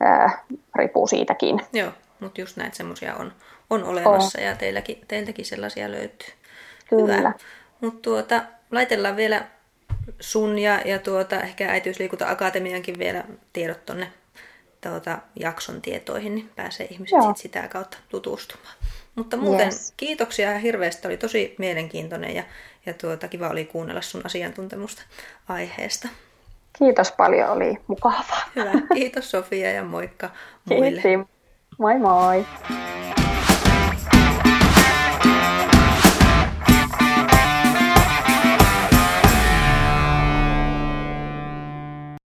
ää, 0.00 0.44
riippuu 0.74 1.06
siitäkin. 1.06 1.60
Joo, 1.72 1.90
mutta 2.20 2.40
just 2.40 2.56
näitä 2.56 2.76
semmoisia 2.76 3.14
on, 3.14 3.32
on 3.70 3.84
olemassa 3.84 4.38
on. 4.38 4.44
ja 4.44 4.56
teilläkin, 4.56 4.98
teiltäkin 5.08 5.46
sellaisia 5.46 5.90
löytyy. 5.90 6.28
Kyllä. 6.88 7.16
Hyvä. 7.16 7.32
Mutta 7.80 8.02
tuota, 8.02 8.42
laitellaan 8.70 9.16
vielä 9.16 9.44
sun 10.20 10.58
ja, 10.58 10.80
ja 10.84 10.98
tuota, 10.98 11.40
ehkä 11.40 11.70
Äitiysliikunta 11.70 12.30
Akatemiankin 12.30 12.98
vielä 12.98 13.24
tiedot 13.52 13.86
tuonne 13.86 14.12
tuota, 14.80 15.18
jakson 15.40 15.82
tietoihin, 15.82 16.34
niin 16.34 16.50
pääsee 16.56 16.86
ihmiset 16.90 17.18
sit 17.22 17.36
sitä 17.36 17.68
kautta 17.68 17.98
tutustumaan. 18.08 18.74
Mutta 19.14 19.36
muuten 19.36 19.66
yes. 19.66 19.94
kiitoksia 19.96 20.58
hirveästi, 20.58 21.08
oli 21.08 21.16
tosi 21.16 21.54
mielenkiintoinen 21.58 22.34
ja, 22.34 22.44
ja 22.88 22.94
tuota, 22.94 23.28
kiva 23.28 23.48
oli 23.48 23.64
kuunnella 23.64 24.02
sun 24.02 24.20
asiantuntemusta 24.24 25.02
aiheesta. 25.48 26.08
Kiitos 26.78 27.12
paljon, 27.12 27.50
oli 27.50 27.78
mukavaa. 27.86 28.42
Hyvä, 28.56 28.70
kiitos 28.94 29.30
Sofia 29.30 29.72
ja 29.72 29.84
moikka 29.84 30.30
muille. 30.64 31.00
Kiitos. 31.00 31.28
Moi 31.78 31.98
moi. 31.98 32.46